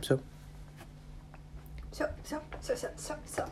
Все. 0.00 0.18
Все, 1.92 2.08
все, 2.24 2.40
все, 2.60 2.76
все, 2.76 2.88
все, 2.96 3.14
все. 3.26 3.44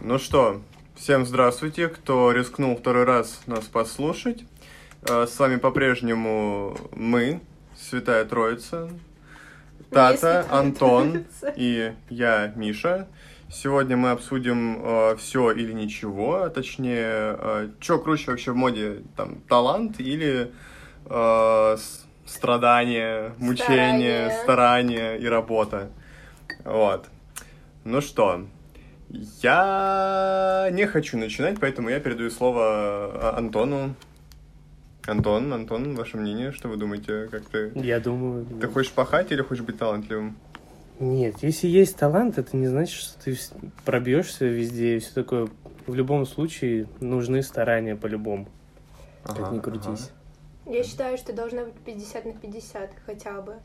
Ну 0.00 0.18
что, 0.18 0.60
всем 0.94 1.24
здравствуйте, 1.24 1.88
кто 1.88 2.32
рискнул 2.32 2.76
второй 2.76 3.04
раз 3.04 3.40
нас 3.46 3.64
послушать. 3.64 4.44
Э, 5.08 5.26
С 5.26 5.38
вами 5.38 5.56
по-прежнему 5.56 6.76
мы, 6.92 7.40
Святая 7.76 8.24
Троица, 8.26 8.90
Тата, 9.90 10.46
Антон 10.50 11.24
и 11.56 11.92
я, 12.10 12.52
Миша. 12.56 13.08
Сегодня 13.48 13.96
мы 13.96 14.10
обсудим 14.10 15.16
все 15.18 15.52
или 15.52 15.72
ничего, 15.72 16.42
а 16.42 16.50
точнее, 16.50 17.70
что 17.78 18.00
круче 18.00 18.32
вообще 18.32 18.50
в 18.50 18.56
моде, 18.56 19.02
там, 19.16 19.36
талант 19.48 20.00
или 20.00 20.52
э, 21.04 21.76
с- 21.78 22.05
страдания, 22.26 23.32
мучения, 23.38 24.28
Старание. 24.28 24.42
старание 24.42 25.18
и 25.18 25.26
работа. 25.26 25.88
Вот. 26.64 27.06
Ну 27.84 28.00
что, 28.00 28.46
я 29.08 30.68
не 30.72 30.86
хочу 30.86 31.16
начинать, 31.16 31.58
поэтому 31.60 31.88
я 31.88 32.00
передаю 32.00 32.30
слово 32.30 32.62
а, 32.64 33.34
Антону. 33.38 33.94
Антон, 35.06 35.52
Антон, 35.52 35.94
ваше 35.94 36.16
мнение, 36.16 36.50
что 36.50 36.68
вы 36.68 36.76
думаете, 36.76 37.28
как 37.30 37.44
ты... 37.44 37.70
Я 37.76 38.00
думаю... 38.00 38.44
Ты 38.60 38.66
хочешь 38.66 38.90
пахать 38.90 39.30
или 39.30 39.40
хочешь 39.40 39.62
быть 39.64 39.78
талантливым? 39.78 40.36
Нет, 40.98 41.36
если 41.42 41.68
есть 41.68 41.96
талант, 41.96 42.38
это 42.38 42.56
не 42.56 42.66
значит, 42.66 42.94
что 42.94 43.20
ты 43.22 43.38
пробьешься 43.84 44.46
везде 44.46 44.96
и 44.96 44.98
все 44.98 45.12
такое. 45.14 45.48
В 45.86 45.94
любом 45.94 46.26
случае 46.26 46.88
нужны 47.00 47.42
старания 47.42 47.94
по-любому. 47.94 48.48
Как 49.22 49.38
Ага, 49.38 49.54
ни 49.54 49.60
крутись. 49.60 50.10
Я 50.66 50.82
считаю, 50.82 51.16
что 51.16 51.32
должно 51.32 51.64
быть 51.64 51.78
50 51.84 52.24
на 52.24 52.32
50 52.32 52.90
хотя 53.06 53.40
бы. 53.40 53.56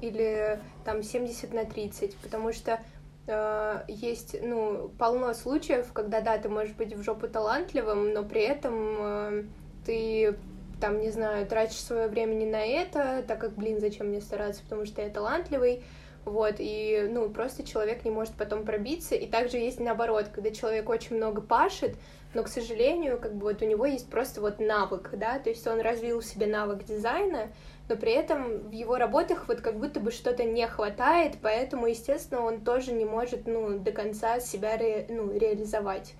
Или 0.00 0.60
там 0.84 1.02
70 1.02 1.52
на 1.52 1.64
30, 1.64 2.16
потому 2.16 2.52
что 2.52 2.80
э, 3.26 3.84
есть, 3.88 4.36
ну, 4.42 4.90
полно 4.98 5.34
случаев, 5.34 5.92
когда, 5.92 6.20
да, 6.20 6.38
ты 6.38 6.48
можешь 6.48 6.74
быть 6.74 6.94
в 6.94 7.02
жопу 7.02 7.28
талантливым, 7.28 8.12
но 8.12 8.22
при 8.22 8.42
этом 8.42 8.74
э, 8.98 9.44
ты, 9.84 10.36
там, 10.80 11.00
не 11.00 11.10
знаю, 11.10 11.46
тратишь 11.46 11.80
свое 11.80 12.08
время 12.08 12.34
не 12.34 12.46
на 12.46 12.64
это, 12.64 13.24
так 13.26 13.40
как, 13.40 13.54
блин, 13.54 13.80
зачем 13.80 14.08
мне 14.08 14.20
стараться, 14.20 14.62
потому 14.62 14.84
что 14.84 15.02
я 15.02 15.08
талантливый, 15.08 15.82
вот, 16.26 16.56
и, 16.58 17.08
ну, 17.10 17.30
просто 17.30 17.64
человек 17.64 18.04
не 18.04 18.10
может 18.10 18.34
потом 18.34 18.64
пробиться, 18.64 19.14
и 19.14 19.26
также 19.26 19.56
есть 19.56 19.80
наоборот, 19.80 20.26
когда 20.32 20.50
человек 20.50 20.88
очень 20.90 21.16
много 21.16 21.40
пашет, 21.40 21.96
но, 22.34 22.42
к 22.42 22.48
сожалению, 22.48 23.18
как 23.18 23.34
бы 23.34 23.44
вот 23.44 23.62
у 23.62 23.64
него 23.66 23.86
есть 23.86 24.10
просто 24.10 24.40
вот 24.40 24.58
навык, 24.60 25.10
да, 25.14 25.38
то 25.38 25.48
есть 25.50 25.66
он 25.66 25.80
развил 25.80 26.20
в 26.20 26.24
себе 26.24 26.46
навык 26.46 26.84
дизайна, 26.84 27.48
но 27.88 27.96
при 27.96 28.12
этом 28.12 28.68
в 28.68 28.72
его 28.72 28.96
работах 28.96 29.46
вот 29.48 29.60
как 29.60 29.78
будто 29.78 30.00
бы 30.00 30.10
что-то 30.10 30.44
не 30.44 30.66
хватает, 30.66 31.38
поэтому, 31.40 31.86
естественно, 31.86 32.42
он 32.42 32.60
тоже 32.60 32.92
не 32.92 33.04
может, 33.04 33.46
ну, 33.46 33.78
до 33.78 33.92
конца 33.92 34.40
себя 34.40 34.76
ре- 34.76 35.06
ну, 35.08 35.32
реализовать. 35.32 36.14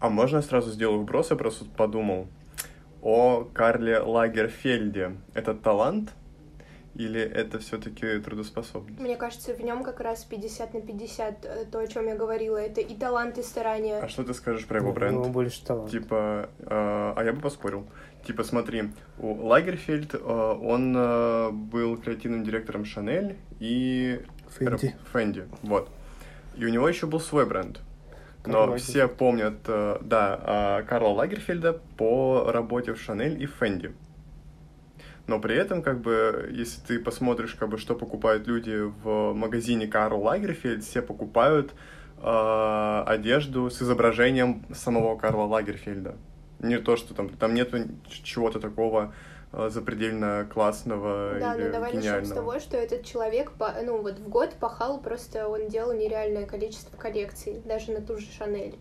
А 0.00 0.10
можно 0.10 0.36
я 0.36 0.42
сразу 0.42 0.70
сделаю 0.70 1.00
вброс? 1.00 1.30
Я 1.30 1.36
просто 1.36 1.64
подумал 1.64 2.28
о 3.02 3.44
Карле 3.52 3.98
Лагерфельде. 3.98 5.16
Это 5.34 5.54
талант 5.54 6.10
или 6.98 7.20
это 7.20 7.60
все-таки 7.60 8.18
трудоспособность? 8.18 8.98
Мне 8.98 9.16
кажется, 9.16 9.54
в 9.54 9.60
нем 9.60 9.84
как 9.84 10.00
раз 10.00 10.24
50 10.24 10.74
на 10.74 10.80
50 10.80 11.44
э, 11.44 11.64
то, 11.70 11.78
о 11.78 11.86
чем 11.86 12.08
я 12.08 12.16
говорила, 12.16 12.56
это 12.56 12.80
и 12.80 12.94
талант, 12.96 13.38
и 13.38 13.42
старание. 13.42 14.00
А 14.00 14.08
что 14.08 14.24
ты 14.24 14.34
скажешь 14.34 14.66
про 14.66 14.80
его 14.80 14.92
бренд? 14.92 15.12
него 15.14 15.26
больше 15.26 15.64
таланта. 15.64 15.92
Типа, 15.92 16.50
э, 16.58 16.64
а 16.68 17.22
я 17.24 17.32
бы 17.32 17.40
поспорил. 17.40 17.86
Типа, 18.26 18.42
смотри, 18.42 18.90
у 19.18 19.46
Лагерфельд, 19.46 20.14
э, 20.14 20.18
он 20.18 20.94
э, 20.96 21.50
был 21.52 21.96
креативным 21.98 22.42
директором 22.42 22.84
Шанель 22.84 23.36
и 23.60 24.20
Фенди. 24.58 24.96
Фенди, 25.12 25.44
вот. 25.62 25.88
И 26.56 26.64
у 26.66 26.68
него 26.68 26.88
еще 26.88 27.06
был 27.06 27.20
свой 27.20 27.46
бренд. 27.46 27.80
Но 28.44 28.62
Лагерфельд. 28.62 28.82
все 28.82 29.06
помнят, 29.06 29.58
э, 29.66 29.98
да, 30.00 30.80
э, 30.80 30.88
Карла 30.88 31.10
Лагерфельда 31.10 31.80
по 31.96 32.50
работе 32.50 32.94
в 32.94 33.00
Шанель 33.00 33.40
и 33.40 33.46
Фенди. 33.46 33.92
Но 35.28 35.38
при 35.38 35.54
этом, 35.54 35.82
как 35.82 36.00
бы, 36.00 36.48
если 36.50 36.80
ты 36.80 36.98
посмотришь, 36.98 37.54
как 37.54 37.68
бы, 37.68 37.76
что 37.76 37.94
покупают 37.94 38.46
люди 38.46 38.80
в 38.80 39.34
магазине 39.34 39.86
Карл 39.86 40.22
Лагерфельд, 40.22 40.82
все 40.82 41.02
покупают 41.02 41.74
э, 42.22 43.02
одежду 43.06 43.68
с 43.68 43.82
изображением 43.82 44.64
самого 44.74 45.18
Карла 45.18 45.44
Лагерфельда. 45.44 46.16
Не 46.60 46.78
то, 46.78 46.96
что 46.96 47.12
там, 47.14 47.28
там 47.28 47.52
нету 47.52 47.76
чего-то 48.08 48.58
такого 48.58 49.12
э, 49.52 49.68
запредельно 49.68 50.48
классного 50.50 51.36
Да, 51.38 51.54
или 51.56 51.64
но 51.64 51.72
давай 51.72 51.92
начнем 51.92 52.24
с 52.24 52.30
того, 52.30 52.58
что 52.58 52.78
этот 52.78 53.04
человек, 53.04 53.52
ну 53.84 54.00
вот 54.00 54.18
в 54.18 54.28
год 54.30 54.54
пахал, 54.58 54.98
просто 54.98 55.46
он 55.46 55.68
делал 55.68 55.92
нереальное 55.92 56.46
количество 56.46 56.96
коллекций, 56.96 57.60
даже 57.66 57.92
на 57.92 58.00
ту 58.00 58.16
же 58.16 58.26
Шанель. 58.32 58.78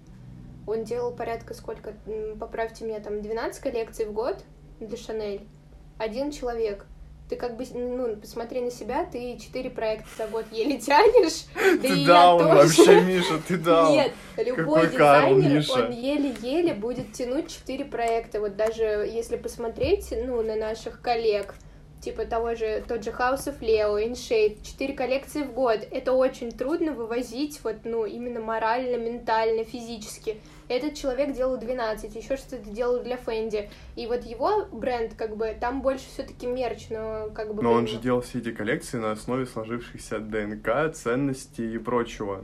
Он 0.66 0.86
делал 0.86 1.14
порядка 1.14 1.54
сколько, 1.54 1.94
поправьте 2.40 2.86
меня, 2.86 3.02
там 3.02 3.22
12 3.22 3.62
коллекций 3.62 4.06
в 4.06 4.14
год 4.14 4.46
для 4.80 4.96
Шанель. 4.96 5.46
Один 5.98 6.32
человек. 6.32 6.86
Ты 7.30 7.36
как 7.36 7.58
бы, 7.58 7.66
ну, 7.74 8.16
посмотри 8.16 8.62
на 8.62 8.72
себя, 8.72 9.04
ты 9.04 9.38
четыре 9.38 9.70
проекта 9.70 10.08
за 10.18 10.28
год 10.28 10.46
еле 10.52 10.78
тянешь. 10.80 11.46
Да 11.56 11.88
Ты 11.90 12.06
даун 12.06 12.42
тоже. 12.44 12.56
вообще, 12.56 13.02
Миша, 13.02 13.40
ты 13.46 13.58
даун. 13.58 13.92
Нет, 13.94 14.12
любой 14.38 14.84
Какой 14.84 14.98
Карл, 14.98 15.36
дизайнер, 15.36 15.58
Миша? 15.58 15.74
он 15.74 15.92
еле-еле 15.92 16.74
будет 16.74 17.12
тянуть 17.12 17.52
четыре 17.52 17.84
проекта. 17.84 18.40
Вот 18.40 18.56
даже 18.56 18.84
если 19.12 19.36
посмотреть, 19.36 20.14
ну, 20.26 20.42
на 20.42 20.56
наших 20.56 21.02
коллег, 21.02 21.56
типа 22.02 22.24
того 22.26 22.56
же, 22.56 22.82
тот 22.88 23.04
же 23.04 23.10
House 23.10 23.48
of 23.48 23.60
Leo, 23.60 23.98
InShade, 24.02 24.60
четыре 24.64 24.94
коллекции 24.94 25.42
в 25.44 25.52
год. 25.52 25.80
Это 25.92 26.14
очень 26.14 26.54
трудно 26.54 26.94
вывозить, 26.94 27.60
вот, 27.64 27.76
ну, 27.84 28.06
именно 28.06 28.40
морально, 28.40 28.96
ментально, 28.96 29.66
физически. 29.66 30.38
Этот 30.70 30.96
человек 30.96 31.34
делал 31.34 31.58
12, 31.58 32.16
еще 32.16 32.36
что-то 32.36 32.70
делал 32.70 33.02
для 33.02 33.18
Фэнди. 33.18 33.70
И 33.96 34.06
вот 34.06 34.26
его 34.26 34.66
бренд, 34.72 35.14
как 35.16 35.38
бы, 35.38 35.56
там 35.60 35.82
больше 35.82 36.06
все-таки 36.08 36.46
мерч, 36.46 36.88
но 36.90 37.30
как 37.34 37.56
бы... 37.56 37.64
Но 37.64 37.72
он 37.72 37.88
же 37.88 37.98
делал 37.98 38.22
все 38.22 38.40
эти 38.40 38.52
коллекции 38.52 38.98
на 38.98 39.12
основе 39.12 39.46
сложившихся 39.46 40.20
ДНК, 40.20 40.94
ценностей 40.94 41.74
и 41.74 41.78
прочего. 41.78 42.44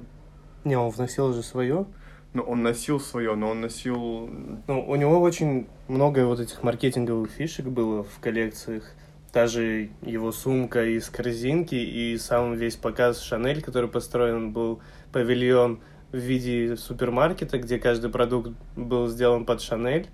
Не, 0.63 0.77
он 0.77 0.89
вносил 0.89 1.33
же 1.33 1.43
свое. 1.43 1.85
Ну, 2.33 2.41
он 2.43 2.63
носил 2.63 2.99
свое, 2.99 3.35
но 3.35 3.49
он 3.49 3.61
носил... 3.61 4.29
Ну, 4.67 4.85
у 4.87 4.95
него 4.95 5.19
очень 5.19 5.67
много 5.87 6.25
вот 6.25 6.39
этих 6.39 6.63
маркетинговых 6.63 7.29
фишек 7.29 7.65
было 7.65 8.03
в 8.03 8.19
коллекциях. 8.19 8.89
Даже 9.33 9.89
его 10.01 10.31
сумка 10.31 10.85
из 10.85 11.09
корзинки 11.09 11.75
и 11.75 12.17
сам 12.17 12.53
весь 12.53 12.75
показ 12.75 13.19
Шанель, 13.19 13.61
который 13.61 13.89
построен 13.89 14.51
был 14.51 14.79
павильон 15.11 15.81
в 16.13 16.17
виде 16.17 16.77
супермаркета, 16.77 17.57
где 17.57 17.77
каждый 17.79 18.09
продукт 18.09 18.51
был 18.77 19.07
сделан 19.09 19.45
под 19.45 19.61
Шанель. 19.61 20.07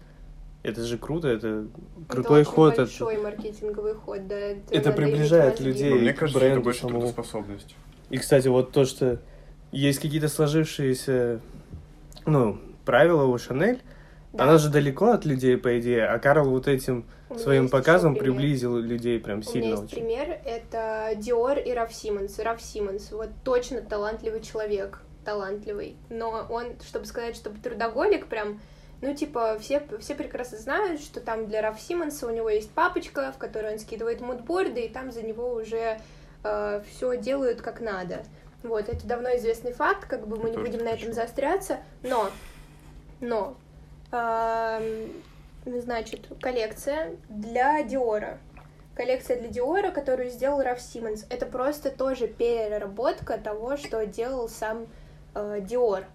Это 0.64 0.84
же 0.84 0.98
круто, 0.98 1.28
это 1.28 1.68
крутой 2.08 2.42
это 2.42 2.50
ход. 2.50 2.78
большой 2.78 3.18
маркетинговый 3.18 3.94
ход, 3.94 4.28
да. 4.28 4.36
Это 4.36 4.90
иметь 4.90 4.96
приближает 4.96 5.60
людей. 5.60 5.92
Но 5.92 5.96
мне 5.98 6.14
к 6.14 6.20
кажется, 6.20 6.44
это 6.44 6.60
больше 6.62 6.80
самому. 6.82 7.00
трудоспособность. 7.02 7.76
И, 8.10 8.18
кстати, 8.18 8.48
вот 8.48 8.72
то, 8.72 8.86
что 8.86 9.20
есть 9.72 10.00
какие-то 10.00 10.28
сложившиеся, 10.30 11.40
ну, 12.26 12.58
правила 12.86 13.26
у 13.26 13.38
Шанель, 13.38 13.80
Да. 14.34 14.46
она 14.46 14.58
же 14.58 14.70
далеко 14.70 15.12
от 15.12 15.26
людей, 15.26 15.58
по 15.58 15.80
идее, 15.80 16.06
а 16.08 16.18
Карл 16.20 16.50
вот 16.50 16.68
этим 16.68 17.06
своим 17.38 17.70
показом 17.70 18.16
приблизил 18.16 18.78
людей 18.78 19.20
прям 19.20 19.38
У 19.40 19.42
меня 19.42 19.52
сильно 19.52 19.68
есть 19.72 19.84
очень. 19.84 19.96
пример, 19.98 20.40
это 20.46 21.12
Диор 21.18 21.58
и 21.60 21.72
Раф 21.72 21.94
Симмонс. 21.94 22.40
Раф 22.40 22.62
Симмонс, 22.62 23.12
вот 23.12 23.30
точно 23.44 23.82
талантливый 23.82 24.42
человек, 24.42 25.00
талантливый. 25.30 25.96
Но 26.10 26.48
он, 26.50 26.76
чтобы 26.88 27.06
сказать, 27.06 27.36
чтобы 27.36 27.60
трудоголик 27.60 28.28
прям, 28.28 28.60
ну, 29.02 29.14
типа, 29.14 29.58
все, 29.60 29.82
все 30.00 30.16
прекрасно 30.16 30.58
знают, 30.58 31.02
что 31.02 31.22
там 31.22 31.48
для 31.48 31.62
Раф 31.62 31.80
Симмонса 31.80 32.28
у 32.28 32.32
него 32.32 32.50
есть 32.50 32.72
папочка, 32.72 33.32
в 33.32 33.38
которой 33.38 33.74
он 33.74 33.80
скидывает 33.80 34.22
мудборды, 34.22 34.82
и 34.82 34.90
там 34.90 35.12
за 35.12 35.22
него 35.22 35.54
уже 35.54 36.00
все 36.42 37.18
делают 37.18 37.62
как 37.62 37.82
надо. 37.82 38.24
Вот, 38.64 38.90
это 38.90 39.06
давно 39.06 39.36
известный 39.36 39.74
факт, 39.74 40.06
как 40.08 40.28
бы 40.28 40.38
мы 40.38 40.50
не 40.50 40.58
будем 40.58 40.84
на 40.84 40.90
этом 40.90 41.14
заостряться, 41.14 41.80
но, 42.02 42.30
но, 43.22 43.56
эм, 44.12 45.12
значит, 45.66 46.28
коллекция 46.42 47.16
для 47.30 47.84
Диора. 47.84 48.38
Коллекция 48.96 49.40
для 49.40 49.50
Диора, 49.50 49.92
которую 49.92 50.30
сделал 50.30 50.62
Раф 50.62 50.82
Симмонс. 50.82 51.26
Это 51.30 51.46
просто 51.46 51.90
тоже 51.90 52.28
переработка 52.28 53.38
того, 53.38 53.78
что 53.78 54.06
делал 54.06 54.50
сам 54.50 54.88
э, 55.36 55.60
Диор. 55.62 56.06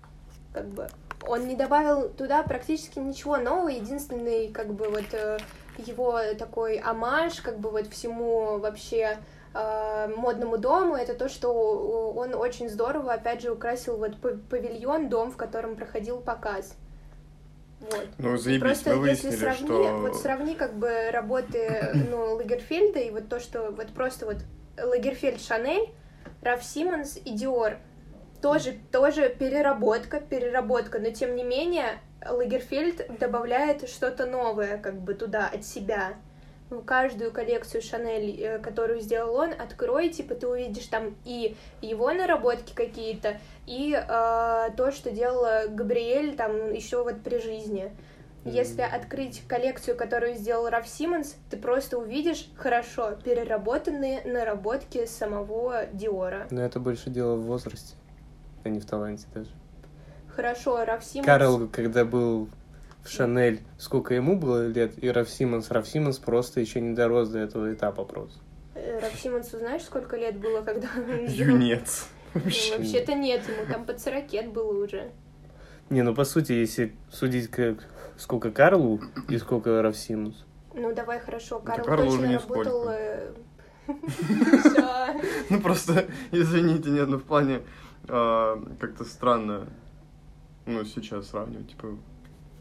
Как 0.52 0.66
бы 0.66 0.88
он 1.26 1.46
не 1.49 1.56
добавил 1.56 2.08
туда 2.08 2.43
практически 2.43 2.99
ничего 2.99 3.37
нового. 3.38 3.69
Единственный, 3.69 4.49
как 4.49 4.72
бы, 4.72 4.88
вот 4.88 5.12
э, 5.12 5.38
его 5.78 6.20
такой 6.38 6.76
амаш, 6.78 7.40
как 7.40 7.58
бы 7.58 7.70
вот 7.70 7.87
всему 7.88 8.58
вообще 8.58 9.19
э, 9.55 10.14
модному 10.16 10.58
дому, 10.58 10.94
это 10.96 11.14
то, 11.14 11.28
что 11.28 12.12
он 12.14 12.34
очень 12.34 12.69
здорово, 12.69 13.12
опять 13.12 13.43
же, 13.43 13.50
украсил 13.50 13.96
вот 13.96 14.16
павильон, 14.49 15.08
дом, 15.08 15.31
в 15.31 15.37
котором 15.37 15.76
проходил 15.76 16.20
показ. 16.20 16.75
Вот. 17.81 18.08
Ну, 18.19 18.37
заебись, 18.37 18.60
Просто 18.60 18.96
мы 18.96 19.08
если 19.08 19.31
сравни, 19.31 19.67
что... 19.67 19.99
вот 19.99 20.17
сравни 20.17 20.55
как 20.55 20.75
бы 20.75 21.10
работы 21.10 21.90
ну, 22.10 22.34
Лагерфельда 22.34 23.00
и 23.00 23.10
вот 23.10 23.28
то, 23.28 23.40
что 23.40 23.70
вот 23.70 23.88
просто 23.88 24.26
вот 24.26 24.38
Лагерфельд 24.78 25.40
Шанель, 25.40 25.90
Раф 26.43 26.64
Симмонс 26.64 27.19
и 27.25 27.31
Диор. 27.31 27.78
Тоже, 28.44 28.75
тоже 28.93 29.31
переработка, 29.31 30.20
переработка, 30.20 30.99
но 30.99 31.08
тем 31.08 31.35
не 31.35 31.43
менее 31.43 31.99
Лагерфельд 32.23 33.19
добавляет 33.19 33.88
что-то 33.88 34.26
новое 34.26 34.76
как 34.76 35.00
бы 35.00 35.14
туда 35.14 35.49
от 35.49 35.64
себя. 35.64 36.12
В 36.69 36.82
каждую 36.82 37.32
коллекцию 37.32 37.81
Шанель, 37.81 38.38
э, 38.38 38.58
которую 38.58 39.00
сделал 39.00 39.35
он, 39.37 39.52
открой, 39.58 40.11
типа 40.11 40.35
ты 40.35 40.46
увидишь 40.46 40.88
там 40.88 41.17
и 41.25 41.56
его 41.81 42.12
наработки 42.12 42.75
какие-то, 42.75 43.41
и 43.67 43.94
э, 43.94 44.05
то, 44.76 44.93
что 44.93 45.11
делала 45.11 45.62
Габриэль 45.67 46.37
там 46.37 46.70
еще 46.70 47.02
вот 47.02 47.23
при 47.23 47.38
жизни. 47.38 47.93
Если 48.44 48.82
открыть 48.82 49.43
коллекцию, 49.49 49.96
которую 49.96 50.35
сделал 50.35 50.69
Раф 50.69 50.87
Симмонс, 50.87 51.37
ты 51.49 51.56
просто 51.56 51.96
увидишь 51.96 52.50
хорошо 52.56 53.12
переработанные 53.25 54.23
наработки 54.26 55.06
самого 55.06 55.87
Диора. 55.94 56.46
Но 56.50 56.61
это 56.61 56.79
больше 56.79 57.08
дело 57.08 57.37
в 57.37 57.44
возрасте, 57.44 57.94
а 58.64 58.69
не 58.69 58.81
в 58.81 58.87
таланте 58.87 59.26
даже. 59.34 59.50
Хорошо, 60.34 60.84
Раф 60.84 61.05
Симмонс... 61.05 61.26
Карл, 61.26 61.69
когда 61.69 62.05
был 62.05 62.49
в 63.05 63.08
Шанель, 63.08 63.61
сколько 63.78 64.14
ему 64.14 64.38
было 64.38 64.66
лет, 64.66 64.93
и 65.02 65.08
Раф 65.08 65.31
Симмонс, 65.31 65.70
Раф 65.70 65.87
Симмонс 65.87 66.19
просто 66.19 66.61
еще 66.61 66.81
не 66.81 66.94
дорос 66.94 67.28
до 67.28 67.38
этого 67.38 67.72
этапа 67.72 68.05
просто. 68.05 68.38
Э, 68.75 68.99
Раф 69.00 69.14
Симмонсу 69.14 69.58
знаешь, 69.58 69.82
сколько 69.82 70.16
лет 70.16 70.38
было, 70.38 70.62
когда 70.62 70.88
он? 70.96 71.26
Юнец. 71.26 72.08
Ну, 72.34 72.40
Вообще-то 72.40 73.14
нет, 73.14 73.43
ему 73.49 73.72
там 73.72 73.84
под 73.84 74.00
40 74.00 74.52
было 74.52 74.84
уже. 74.84 75.12
Не, 75.90 76.02
ну 76.02 76.14
по 76.14 76.25
сути, 76.25 76.52
если 76.52 76.94
судить 77.10 77.49
как 77.49 77.87
сколько 78.17 78.50
Карлу 78.50 79.00
и 79.28 79.38
сколько 79.38 79.82
Раф 79.82 79.96
Симмонс. 79.96 80.44
Ну, 80.72 80.93
давай, 80.93 81.20
хорошо, 81.20 81.60
Да 81.64 81.72
Карл 81.72 81.84
Карлу 81.84 82.06
уже 82.08 82.19
точно 82.19 82.40
работал... 82.40 82.88
э. 82.88 83.32
Ну 85.50 85.60
просто, 85.60 86.06
извините, 86.32 86.90
нет, 86.90 87.08
ну 87.08 87.19
в 87.19 87.22
плане 87.22 87.60
а, 88.08 88.62
как-то 88.78 89.04
странно, 89.04 89.68
ну 90.66 90.84
сейчас 90.84 91.28
сравнивать, 91.28 91.70
типа, 91.70 91.96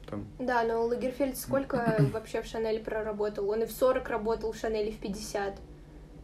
там, 0.09 0.27
Да, 0.39 0.63
но 0.63 0.85
Лагерфельд 0.85 1.37
сколько 1.37 1.97
вообще 2.13 2.41
в 2.41 2.45
Шанель 2.45 2.83
проработал? 2.83 3.49
Он 3.49 3.63
и 3.63 3.65
в 3.65 3.71
40 3.71 4.07
работал 4.09 4.51
в 4.51 4.57
Шанель, 4.57 4.89
и 4.89 4.91
в 4.91 4.99
50. 4.99 5.59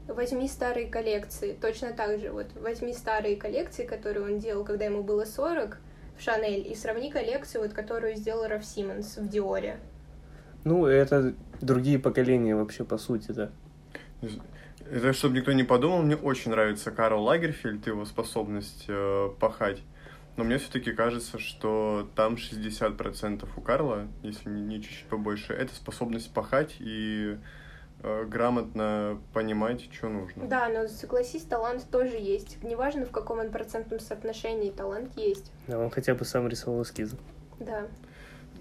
Возьми 0.08 0.48
старые 0.48 0.88
коллекции, 0.88 1.56
точно 1.60 1.94
так 1.94 2.20
же. 2.20 2.32
Вот 2.32 2.48
возьми 2.56 2.94
старые 2.94 3.36
коллекции, 3.36 3.86
которые 3.86 4.26
он 4.26 4.40
делал, 4.40 4.64
когда 4.64 4.86
ему 4.86 5.04
было 5.04 5.26
40 5.26 5.78
в 6.18 6.22
Шанель, 6.22 6.68
и 6.68 6.76
сравни 6.76 7.12
коллекцию, 7.12 7.64
вот, 7.64 7.74
которую 7.74 8.16
сделал 8.16 8.48
Раф 8.48 8.66
Симмонс 8.66 9.18
в 9.18 9.30
Диоре. 9.30 9.80
Ну, 10.64 10.86
это 10.86 11.34
другие 11.62 12.00
поколения 12.00 12.56
вообще, 12.56 12.84
по 12.84 12.98
сути, 12.98 13.32
да. 13.32 13.50
Это, 14.92 15.14
чтобы 15.14 15.38
никто 15.38 15.52
не 15.52 15.64
подумал, 15.64 16.02
мне 16.02 16.16
очень 16.16 16.52
нравится 16.52 16.92
Карл 16.92 17.24
Лагерфельд, 17.24 17.86
его 17.86 18.06
способность 18.06 18.86
э, 18.88 19.30
пахать. 19.40 19.82
Но 20.36 20.44
мне 20.44 20.58
все-таки 20.58 20.94
кажется, 20.94 21.38
что 21.38 22.10
там 22.16 22.36
60% 22.36 23.48
у 23.56 23.62
Карла, 23.62 24.08
если 24.24 24.50
не, 24.50 24.62
не 24.62 24.82
чуть-чуть 24.82 25.06
побольше, 25.06 25.54
это 25.54 25.76
способность 25.76 26.34
пахать 26.34 26.78
и 26.80 27.38
э, 28.02 28.26
грамотно 28.26 29.20
понимать, 29.34 29.90
что 29.94 30.10
нужно. 30.10 30.48
Да, 30.48 30.70
но 30.70 30.88
согласись, 30.88 31.44
талант 31.44 31.86
тоже 31.92 32.16
есть. 32.16 32.64
Неважно, 32.64 33.06
в 33.06 33.12
каком 33.12 33.40
он 33.40 33.52
процентном 33.52 34.00
соотношении, 34.00 34.72
талант 34.72 35.16
есть. 35.18 35.52
Да, 35.68 35.78
он 35.78 35.90
хотя 35.90 36.16
бы 36.16 36.26
сам 36.26 36.48
рисовал 36.48 36.82
эскизы. 36.82 37.18
Да. 37.60 37.88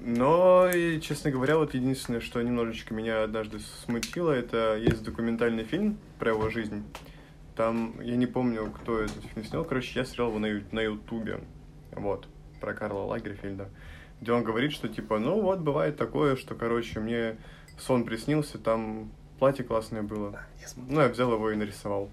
Но, 0.01 0.71
и, 0.71 1.01
честно 1.01 1.31
говоря, 1.31 1.59
вот 1.59 1.75
единственное, 1.75 2.21
что 2.21 2.41
немножечко 2.41 2.95
меня 2.95 3.25
однажды 3.25 3.59
смутило, 3.59 4.31
это 4.31 4.77
есть 4.77 5.03
документальный 5.03 5.65
фильм 5.65 5.99
про 6.19 6.31
его 6.31 6.49
жизнь. 6.51 6.85
Там, 7.57 8.01
я 8.01 8.15
не 8.17 8.27
помню, 8.27 8.71
кто 8.71 9.01
этот 9.01 9.25
фильм 9.25 9.45
снял, 9.45 9.65
короче, 9.65 9.99
я 9.99 10.05
смотрел 10.05 10.29
его 10.29 10.39
на, 10.39 10.63
на 10.71 10.81
Ютубе, 10.81 11.41
вот, 11.93 12.29
про 12.61 12.75
Карла 12.75 13.05
Лагерфельда, 13.07 13.69
где 14.21 14.33
он 14.33 14.45
говорит, 14.45 14.73
что, 14.73 14.89
типа, 14.89 15.19
ну 15.19 15.41
вот, 15.41 15.61
бывает 15.61 15.97
такое, 15.97 16.37
что, 16.37 16.55
короче, 16.55 17.01
мне 17.01 17.37
сон 17.77 18.05
приснился, 18.05 18.59
там 18.59 19.11
платье 19.41 19.65
классное 19.65 20.03
было. 20.03 20.41
Я 20.61 20.69
смотрел. 20.69 20.97
Ну, 20.97 21.03
я 21.03 21.09
взял 21.09 21.33
его 21.33 21.51
и 21.51 21.57
нарисовал. 21.57 22.11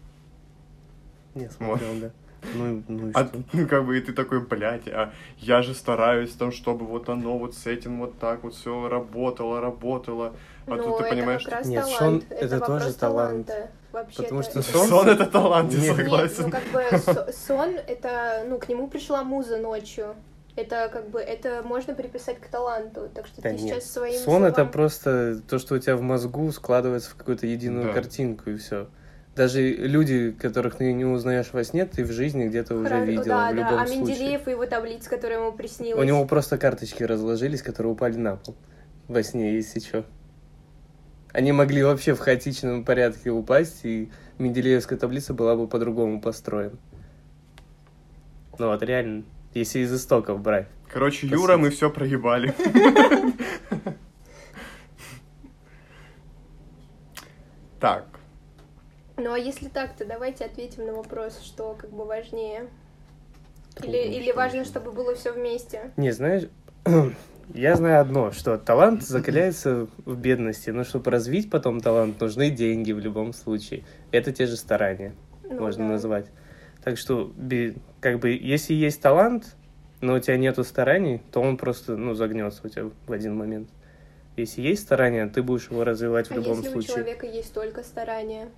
Не 1.36 1.50
смотрел, 1.50 2.00
да. 2.02 2.12
Ну, 2.54 2.84
ну 2.88 3.12
А, 3.14 3.28
ну, 3.54 3.68
как 3.68 3.86
бы, 3.86 3.98
и 3.98 4.02
ты 4.02 4.14
такой, 4.14 4.40
блядь, 4.42 4.88
а 4.88 5.12
я 5.40 5.62
же 5.62 5.74
стараюсь 5.74 6.32
там, 6.32 6.52
чтобы 6.52 6.86
вот 6.86 7.10
оно 7.10 7.38
вот 7.38 7.56
с 7.56 7.66
этим 7.66 8.00
вот 8.00 8.20
так 8.20 8.44
вот 8.44 8.54
все 8.56 8.88
работало, 8.88 9.60
работало. 9.62 10.34
А 10.68 10.72
но 10.72 10.78
тут 10.84 10.98
ты 10.98 11.04
это 11.06 11.16
понимаешь, 11.16 11.44
как 11.44 11.54
раз 11.56 11.68
Нет, 11.68 11.84
талант. 11.84 11.98
Шон— 12.00 12.24
это 12.30 12.56
это 12.56 12.60
тоже 12.66 12.94
талант. 12.94 13.48
таланта. 13.48 13.70
Вообще 13.92 14.24
Потому 14.24 14.44
что 14.44 14.62
сон- 14.62 14.88
сон, 14.88 15.10
это 15.10 15.26
талант, 15.26 15.72
я 15.74 15.80
Нет, 15.80 15.88
Нет, 15.90 15.98
согласен. 15.98 16.44
ну 16.44 16.50
как 16.52 16.64
бы 16.74 16.98
со- 17.00 17.32
сон 17.32 17.76
это, 17.88 18.44
ну, 18.48 18.58
к 18.60 18.68
нему 18.68 18.88
пришла 18.88 19.24
муза 19.24 19.58
ночью. 19.58 20.16
Это 20.58 20.90
как 20.92 21.10
бы, 21.10 21.20
это 21.20 21.64
можно 21.64 21.94
приписать 21.96 22.40
к 22.40 22.48
таланту. 22.48 23.10
Так 23.14 23.28
что 23.28 23.42
Да 23.42 23.50
ты 23.50 23.56
нет. 23.56 23.62
сейчас 23.76 23.92
своим 23.92 24.20
Сон 24.22 24.44
это 24.46 24.56
словам- 24.62 24.72
просто 24.72 25.42
то, 25.48 25.60
что 25.60 25.76
у 25.76 25.80
тебя 25.80 25.98
в 25.98 26.02
мозгу 26.02 26.50
складывается 26.52 27.12
в 27.12 27.16
какую-то 27.16 27.46
единую 27.46 27.88
Да. 27.88 27.94
картинку, 27.94 28.50
и 28.50 28.56
все. 28.58 28.88
Даже 29.36 29.62
люди, 29.62 30.32
которых 30.32 30.76
ты 30.76 30.94
не 30.94 31.04
узнаешь 31.04 31.50
во 31.52 31.64
сне, 31.66 31.86
ты 31.86 32.06
в 32.06 32.12
жизни 32.12 32.46
где-то 32.48 32.76
уже 32.76 33.04
видела 33.04 33.26
да, 33.26 33.52
в 33.52 33.56
да. 33.56 33.62
любом 33.62 33.80
А 33.80 33.88
случае. 33.88 34.06
Менделеев 34.06 34.48
и 34.48 34.52
его 34.52 34.66
таблица, 34.66 35.10
которая 35.10 35.40
ему 35.40 35.52
приснилась. 35.52 36.02
У 36.02 36.04
него 36.08 36.26
просто 36.26 36.58
карточки 36.58 37.04
разложились, 37.04 37.62
которые 37.62 37.92
упали 37.94 38.16
на 38.16 38.38
пол 38.38 38.56
во 39.10 39.22
сне, 39.24 39.56
если 39.56 39.80
что. 39.82 40.06
Они 41.34 41.52
могли 41.52 41.84
вообще 41.84 42.14
в 42.16 42.20
хаотичном 42.20 42.86
порядке 42.86 43.30
упасть, 43.30 43.82
и 43.84 44.10
Менделеевская 44.38 44.98
таблица 44.98 45.34
была 45.34 45.58
бы 45.58 45.68
по-другому 45.68 46.22
построена. 46.22 46.78
Ну 48.58 48.68
вот, 48.68 48.82
реально, 48.84 49.26
если 49.54 49.80
из 49.80 49.94
истоков 49.94 50.40
брать. 50.40 50.68
Короче, 50.90 51.28
По 51.28 51.34
Юра, 51.34 51.54
сути. 51.54 51.62
мы 51.62 51.70
все 51.72 51.90
проебали. 51.90 52.54
Так, 57.82 58.06
Ну 59.18 59.32
а 59.34 59.40
если 59.40 59.68
так, 59.70 59.96
то 59.96 60.06
давайте 60.06 60.46
ответим 60.46 60.86
на 60.86 60.94
вопрос, 60.94 61.40
что 61.42 61.76
как 61.80 61.90
бы 61.92 62.06
важнее. 62.06 62.68
Или, 63.84 63.98
или 63.98 64.32
важно, 64.32 64.64
чтобы 64.66 64.92
было 64.92 65.16
все 65.16 65.32
вместе. 65.34 65.92
Не, 65.98 66.12
знаешь, 66.12 66.44
я 67.54 67.76
знаю 67.76 68.02
одно, 68.02 68.32
что 68.32 68.58
талант 68.58 69.04
закаляется 69.08 69.88
в 70.06 70.18
бедности, 70.18 70.70
но 70.70 70.84
чтобы 70.84 71.12
развить 71.12 71.50
потом 71.50 71.82
талант, 71.82 72.20
нужны 72.20 72.50
деньги 72.50 72.92
в 72.92 73.00
любом 73.00 73.34
случае. 73.34 73.84
Это 74.12 74.32
те 74.32 74.46
же 74.46 74.56
старания, 74.58 75.14
Ну, 75.44 75.60
можно 75.60 75.86
да. 75.86 75.92
назвать. 75.94 76.28
Так 76.84 76.98
что, 76.98 77.34
как 78.00 78.20
бы, 78.20 78.30
если 78.30 78.74
есть 78.74 79.02
талант, 79.02 79.56
но 80.02 80.14
у 80.16 80.20
тебя 80.20 80.38
нету 80.38 80.64
стараний, 80.64 81.22
то 81.32 81.42
он 81.42 81.58
просто, 81.58 81.98
ну, 81.98 82.14
загнется 82.14 82.62
у 82.64 82.70
тебя 82.70 82.90
в 83.08 83.12
один 83.12 83.36
момент. 83.36 83.70
Если 84.38 84.62
есть 84.62 84.84
старания, 84.84 85.26
ты 85.28 85.42
будешь 85.42 85.70
его 85.72 85.84
развивать 85.84 86.28
в 86.28 86.32
А 86.32 86.36
любом 86.36 86.58
если 86.58 86.68
у 86.68 86.72
случае. 86.74 86.94
человека 86.94 87.26
есть 87.26 87.54
только 87.54 87.84
старания? 87.84 88.50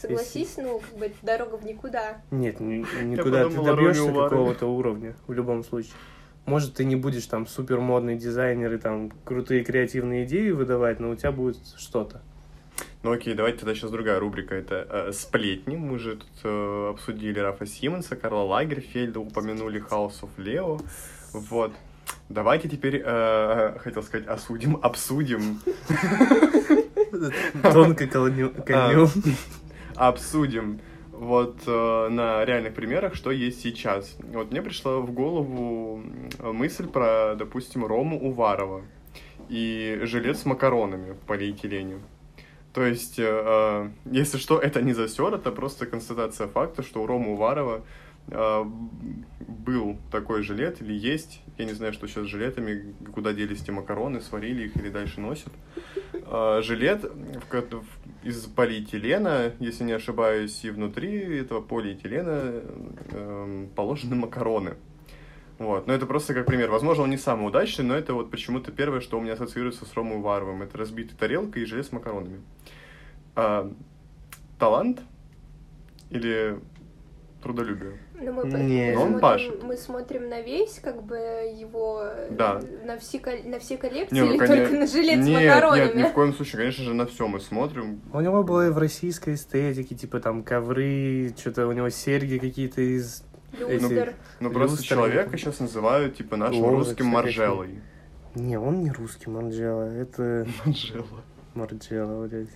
Согласись, 0.00 0.56
ну, 0.58 0.80
как 0.80 0.98
бы 0.98 1.12
дорога 1.22 1.56
в 1.56 1.64
никуда. 1.64 2.18
Нет, 2.30 2.60
ни- 2.60 2.84
никуда 3.04 3.48
ты 3.48 3.56
добьешься 3.62 4.12
какого-то 4.12 4.66
уровня 4.66 5.16
в 5.26 5.32
любом 5.32 5.64
случае. 5.64 5.92
Может, 6.44 6.74
ты 6.74 6.84
не 6.84 6.94
будешь 6.96 7.26
там 7.26 7.46
супер 7.46 7.80
модный 7.80 8.16
дизайнер 8.16 8.72
и 8.74 8.78
там 8.78 9.10
крутые 9.24 9.64
креативные 9.64 10.24
идеи 10.26 10.50
выдавать, 10.50 11.00
но 11.00 11.10
у 11.10 11.14
тебя 11.16 11.32
будет 11.32 11.58
что-то. 11.76 12.20
ну 13.02 13.10
окей, 13.12 13.34
давайте 13.34 13.58
тогда 13.60 13.74
сейчас 13.74 13.90
другая 13.90 14.20
рубрика. 14.20 14.54
Это 14.54 14.86
э, 14.88 15.12
сплетни. 15.12 15.74
Мы 15.76 15.98
же 15.98 16.16
тут 16.16 16.28
э, 16.44 16.90
обсудили 16.90 17.40
Рафа 17.40 17.66
Симмонса, 17.66 18.14
Карла 18.14 18.42
Лагерфельда, 18.42 19.18
упомянули 19.18 19.82
House 19.90 20.20
of 20.22 20.28
Leo. 20.36 20.80
Вот. 21.32 21.72
Давайте 22.28 22.68
теперь, 22.68 23.02
э, 23.04 23.78
хотел 23.80 24.02
сказать, 24.04 24.28
осудим, 24.28 24.78
обсудим, 24.80 25.60
Тонко 27.62 28.06
кольнем. 28.06 28.52
Обсудим 29.96 30.80
вот 31.12 31.60
э, 31.66 32.08
на 32.10 32.44
реальных 32.44 32.74
примерах, 32.74 33.14
что 33.14 33.30
есть 33.30 33.60
сейчас. 33.62 34.16
Вот 34.20 34.50
мне 34.50 34.62
пришла 34.62 34.98
в 34.98 35.10
голову 35.12 36.02
мысль 36.42 36.86
про, 36.86 37.34
допустим, 37.36 37.86
Рому 37.86 38.20
Уварова 38.20 38.82
и 39.48 40.00
жилет 40.02 40.38
с 40.38 40.44
макаронами 40.44 41.12
в 41.12 41.18
полиэтилене. 41.20 42.00
То 42.76 42.84
есть, 42.84 43.18
э, 43.18 43.24
э, 43.24 43.88
если 44.04 44.36
что, 44.36 44.58
это 44.58 44.82
не 44.82 44.92
засер, 44.92 45.34
это 45.34 45.50
просто 45.50 45.86
констатация 45.86 46.46
факта, 46.46 46.82
что 46.82 47.02
у 47.02 47.06
Ромы 47.06 47.32
Уварова 47.32 47.82
был 48.28 49.98
такой 50.10 50.42
жилет 50.42 50.80
или 50.82 50.92
есть. 50.92 51.40
Я 51.58 51.64
не 51.64 51.72
знаю, 51.72 51.92
что 51.92 52.06
сейчас 52.06 52.24
с 52.24 52.28
жилетами, 52.28 52.94
куда 53.14 53.32
делись 53.32 53.62
те 53.62 53.72
макароны, 53.72 54.20
сварили 54.20 54.66
их 54.66 54.76
или 54.76 54.90
дальше 54.90 55.20
носят. 55.20 55.52
Э, 56.12 56.60
жилет 56.62 57.04
из 58.22 58.42
полиэтилена, 58.46 59.52
если 59.60 59.84
не 59.84 59.92
ошибаюсь, 59.92 60.64
и 60.64 60.70
внутри 60.70 61.38
этого 61.38 61.60
полиэтилена 61.60 62.62
эм, 63.12 63.68
положены 63.74 64.16
макароны. 64.16 64.74
Вот. 65.58 65.86
Но 65.86 65.94
это 65.94 66.06
просто 66.06 66.34
как 66.34 66.46
пример. 66.46 66.70
Возможно, 66.70 67.04
он 67.04 67.10
не 67.10 67.16
самый 67.16 67.48
удачный, 67.48 67.84
но 67.84 67.94
это 67.94 68.12
вот 68.12 68.30
почему-то 68.30 68.72
первое, 68.72 69.00
что 69.00 69.18
у 69.18 69.22
меня 69.22 69.34
ассоциируется 69.34 69.86
с 69.86 69.94
Ромой 69.94 70.18
Варовым. 70.18 70.62
Это 70.62 70.76
разбитая 70.76 71.16
тарелка 71.16 71.60
и 71.60 71.64
жилет 71.64 71.86
с 71.86 71.92
макаронами. 71.92 72.42
А, 73.36 73.72
талант 74.58 75.00
или 76.10 76.58
трудолюбию. 77.42 77.98
Ну, 78.18 78.32
мы, 78.32 78.42
по- 78.42 78.56
Не. 78.56 78.86
мы 78.90 78.94
Но 78.94 79.02
он 79.02 79.08
смотрим, 79.10 79.20
пашет. 79.20 79.62
мы 79.62 79.76
смотрим 79.76 80.28
на 80.28 80.40
весь, 80.40 80.78
как 80.82 81.02
бы, 81.02 81.16
его... 81.16 82.00
э, 82.02 82.28
Да. 82.30 82.60
На 82.84 82.96
все, 82.98 83.20
на 83.44 83.58
все 83.58 83.76
коллекции 83.76 84.14
Не, 84.14 84.22
ну, 84.22 84.30
или 84.30 84.38
коне- 84.38 84.56
только 84.64 84.76
на 84.78 84.86
жилет 84.86 85.22
с 85.22 85.26
нет, 85.26 85.48
макаронами? 85.48 85.84
нет, 85.86 85.94
ни 85.96 86.02
в 86.04 86.12
коем 86.12 86.32
случае, 86.34 86.58
конечно 86.62 86.84
же, 86.84 86.94
на 86.94 87.06
все 87.06 87.26
мы 87.28 87.40
смотрим. 87.40 88.00
У 88.12 88.20
него 88.20 88.42
было 88.42 88.68
и 88.68 88.70
в 88.70 88.78
российской 88.78 89.34
эстетике, 89.34 89.94
типа 89.94 90.20
там 90.20 90.42
ковры, 90.42 91.34
что-то 91.36 91.66
у 91.66 91.72
него 91.72 91.90
серьги 91.90 92.38
какие-то 92.38 92.80
из... 92.80 93.22
Люстер. 93.58 94.14
Ну 94.40 94.50
просто 94.50 94.76
Люстра. 94.78 94.96
человека 94.96 95.36
сейчас 95.38 95.60
называют 95.60 96.16
типа 96.16 96.36
нашим 96.36 96.60
Ложек 96.62 96.88
русским. 96.88 97.06
Маржелой. 97.06 97.80
Не, 98.34 98.58
он 98.58 98.82
не 98.82 98.90
русский 98.90 99.30
Марджела, 99.30 99.84
это 99.94 100.46
Маржела. 100.66 101.06
Марджела, 101.54 102.26
блядь. 102.26 102.48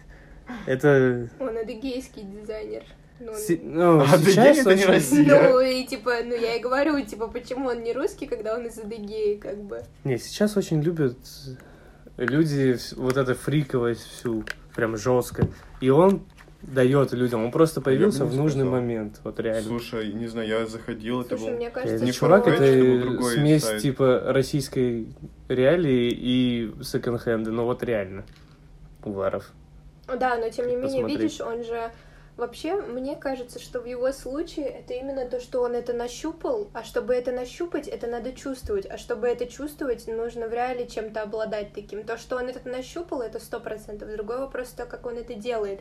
Это... 0.66 1.28
Он 1.38 1.56
адыгейский 1.56 2.22
дизайнер. 2.22 2.82
Ну, 3.20 3.32
он- 3.32 3.38
си- 3.38 3.60
ну, 3.62 4.00
А 4.00 4.06
сейчас 4.06 4.58
Адыгея 4.58 4.60
это 4.62 4.74
не 4.74 4.84
Россия. 4.86 5.42
Ну, 5.50 5.60
и 5.60 5.84
типа, 5.84 6.12
ну 6.24 6.34
я 6.34 6.56
и 6.56 6.60
говорю, 6.60 7.00
типа, 7.04 7.28
почему 7.28 7.68
он 7.68 7.82
не 7.82 7.92
русский, 7.92 8.26
когда 8.26 8.54
он 8.54 8.66
из 8.66 8.78
Адыгеи, 8.78 9.36
как 9.36 9.58
бы. 9.62 9.82
Не, 10.04 10.16
сейчас 10.18 10.56
очень 10.56 10.80
любят 10.82 11.16
люди 12.16 12.76
вот 12.96 13.16
это 13.16 13.34
фриковость 13.34 14.02
всю, 14.06 14.44
прям 14.74 14.96
жестко. 14.96 15.48
И 15.80 15.90
он 15.90 16.22
дает 16.62 17.12
людям, 17.12 17.44
он 17.44 17.50
просто 17.50 17.80
появился 17.80 18.24
бы 18.24 18.30
не 18.32 18.36
в 18.36 18.40
нужный 18.40 18.62
сказал. 18.64 18.80
момент, 18.80 19.20
вот 19.24 19.40
реально. 19.40 19.62
Слушай, 19.68 20.12
не 20.12 20.26
знаю, 20.26 20.46
я 20.48 20.66
заходил, 20.66 21.22
это 21.22 21.36
Слушай, 21.38 21.50
был... 21.50 21.56
мне 21.56 21.66
Это 21.68 21.80
кажется, 21.80 22.04
не 22.04 22.12
чувак, 22.12 22.46
это 22.48 22.64
это 22.64 23.22
смесь 23.22 23.64
сайт. 23.64 23.82
типа 23.82 24.22
российской 24.26 25.08
реалии 25.48 26.10
и 26.12 26.72
секонд-хенда, 26.82 27.50
ну 27.50 27.64
вот 27.64 27.82
реально. 27.82 28.24
Уваров. 29.04 29.50
Да, 30.06 30.36
но 30.36 30.50
тем 30.50 30.66
не 30.66 30.74
менее, 30.76 31.02
Посмотреть. 31.02 31.20
видишь, 31.20 31.40
он 31.40 31.64
же... 31.64 31.90
Вообще, 32.40 32.76
мне 32.76 33.16
кажется, 33.16 33.58
что 33.58 33.80
в 33.80 33.84
его 33.84 34.12
случае 34.12 34.64
это 34.64 34.94
именно 34.94 35.26
то, 35.26 35.40
что 35.40 35.60
он 35.60 35.74
это 35.74 35.92
нащупал, 35.92 36.70
а 36.72 36.82
чтобы 36.84 37.14
это 37.14 37.32
нащупать, 37.32 37.86
это 37.86 38.06
надо 38.06 38.32
чувствовать, 38.32 38.86
а 38.86 38.96
чтобы 38.96 39.28
это 39.28 39.44
чувствовать, 39.44 40.06
нужно 40.06 40.48
в 40.48 40.54
реале 40.54 40.86
чем-то 40.86 41.20
обладать 41.20 41.74
таким. 41.74 42.02
То, 42.02 42.16
что 42.16 42.36
он 42.36 42.48
это 42.48 42.66
нащупал, 42.66 43.20
это 43.20 43.40
сто 43.40 43.60
процентов. 43.60 44.10
Другой 44.10 44.38
вопрос, 44.38 44.70
то, 44.70 44.86
как 44.86 45.04
он 45.04 45.18
это 45.18 45.34
делает. 45.34 45.80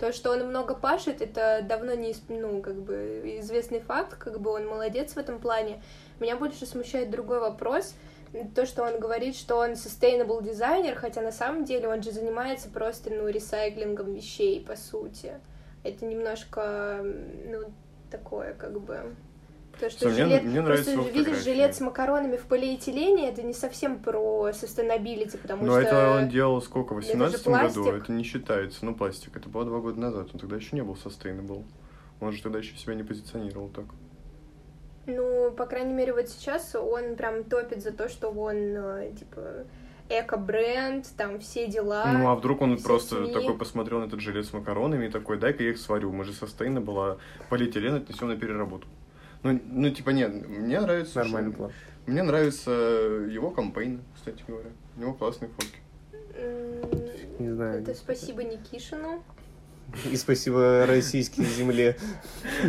То, 0.00 0.12
что 0.12 0.32
он 0.32 0.48
много 0.48 0.74
пашет, 0.74 1.22
это 1.22 1.60
давно 1.62 1.94
не, 1.94 2.12
ну, 2.28 2.60
как 2.60 2.74
бы, 2.74 3.38
известный 3.38 3.78
факт, 3.78 4.16
как 4.16 4.40
бы 4.40 4.50
он 4.50 4.66
молодец 4.66 5.12
в 5.12 5.16
этом 5.16 5.38
плане. 5.38 5.80
Меня 6.18 6.34
больше 6.34 6.66
смущает 6.66 7.12
другой 7.12 7.38
вопрос, 7.38 7.94
то, 8.56 8.66
что 8.66 8.82
он 8.82 8.98
говорит, 8.98 9.36
что 9.36 9.58
он 9.58 9.74
sustainable 9.74 10.42
дизайнер, 10.42 10.96
хотя 10.96 11.20
на 11.22 11.30
самом 11.30 11.64
деле 11.64 11.86
он 11.86 12.02
же 12.02 12.10
занимается 12.10 12.68
просто, 12.68 13.10
ну, 13.10 13.28
ресайклингом 13.28 14.12
вещей, 14.12 14.60
по 14.60 14.74
сути. 14.74 15.34
Это 15.82 16.04
немножко, 16.04 17.04
ну, 17.46 17.72
такое, 18.10 18.54
как 18.54 18.80
бы... 18.80 19.14
То, 19.78 19.88
что 19.88 20.08
мне- 20.08 20.16
жилет... 20.16 20.44
мне 20.44 20.60
нравится 20.60 20.92
просто 20.92 21.12
видишь 21.12 21.42
жилет 21.42 21.74
с 21.74 21.80
макаронами 21.80 22.36
в 22.36 22.44
полиэтилене, 22.46 23.30
это 23.30 23.42
не 23.42 23.54
совсем 23.54 23.98
про 23.98 24.50
sustainability, 24.50 25.38
потому 25.38 25.64
Но 25.64 25.72
что... 25.72 25.80
это 25.80 26.10
он 26.10 26.28
делал 26.28 26.60
сколько, 26.60 26.92
в 26.92 26.98
это 26.98 27.06
же 27.06 27.18
18 27.18 27.46
году? 27.46 27.90
Это 27.92 28.12
не 28.12 28.24
считается, 28.24 28.84
ну 28.84 28.94
пластик. 28.94 29.36
Это 29.36 29.48
было 29.48 29.64
два 29.64 29.78
года 29.78 29.98
назад, 29.98 30.28
он 30.34 30.40
тогда 30.40 30.56
еще 30.56 30.76
не 30.76 30.82
был 30.82 30.94
sustainable. 31.02 31.64
Он 32.20 32.32
же 32.32 32.42
тогда 32.42 32.58
еще 32.58 32.76
себя 32.76 32.94
не 32.94 33.04
позиционировал 33.04 33.68
так. 33.68 33.86
Ну, 35.06 35.50
по 35.52 35.66
крайней 35.66 35.94
мере, 35.94 36.12
вот 36.12 36.28
сейчас 36.28 36.74
он 36.74 37.16
прям 37.16 37.44
топит 37.44 37.82
за 37.82 37.92
то, 37.92 38.08
что 38.08 38.28
он, 38.30 38.56
э, 38.56 39.12
типа, 39.18 39.64
эко-бренд, 40.10 41.06
там 41.16 41.38
все 41.40 41.66
дела. 41.68 42.04
Ну 42.12 42.28
а 42.28 42.34
вдруг 42.34 42.60
он 42.60 42.76
просто 42.78 43.24
СМИ. 43.24 43.32
такой 43.32 43.56
посмотрел 43.56 44.00
на 44.00 44.04
этот 44.04 44.20
жилет 44.20 44.44
с 44.46 44.52
макаронами 44.52 45.06
и 45.06 45.10
такой, 45.10 45.38
дай-ка 45.38 45.62
я 45.62 45.70
их 45.70 45.78
сварю, 45.78 46.12
мы 46.12 46.24
же 46.24 46.32
sustainable, 46.32 46.80
была 46.80 47.18
полиэтилен 47.48 47.94
отнесем 47.94 48.28
на 48.28 48.36
переработку. 48.36 48.90
Ну, 49.42 49.58
ну, 49.64 49.90
типа, 49.90 50.10
нет, 50.10 50.48
мне 50.48 50.80
нравится... 50.80 51.20
Нормальный 51.20 51.52
план. 51.52 51.72
Мне 52.06 52.22
нравятся 52.22 52.70
его 52.70 53.50
кампейны, 53.50 54.00
кстати 54.14 54.42
говоря. 54.46 54.70
У 54.96 55.00
него 55.00 55.14
классные 55.14 55.50
фотки. 55.50 55.78
Не 57.38 57.50
знаю. 57.50 57.82
Это 57.82 57.94
спасибо 57.94 58.42
Никишину. 58.42 59.22
И 60.10 60.16
спасибо 60.16 60.86
российской 60.86 61.44
земле. 61.44 61.96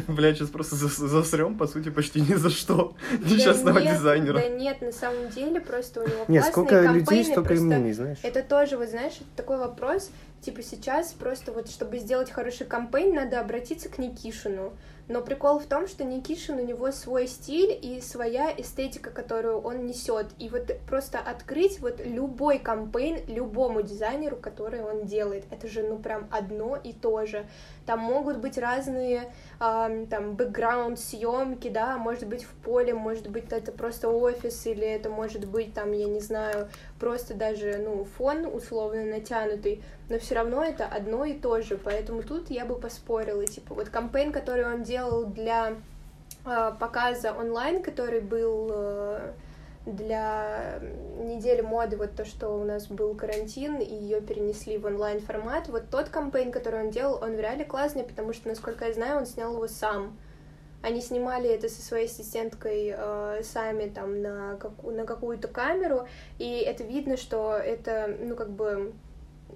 Бля, 0.07 0.33
сейчас 0.33 0.49
просто 0.49 0.75
зас- 0.75 1.07
засрем, 1.07 1.57
по 1.57 1.67
сути, 1.67 1.89
почти 1.89 2.21
ни 2.21 2.33
за 2.35 2.49
что. 2.49 2.95
Да 3.11 3.35
Несчастного 3.35 3.79
нет, 3.79 3.97
дизайнера. 3.97 4.39
Да 4.39 4.47
нет, 4.49 4.81
на 4.81 4.91
самом 4.91 5.29
деле, 5.29 5.61
просто 5.61 6.01
у 6.01 6.03
него 6.03 6.25
Нет, 6.27 6.45
сколько 6.45 6.81
людей, 6.81 7.23
столько 7.23 7.53
и 7.53 7.57
просто 7.57 7.65
мнений, 7.65 7.93
знаешь. 7.93 8.17
Это 8.23 8.43
тоже, 8.43 8.77
вот 8.77 8.89
знаешь, 8.89 9.19
такой 9.35 9.57
вопрос, 9.57 10.09
типа 10.41 10.61
сейчас 10.63 11.13
просто 11.13 11.51
вот, 11.51 11.69
чтобы 11.69 11.99
сделать 11.99 12.31
хороший 12.31 12.65
кампейн, 12.65 13.15
надо 13.15 13.39
обратиться 13.39 13.89
к 13.89 13.97
Никишину. 13.97 14.73
Но 15.07 15.21
прикол 15.21 15.59
в 15.59 15.65
том, 15.65 15.87
что 15.87 16.03
Никишин, 16.03 16.59
у 16.59 16.65
него 16.65 16.91
свой 16.91 17.27
стиль 17.27 17.77
и 17.81 18.01
своя 18.01 18.53
эстетика, 18.55 19.11
которую 19.11 19.59
он 19.59 19.85
несет. 19.85 20.27
И 20.37 20.49
вот 20.49 20.71
просто 20.87 21.19
открыть 21.19 21.79
вот 21.79 21.99
любой 22.03 22.59
кампейн 22.59 23.25
любому 23.27 23.81
дизайнеру, 23.81 24.37
который 24.37 24.81
он 24.81 25.05
делает, 25.05 25.45
это 25.51 25.67
же, 25.67 25.83
ну, 25.83 25.97
прям 25.97 26.27
одно 26.31 26.75
и 26.75 26.93
то 26.93 27.25
же. 27.25 27.45
Там 27.85 27.99
могут 27.99 28.37
быть 28.37 28.57
разные, 28.57 29.33
ам, 29.59 30.05
там, 30.07 30.35
бэкграунд 30.35 30.99
съемки, 30.99 31.69
да, 31.69 31.97
может 31.97 32.27
быть 32.27 32.43
в 32.43 32.53
поле, 32.63 32.93
может 32.93 33.27
быть 33.29 33.51
это 33.51 33.71
просто 33.71 34.09
офис, 34.09 34.65
или 34.65 34.85
это 34.85 35.09
может 35.09 35.45
быть 35.45 35.73
там, 35.73 35.91
я 35.91 36.05
не 36.05 36.19
знаю, 36.19 36.69
просто 36.99 37.33
даже, 37.33 37.77
ну, 37.77 38.05
фон 38.17 38.45
условно 38.45 39.03
натянутый, 39.05 39.83
но 40.09 40.19
все 40.19 40.35
равно 40.35 40.63
это 40.63 40.85
одно 40.85 41.25
и 41.25 41.33
то 41.33 41.61
же, 41.61 41.77
поэтому 41.77 42.21
тут 42.21 42.49
я 42.51 42.65
бы 42.65 42.75
поспорила, 42.75 43.45
типа, 43.45 43.73
вот 43.73 43.89
кампейн, 43.89 44.31
который 44.31 44.65
он 44.65 44.83
делал 44.83 45.25
для 45.25 45.75
а, 46.43 46.71
показа 46.71 47.33
онлайн, 47.33 47.83
который 47.83 48.19
был 48.19 48.69
э, 48.71 49.33
для 49.85 50.79
недели 51.19 51.61
моды, 51.61 51.97
вот 51.97 52.15
то, 52.15 52.23
что 52.25 52.49
у 52.49 52.63
нас 52.63 52.87
был 52.87 53.15
карантин, 53.15 53.77
и 53.79 53.93
ее 53.95 54.21
перенесли 54.21 54.77
в 54.77 54.85
онлайн 54.85 55.19
формат, 55.19 55.69
вот 55.69 55.89
тот 55.89 56.09
кампейн, 56.09 56.51
который 56.51 56.81
он 56.83 56.91
делал, 56.91 57.19
он 57.21 57.35
в 57.35 57.39
реале 57.39 57.65
классный, 57.65 58.03
потому 58.03 58.33
что, 58.33 58.47
насколько 58.47 58.85
я 58.85 58.93
знаю, 58.93 59.17
он 59.17 59.25
снял 59.25 59.53
его 59.53 59.67
сам. 59.67 60.17
Они 60.83 61.01
снимали 61.01 61.47
это 61.49 61.69
со 61.69 61.81
своей 61.81 62.07
ассистенткой 62.07 62.95
э, 62.95 63.41
сами 63.43 63.87
там 63.87 64.21
на, 64.21 64.57
каку- 64.57 64.89
на 64.91 65.05
какую-то 65.05 65.47
камеру, 65.47 66.07
и 66.39 66.59
это 66.59 66.83
видно, 66.83 67.17
что 67.17 67.55
это, 67.55 68.15
ну, 68.19 68.35
как 68.35 68.49
бы 68.51 68.93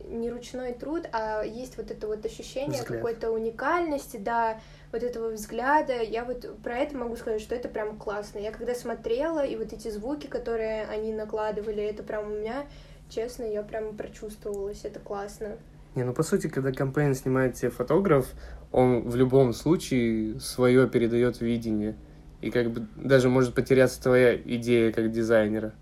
не 0.08 0.30
ручной 0.30 0.74
труд, 0.74 1.08
а 1.12 1.44
есть 1.44 1.78
вот 1.78 1.90
это 1.90 2.08
вот 2.08 2.26
ощущение 2.26 2.80
какой-то 2.96 3.32
уникальности, 3.32 4.18
да, 4.18 4.60
вот 4.96 5.04
этого 5.04 5.32
взгляда. 5.32 6.02
Я 6.02 6.24
вот 6.24 6.58
про 6.64 6.78
это 6.78 6.98
могу 6.98 7.18
сказать, 7.18 7.42
что 7.42 7.54
это 7.54 7.68
прям 7.68 7.98
классно. 7.98 8.40
Я 8.40 8.52
когда 8.52 8.74
смотрела, 8.74 9.46
и 9.46 9.58
вот 9.58 9.74
эти 9.74 9.90
звуки, 9.90 10.28
которые 10.28 10.86
они 10.86 11.12
накладывали, 11.12 11.84
это 11.84 12.02
прям 12.02 12.32
у 12.32 12.36
меня, 12.36 12.66
честно, 13.10 13.44
я 13.44 13.62
прям 13.62 13.98
прочувствовалась, 13.98 14.86
это 14.86 15.02
классно. 15.02 15.58
Не, 15.96 16.04
ну 16.04 16.14
по 16.14 16.24
сути, 16.24 16.48
когда 16.48 16.72
кампейн 16.72 17.14
снимает 17.14 17.56
тебе 17.56 17.72
фотограф, 17.72 18.28
он 18.72 19.02
в 19.10 19.16
любом 19.18 19.54
случае 19.54 20.40
свое 20.40 20.88
передает 20.88 21.42
видение. 21.42 21.96
И 22.42 22.50
как 22.50 22.72
бы 22.72 22.88
даже 22.96 23.28
может 23.28 23.54
потеряться 23.54 24.02
твоя 24.02 24.36
идея 24.36 24.94
как 24.94 25.12
дизайнера 25.12 25.74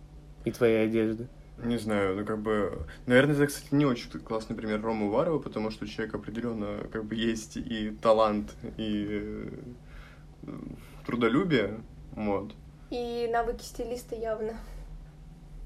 и 0.43 0.51
твоя 0.51 0.85
одежда. 0.85 1.27
Не 1.57 1.77
знаю, 1.77 2.15
ну 2.15 2.25
как 2.25 2.39
бы... 2.39 2.85
Наверное, 3.05 3.35
это, 3.35 3.47
кстати, 3.47 3.73
не 3.73 3.85
очень 3.85 4.09
классный 4.09 4.55
пример 4.55 4.81
Ромы 4.81 5.07
Уварова, 5.07 5.39
потому 5.39 5.69
что 5.71 5.85
у 5.85 5.87
человека 5.87 6.17
определенно 6.17 6.79
как 6.91 7.05
бы 7.05 7.15
есть 7.15 7.57
и 7.57 7.91
талант, 8.01 8.53
и 8.77 9.53
э, 10.43 10.51
трудолюбие, 11.05 11.81
вот. 12.13 12.53
И 12.89 13.29
навыки 13.31 13.63
стилиста 13.63 14.15
явно. 14.15 14.53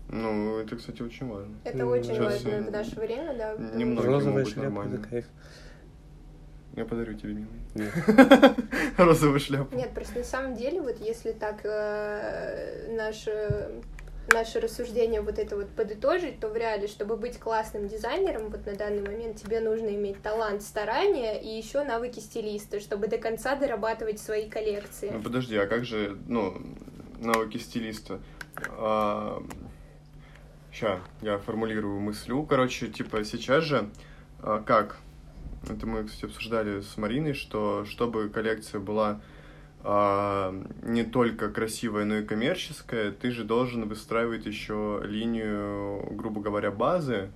Ну, 0.10 0.58
это, 0.58 0.76
кстати, 0.78 1.02
очень 1.02 1.28
важно. 1.28 1.56
Это 1.66 1.80
М, 1.80 1.90
очень 1.90 2.16
сейчас, 2.16 2.20
важно 2.20 2.50
э, 2.50 2.62
в 2.62 2.72
наше 2.72 2.96
время, 3.00 3.34
да. 3.38 3.56
немного. 3.76 4.08
Розовая 4.08 4.38
могут 4.40 4.48
шляпа, 4.54 4.64
нормально. 4.70 4.96
это 4.96 5.08
кайф. 5.10 5.26
Я 6.76 6.86
подарю 6.86 7.14
тебе, 7.16 7.34
милый. 7.34 7.50
Нет. 7.76 7.92
Розовую 8.98 9.40
шляпу. 9.40 9.76
Нет, 9.76 9.94
просто 9.94 10.20
на 10.20 10.24
самом 10.24 10.56
деле, 10.56 10.82
вот 10.82 11.00
если 11.00 11.32
так 11.32 11.66
э, 11.66 12.96
наше, 12.96 13.82
наше 14.34 14.60
рассуждение 14.60 15.22
вот 15.22 15.40
это 15.40 15.56
вот 15.56 15.70
подытожить, 15.70 16.40
то 16.40 16.50
в 16.50 16.56
реале, 16.56 16.88
чтобы 16.88 17.18
быть 17.18 17.40
классным 17.40 17.88
дизайнером, 17.88 18.50
вот 18.50 18.66
на 18.66 18.76
данный 18.76 19.02
момент 19.02 19.42
тебе 19.42 19.60
нужно 19.60 19.90
иметь 19.90 20.22
талант, 20.22 20.62
старание 20.62 21.42
и 21.42 21.48
еще 21.48 21.84
навыки 21.84 22.20
стилиста, 22.20 22.80
чтобы 22.80 23.08
до 23.08 23.18
конца 23.18 23.56
дорабатывать 23.56 24.20
свои 24.20 24.50
коллекции. 24.50 25.10
Ну 25.14 25.22
подожди, 25.22 25.56
а 25.58 25.68
как 25.68 25.86
же, 25.86 26.18
ну, 26.28 26.62
навыки 27.20 27.58
стилиста? 27.58 28.20
Сейчас, 30.72 31.00
я 31.22 31.38
формулирую 31.40 32.00
мыслю. 32.00 32.44
Короче, 32.44 32.88
типа, 32.88 33.24
сейчас 33.24 33.64
же, 33.64 33.90
а, 34.42 34.62
как? 34.62 34.98
Это 35.68 35.88
мы, 35.88 36.04
кстати, 36.04 36.26
обсуждали 36.26 36.82
с 36.82 36.98
Мариной, 36.98 37.34
что 37.34 37.84
чтобы 37.86 38.30
коллекция 38.30 38.80
была 38.80 39.10
а, 39.10 39.22
не 39.88 41.04
только 41.04 41.50
красивая, 41.50 42.04
но 42.04 42.18
и 42.18 42.26
коммерческая, 42.26 43.12
ты 43.12 43.32
же 43.32 43.46
должен 43.46 43.88
выстраивать 43.88 44.46
еще 44.46 45.02
линию, 45.06 46.06
грубо 46.12 46.42
говоря, 46.42 46.72
базы 46.72 47.32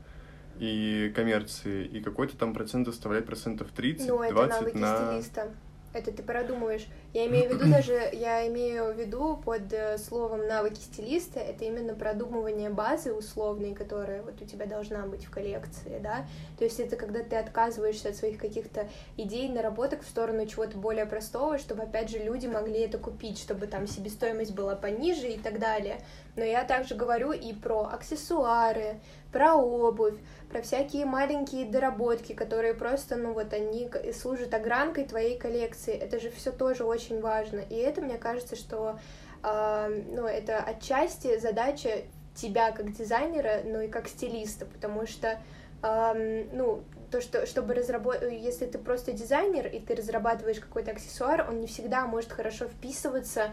и 0.60 1.12
коммерции, 1.16 1.86
и 1.86 2.02
какой-то 2.02 2.38
там 2.38 2.54
процент 2.54 2.88
оставлять 2.88 3.26
процентов 3.26 3.70
30, 3.72 4.10
Ну, 4.10 4.22
это 4.22 4.34
20 4.34 4.60
навыки 4.60 4.78
на... 4.78 4.98
стилиста. 4.98 5.54
Это 5.94 6.12
ты 6.12 6.24
продумываешь. 6.24 6.88
Я 7.14 7.28
имею 7.28 7.50
в 7.50 7.54
виду 7.54 7.70
даже, 7.70 8.10
я 8.14 8.48
имею 8.48 8.94
в 8.94 8.98
виду 8.98 9.36
под 9.44 9.74
э, 9.74 9.98
словом 9.98 10.48
навыки 10.48 10.80
стилиста, 10.80 11.42
это 11.42 11.66
именно 11.66 11.94
продумывание 11.94 12.70
базы 12.70 13.14
условной, 13.14 13.74
которая 13.74 14.24
вот 14.24 14.42
у 14.42 14.46
тебя 14.46 14.66
должна 14.66 15.06
быть 15.06 15.26
в 15.26 15.30
коллекции, 15.30 16.00
да. 16.02 16.26
То 16.58 16.64
есть 16.64 16.80
это 16.80 16.96
когда 16.96 17.22
ты 17.22 17.36
отказываешься 17.36 18.10
от 18.10 18.16
своих 18.16 18.38
каких-то 18.38 18.88
идей, 19.18 19.50
наработок 19.50 20.04
в 20.04 20.08
сторону 20.08 20.46
чего-то 20.46 20.78
более 20.78 21.06
простого, 21.06 21.58
чтобы 21.58 21.84
опять 21.84 22.10
же 22.10 22.18
люди 22.18 22.48
могли 22.48 22.80
это 22.80 22.98
купить, 22.98 23.38
чтобы 23.40 23.68
там 23.68 23.88
себестоимость 23.88 24.54
была 24.56 24.78
пониже 24.78 25.28
и 25.28 25.38
так 25.38 25.60
далее. 25.60 26.00
Но 26.38 26.46
я 26.46 26.64
также 26.64 26.96
говорю 26.96 27.34
и 27.34 27.52
про 27.54 27.90
аксессуары, 27.92 29.02
про 29.34 29.56
обувь, 29.56 30.16
про 30.50 30.62
всякие 30.62 31.06
маленькие 31.06 31.66
доработки, 31.66 32.34
которые 32.34 32.74
просто, 32.74 33.16
ну 33.16 33.34
вот 33.34 33.54
они 33.54 33.90
служат 34.14 34.54
огранкой 34.54 35.06
твоей 35.06 35.38
коллекции. 35.38 35.94
Это 35.94 36.20
же 36.20 36.30
все 36.30 36.52
тоже 36.52 36.84
очень 36.84 37.01
важно. 37.10 37.60
И 37.60 37.76
это, 37.76 38.02
мне 38.02 38.18
кажется, 38.18 38.56
что 38.56 39.00
э, 39.44 40.04
ну, 40.12 40.26
это 40.26 40.60
отчасти 40.60 41.40
задача 41.40 42.04
тебя 42.36 42.72
как 42.72 42.94
дизайнера, 42.94 43.62
но 43.66 43.82
и 43.82 43.88
как 43.88 44.08
стилиста, 44.08 44.66
потому 44.66 45.08
что 45.08 45.40
э, 45.84 46.46
ну, 46.54 46.84
то, 47.10 47.22
что, 47.22 47.46
чтобы 47.46 47.74
разработать, 47.74 48.32
если 48.32 48.66
ты 48.66 48.78
просто 48.78 49.12
дизайнер, 49.12 49.68
и 49.68 49.80
ты 49.80 49.96
разрабатываешь 49.96 50.60
какой-то 50.60 50.92
аксессуар, 50.92 51.48
он 51.50 51.60
не 51.60 51.68
всегда 51.68 52.06
может 52.06 52.32
хорошо 52.32 52.68
вписываться 52.68 53.52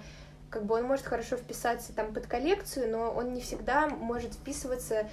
как 0.51 0.65
бы 0.65 0.77
он 0.77 0.85
может 0.85 1.07
хорошо 1.07 1.37
вписаться 1.37 1.93
там 1.93 2.13
под 2.13 2.27
коллекцию, 2.27 2.91
но 2.91 3.11
он 3.11 3.35
не 3.35 3.41
всегда 3.41 3.87
может 3.89 4.35
вписываться 4.35 5.09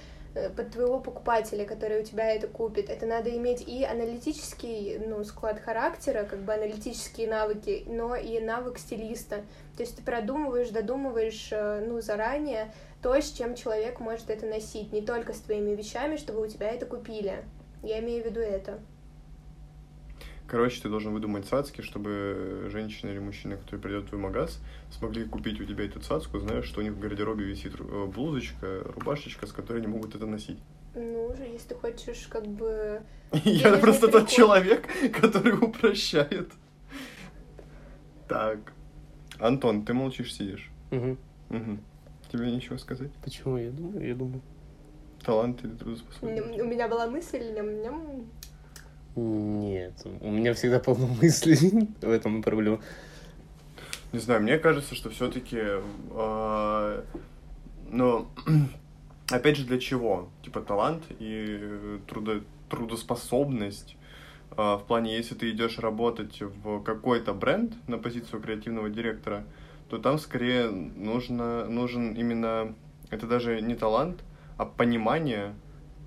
под 0.56 0.70
твоего 0.72 1.00
покупателя, 1.00 1.64
который 1.64 2.00
у 2.00 2.04
тебя 2.04 2.32
это 2.32 2.46
купит. 2.46 2.90
Это 2.90 3.06
надо 3.06 3.34
иметь 3.36 3.66
и 3.66 3.84
аналитический 3.84 4.98
ну, 4.98 5.24
склад 5.24 5.60
характера, 5.60 6.24
как 6.24 6.40
бы 6.40 6.52
аналитические 6.52 7.28
навыки, 7.28 7.84
но 7.86 8.16
и 8.16 8.38
навык 8.40 8.78
стилиста. 8.78 9.44
То 9.76 9.82
есть 9.82 9.96
ты 9.96 10.02
продумываешь, 10.02 10.68
додумываешь 10.68 11.48
э, 11.50 11.84
ну, 11.86 12.00
заранее 12.00 12.72
то, 13.02 13.14
с 13.14 13.30
чем 13.32 13.54
человек 13.54 14.00
может 14.00 14.30
это 14.30 14.46
носить, 14.46 14.92
не 14.92 15.02
только 15.02 15.32
с 15.32 15.38
твоими 15.38 15.74
вещами, 15.74 16.16
чтобы 16.16 16.42
у 16.42 16.46
тебя 16.46 16.68
это 16.68 16.86
купили. 16.86 17.44
Я 17.82 18.00
имею 18.00 18.22
в 18.22 18.26
виду 18.26 18.40
это. 18.40 18.80
Короче, 20.48 20.80
ты 20.80 20.88
должен 20.88 21.12
выдумать 21.12 21.46
цацки, 21.46 21.80
чтобы 21.80 22.68
женщина 22.70 23.10
или 23.10 23.18
мужчина, 23.18 23.56
который 23.56 23.80
придет 23.80 24.04
в 24.04 24.08
твой 24.10 24.20
магаз, 24.20 24.60
смогли 24.90 25.24
купить 25.24 25.60
у 25.60 25.64
тебя 25.64 25.84
эту 25.84 26.00
цацку, 26.00 26.38
зная, 26.38 26.62
что 26.62 26.80
у 26.80 26.82
них 26.84 26.92
в 26.92 27.00
гардеробе 27.00 27.44
висит 27.44 27.74
э, 27.78 28.06
блузочка, 28.06 28.82
рубашечка, 28.84 29.46
с 29.46 29.52
которой 29.52 29.78
они 29.78 29.88
могут 29.88 30.14
это 30.14 30.26
носить. 30.26 30.58
Ну, 30.94 31.26
уже, 31.26 31.42
если 31.42 31.68
ты 31.68 31.74
хочешь, 31.74 32.28
как 32.28 32.46
бы... 32.46 33.02
Я 33.44 33.76
просто 33.78 34.08
тот 34.08 34.28
человек, 34.28 34.86
который 35.20 35.58
упрощает. 35.58 36.52
Так. 38.28 38.72
Антон, 39.40 39.84
ты 39.84 39.94
молчишь, 39.94 40.32
сидишь. 40.32 40.70
Угу. 40.92 41.16
Угу. 41.50 41.78
Тебе 42.32 42.52
нечего 42.52 42.76
сказать? 42.76 43.10
Почему? 43.22 43.58
Я 43.58 43.70
думаю, 43.70 44.06
я 44.06 44.14
думаю. 44.14 44.42
Талант 45.24 45.64
или 45.64 45.72
трудоспособность? 45.72 46.60
У 46.60 46.64
меня 46.64 46.88
была 46.88 47.08
мысль, 47.08 47.52
ням-ням, 47.52 48.26
нет, 49.16 49.94
у 50.20 50.30
меня 50.30 50.52
всегда 50.54 50.78
полно 50.78 51.06
мыслей, 51.22 51.88
в 52.00 52.10
этом 52.10 52.42
проблема. 52.42 52.80
Не 54.12 54.18
знаю, 54.20 54.42
мне 54.42 54.58
кажется, 54.58 54.94
что 54.94 55.10
все-таки, 55.10 55.56
э, 55.58 55.82
а, 56.12 57.04
но 57.90 58.30
опять 59.30 59.56
же 59.56 59.64
для 59.64 59.78
чего? 59.78 60.28
Типа 60.42 60.60
талант 60.60 61.02
и 61.18 61.98
трудо, 62.06 62.42
трудоспособность. 62.68 63.96
Э, 64.52 64.76
в 64.76 64.84
плане, 64.86 65.16
если 65.16 65.34
ты 65.34 65.50
идешь 65.50 65.78
работать 65.78 66.40
в 66.40 66.82
какой-то 66.82 67.34
бренд 67.34 67.74
на 67.88 67.98
позицию 67.98 68.40
креативного 68.40 68.90
директора, 68.90 69.44
то 69.88 69.98
там 69.98 70.18
скорее 70.18 70.68
нужно, 70.70 71.66
нужен 71.66 72.14
именно, 72.14 72.74
это 73.10 73.26
даже 73.26 73.60
не 73.60 73.74
талант, 73.74 74.22
а 74.56 74.66
понимание 74.66 75.54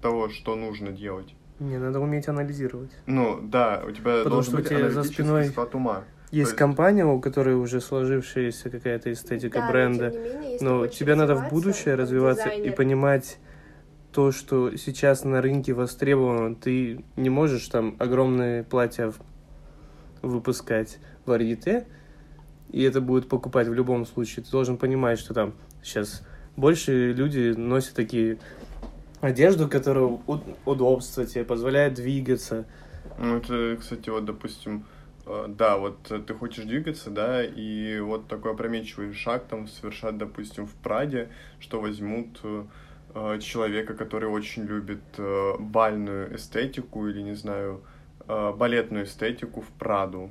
того, 0.02 0.30
что 0.30 0.56
нужно 0.56 0.92
делать. 0.92 1.34
Не, 1.60 1.78
надо 1.78 2.00
уметь 2.00 2.28
анализировать. 2.28 2.92
Ну, 3.06 3.40
да, 3.42 3.84
у 3.86 3.92
тебя 3.92 4.20
Потому 4.20 4.36
должен 4.36 4.54
что 4.54 4.58
быть 4.58 4.66
у 4.66 4.70
тебя 4.70 4.90
за 4.90 5.04
спиной 5.04 5.46
склад 5.46 5.76
ума. 5.76 6.04
Есть 6.32 6.50
есть... 6.50 6.58
компания, 6.58 7.06
у 7.06 7.20
которой 7.20 7.56
уже 7.56 7.82
сложившаяся 7.82 8.70
какая-то 8.70 9.12
эстетика 9.12 9.60
да, 9.60 9.72
бренда, 9.72 10.10
но, 10.10 10.20
менее, 10.20 10.58
но 10.62 10.88
тебе 10.88 11.16
надо 11.16 11.36
в 11.36 11.50
будущее 11.50 11.96
развиваться 11.96 12.46
дизайнер. 12.46 12.72
и 12.72 12.76
понимать 12.76 13.40
то, 14.12 14.32
что 14.32 14.76
сейчас 14.78 15.24
на 15.24 15.42
рынке 15.42 15.74
востребовано. 15.74 16.56
Ты 16.56 17.04
не 17.16 17.30
можешь 17.30 17.68
там 17.68 17.96
огромные 18.00 18.64
платья 18.64 19.12
выпускать 20.22 21.00
в 21.26 21.32
Арите, 21.32 21.88
и 22.72 22.84
это 22.84 23.02
будет 23.02 23.28
покупать 23.28 23.68
в 23.68 23.74
любом 23.74 24.06
случае. 24.06 24.46
Ты 24.46 24.52
должен 24.52 24.78
понимать, 24.78 25.20
что 25.20 25.34
там 25.34 25.54
сейчас 25.82 26.24
больше 26.56 27.14
люди 27.14 27.54
носят 27.58 27.96
такие 27.96 28.38
одежду, 29.22 29.68
которая 29.68 30.20
удобство 30.66 31.26
тебе 31.26 31.44
позволяет 31.44 31.96
двигаться. 31.96 32.66
Ну, 33.18 33.38
это, 33.38 33.78
кстати, 33.80 34.10
вот, 34.10 34.26
допустим, 34.26 34.86
э, 35.26 35.46
да, 35.50 35.78
вот 35.78 36.04
ты 36.04 36.34
хочешь 36.34 36.66
двигаться, 36.66 37.10
да, 37.10 37.44
и 37.44 38.00
вот 38.00 38.28
такой 38.28 38.54
опрометчивый 38.54 39.14
шаг 39.14 39.46
там 39.50 39.68
совершать, 39.68 40.18
допустим, 40.18 40.66
в 40.66 40.74
Праде, 40.76 41.30
что 41.60 41.82
возьмут 41.82 42.40
э, 42.44 43.40
человека, 43.40 43.94
который 43.94 44.30
очень 44.30 44.64
любит 44.64 45.04
э, 45.18 45.54
бальную 45.60 46.36
эстетику 46.36 47.08
или, 47.08 47.22
не 47.22 47.36
знаю, 47.36 47.82
балетную 48.28 49.06
эстетику 49.06 49.62
в 49.62 49.70
Праду. 49.80 50.30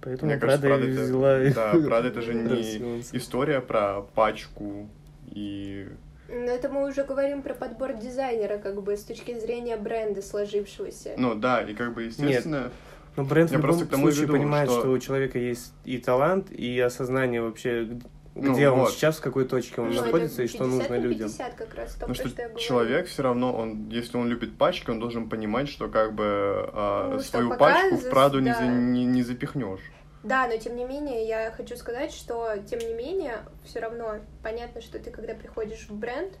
Поэтому 0.00 0.30
Мне 0.30 0.40
Прада 0.40 0.68
кажется, 0.68 0.92
Прада 0.92 1.02
взяла... 1.02 1.38
Это, 1.38 1.54
да, 1.74 1.86
Прада 1.86 2.08
это 2.08 2.22
же 2.22 2.34
не 2.34 3.00
история 3.12 3.60
про 3.60 4.00
пачку 4.00 4.88
и 5.26 5.88
но 6.28 6.50
это 6.50 6.68
мы 6.68 6.88
уже 6.88 7.04
говорим 7.04 7.42
про 7.42 7.54
подбор 7.54 7.94
дизайнера, 7.94 8.58
как 8.58 8.82
бы, 8.82 8.96
с 8.96 9.04
точки 9.04 9.38
зрения 9.38 9.76
бренда 9.76 10.22
сложившегося. 10.22 11.14
Ну 11.16 11.34
да, 11.34 11.62
и 11.62 11.74
как 11.74 11.94
бы, 11.94 12.04
естественно... 12.04 12.64
Нет. 12.64 12.72
Но 13.16 13.24
бренд 13.24 13.50
Я 13.52 13.58
в 13.58 13.60
любом 13.60 13.78
случае 13.78 14.22
веду, 14.22 14.32
понимает, 14.32 14.68
что... 14.68 14.80
что 14.80 14.90
у 14.90 14.98
человека 14.98 15.38
есть 15.38 15.72
и 15.84 15.98
талант, 15.98 16.50
и 16.50 16.80
осознание 16.80 17.42
вообще, 17.42 17.88
ну 18.34 18.52
где 18.52 18.68
ну, 18.68 18.74
он 18.74 18.80
вот. 18.80 18.92
сейчас, 18.92 19.18
в 19.18 19.20
какой 19.20 19.44
точке 19.44 19.80
он 19.80 19.90
ну, 19.90 20.02
находится 20.02 20.42
и 20.42 20.48
что 20.48 20.66
нужно 20.66 20.98
людям. 20.98 21.28
50 21.28 21.54
как 21.54 21.74
раз, 21.74 21.94
Потому 21.94 22.14
что, 22.14 22.28
что 22.28 22.54
человек 22.58 23.06
все 23.06 23.22
равно, 23.22 23.54
он, 23.54 23.88
если 23.88 24.16
он 24.16 24.28
любит 24.28 24.58
пачки, 24.58 24.90
он 24.90 24.98
должен 24.98 25.28
понимать, 25.28 25.68
что 25.68 25.88
как 25.88 26.14
бы 26.14 26.24
э, 26.72 27.10
ну, 27.12 27.20
свою 27.20 27.56
пачку 27.56 27.96
в 27.96 28.10
Праду 28.10 28.40
да. 28.40 28.48
не, 28.48 28.54
за, 28.54 28.66
не, 28.66 29.04
не 29.04 29.22
запихнешь. 29.22 29.80
Да, 30.24 30.46
но 30.46 30.56
тем 30.56 30.74
не 30.74 30.84
менее, 30.84 31.26
я 31.28 31.52
хочу 31.52 31.76
сказать, 31.76 32.10
что 32.10 32.56
тем 32.66 32.78
не 32.78 32.94
менее, 32.94 33.40
все 33.62 33.80
равно 33.80 34.20
понятно, 34.42 34.80
что 34.80 34.98
ты, 34.98 35.10
когда 35.10 35.34
приходишь 35.34 35.86
в 35.86 35.94
бренд, 35.94 36.32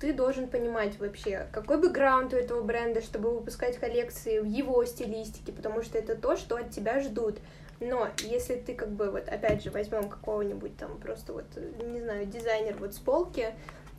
ты 0.00 0.14
должен 0.14 0.48
понимать 0.48 0.98
вообще, 0.98 1.46
какой 1.52 1.76
бэкграунд 1.76 2.32
у 2.32 2.36
этого 2.36 2.62
бренда, 2.62 3.02
чтобы 3.02 3.30
выпускать 3.30 3.76
коллекции 3.76 4.38
в 4.38 4.46
его 4.46 4.82
стилистике, 4.86 5.52
потому 5.52 5.82
что 5.82 5.98
это 5.98 6.16
то, 6.16 6.38
что 6.38 6.56
от 6.56 6.70
тебя 6.70 7.00
ждут. 7.00 7.38
Но 7.78 8.08
если 8.20 8.54
ты 8.54 8.74
как 8.74 8.90
бы 8.90 9.10
вот 9.10 9.28
опять 9.28 9.62
же 9.62 9.70
возьмем 9.70 10.08
какого-нибудь 10.08 10.78
там 10.78 10.98
просто 10.98 11.34
вот, 11.34 11.44
не 11.82 12.00
знаю, 12.00 12.24
дизайнер 12.24 12.76
вот 12.78 12.94
с 12.94 12.98
полки, 12.98 13.48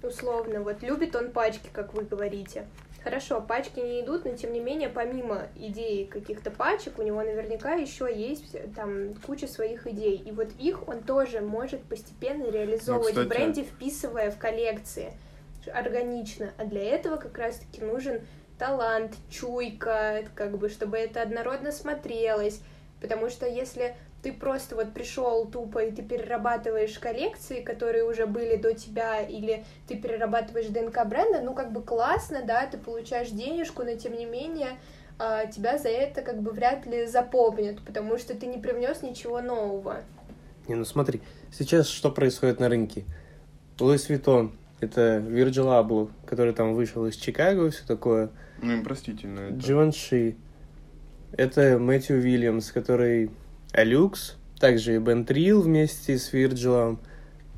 условно, 0.02 0.62
вот 0.62 0.82
любит 0.82 1.16
он 1.16 1.30
пачки, 1.30 1.70
как 1.72 1.94
вы 1.94 2.06
говорите, 2.06 2.66
Хорошо, 3.04 3.42
пачки 3.42 3.80
не 3.80 4.02
идут, 4.02 4.26
но 4.26 4.36
тем 4.36 4.54
не 4.54 4.60
менее, 4.60 4.88
помимо 4.88 5.48
идеи 5.56 6.06
каких-то 6.06 6.52
пачек, 6.52 7.00
у 7.00 7.02
него 7.02 7.24
наверняка 7.24 7.74
еще 7.74 8.08
есть 8.14 8.56
там 8.76 9.16
куча 9.26 9.48
своих 9.48 9.88
идей. 9.88 10.18
И 10.18 10.32
вот 10.32 10.50
их 10.60 10.88
он 10.88 11.02
тоже 11.02 11.42
может 11.42 11.82
постепенно 11.84 12.46
реализовывать 12.52 13.16
ну, 13.16 13.24
кстати... 13.24 13.26
в 13.26 13.30
бренде, 13.30 13.64
вписывая 13.64 14.30
в 14.30 14.38
коллекции 14.38 15.14
органично. 15.74 16.54
А 16.58 16.66
для 16.66 16.84
этого 16.84 17.18
как 17.18 17.36
раз-таки 17.40 17.82
нужен 17.82 18.22
талант, 18.60 19.16
чуйка, 19.32 20.24
как 20.36 20.60
бы, 20.60 20.70
чтобы 20.70 20.98
это 20.98 21.24
однородно 21.24 21.72
смотрелось. 21.72 22.62
Потому 23.02 23.32
что 23.32 23.48
если 23.48 23.96
ты 24.22 24.32
просто 24.32 24.76
вот 24.76 24.94
пришел 24.94 25.46
тупо 25.46 25.80
и 25.80 25.92
ты 25.92 26.04
перерабатываешь 26.04 26.98
коллекции, 27.00 27.62
которые 27.62 28.04
уже 28.04 28.26
были 28.26 28.56
до 28.56 28.74
тебя, 28.74 29.22
или 29.22 29.66
ты 29.88 29.98
перерабатываешь 29.98 30.68
ДНК 30.68 31.06
бренда, 31.06 31.42
ну 31.42 31.54
как 31.54 31.72
бы 31.72 31.82
классно, 31.82 32.44
да, 32.46 32.68
ты 32.68 32.78
получаешь 32.78 33.30
денежку, 33.30 33.84
но 33.84 33.96
тем 33.96 34.16
не 34.16 34.26
менее 34.26 34.80
а, 35.18 35.46
тебя 35.48 35.78
за 35.78 35.90
это 35.90 36.22
как 36.22 36.42
бы 36.42 36.52
вряд 36.52 36.86
ли 36.86 37.06
запомнят, 37.08 37.82
потому 37.84 38.18
что 38.18 38.36
ты 38.36 38.46
не 38.46 38.58
привнес 38.58 39.02
ничего 39.02 39.42
нового. 39.42 40.02
Не, 40.68 40.76
ну 40.76 40.86
смотри, 40.86 41.22
сейчас 41.52 41.88
что 41.88 42.12
происходит 42.12 42.60
на 42.60 42.70
рынке? 42.70 43.06
Луис 43.80 44.10
Виттон, 44.10 44.54
это 44.80 45.18
Virgil 45.18 45.68
Abloh, 45.68 46.12
который 46.26 46.54
там 46.54 46.76
вышел 46.76 47.06
из 47.08 47.16
Чикаго, 47.16 47.72
все 47.72 47.86
такое. 47.86 48.30
Ну, 48.62 48.74
им 48.74 48.84
простительно. 48.84 49.40
Это. 49.40 49.56
Дживанши. 49.56 50.36
Это 51.34 51.80
Мэтью 51.80 52.18
Уильямс, 52.18 52.72
который 52.72 53.32
Alyx, 53.74 54.36
также 54.60 54.96
и 54.96 55.00
Бен 55.00 55.26
вместе 55.62 56.18
с 56.18 56.34
Вирджилом, 56.34 57.00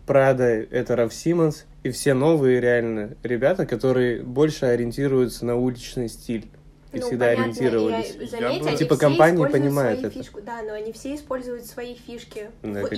Прада— 0.05 0.43
это 0.71 0.95
Раф 0.95 1.13
Симмонс, 1.13 1.65
и 1.83 1.89
все 1.91 2.13
новые 2.13 2.59
реально 2.59 3.15
ребята, 3.23 3.65
которые 3.65 4.21
больше 4.21 4.65
ориентируются 4.65 5.45
на 5.45 5.55
уличный 5.55 6.09
стиль. 6.09 6.45
и 6.91 6.99
Ну, 6.99 7.07
всегда 7.07 7.25
понятно, 7.27 7.43
ориентировались. 7.45 8.15
и, 8.15 8.19
Я 8.19 8.27
заметь, 8.27 8.67
они 8.67 8.77
Типа 8.77 8.97
понимает 9.51 9.99
свои 9.99 10.11
это. 10.11 10.19
фишку. 10.19 10.41
Да, 10.41 10.61
но 10.61 10.73
они 10.73 10.91
все 10.93 11.15
используют 11.15 11.65
свои 11.65 11.95
фишки. 11.95 12.49
Да, 12.61 12.81
в 12.81 12.89
как 12.89 12.91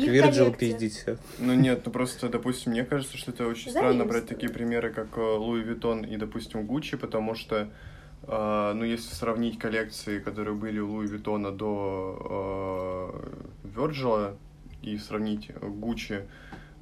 коллекции. 0.48 0.72
пиздить 0.72 0.94
все. 0.98 1.18
Ну 1.40 1.54
нет, 1.54 1.82
ну 1.86 1.92
просто, 1.92 2.28
допустим, 2.28 2.74
мне 2.74 2.84
кажется, 2.84 3.16
что 3.18 3.32
это 3.32 3.48
очень 3.48 3.72
странно 3.72 4.04
брать 4.06 4.28
такие 4.28 4.52
примеры, 4.52 4.92
как 4.92 5.18
э, 5.18 5.22
Луи 5.22 5.62
Виттон 5.62 6.04
и, 6.04 6.18
допустим, 6.18 6.66
Гуччи, 6.66 6.98
потому 6.98 7.36
что, 7.36 7.56
э, 7.56 7.68
ну, 8.28 8.84
если 8.84 9.14
сравнить 9.14 9.60
коллекции, 9.60 10.20
которые 10.20 10.56
были 10.56 10.80
у 10.80 10.92
Луи 10.92 11.08
Виттона 11.08 11.52
до 11.52 13.22
э, 13.64 13.68
Virgil, 13.76 14.36
и 14.82 14.98
сравнить 14.98 15.52
Гуччи 15.60 16.28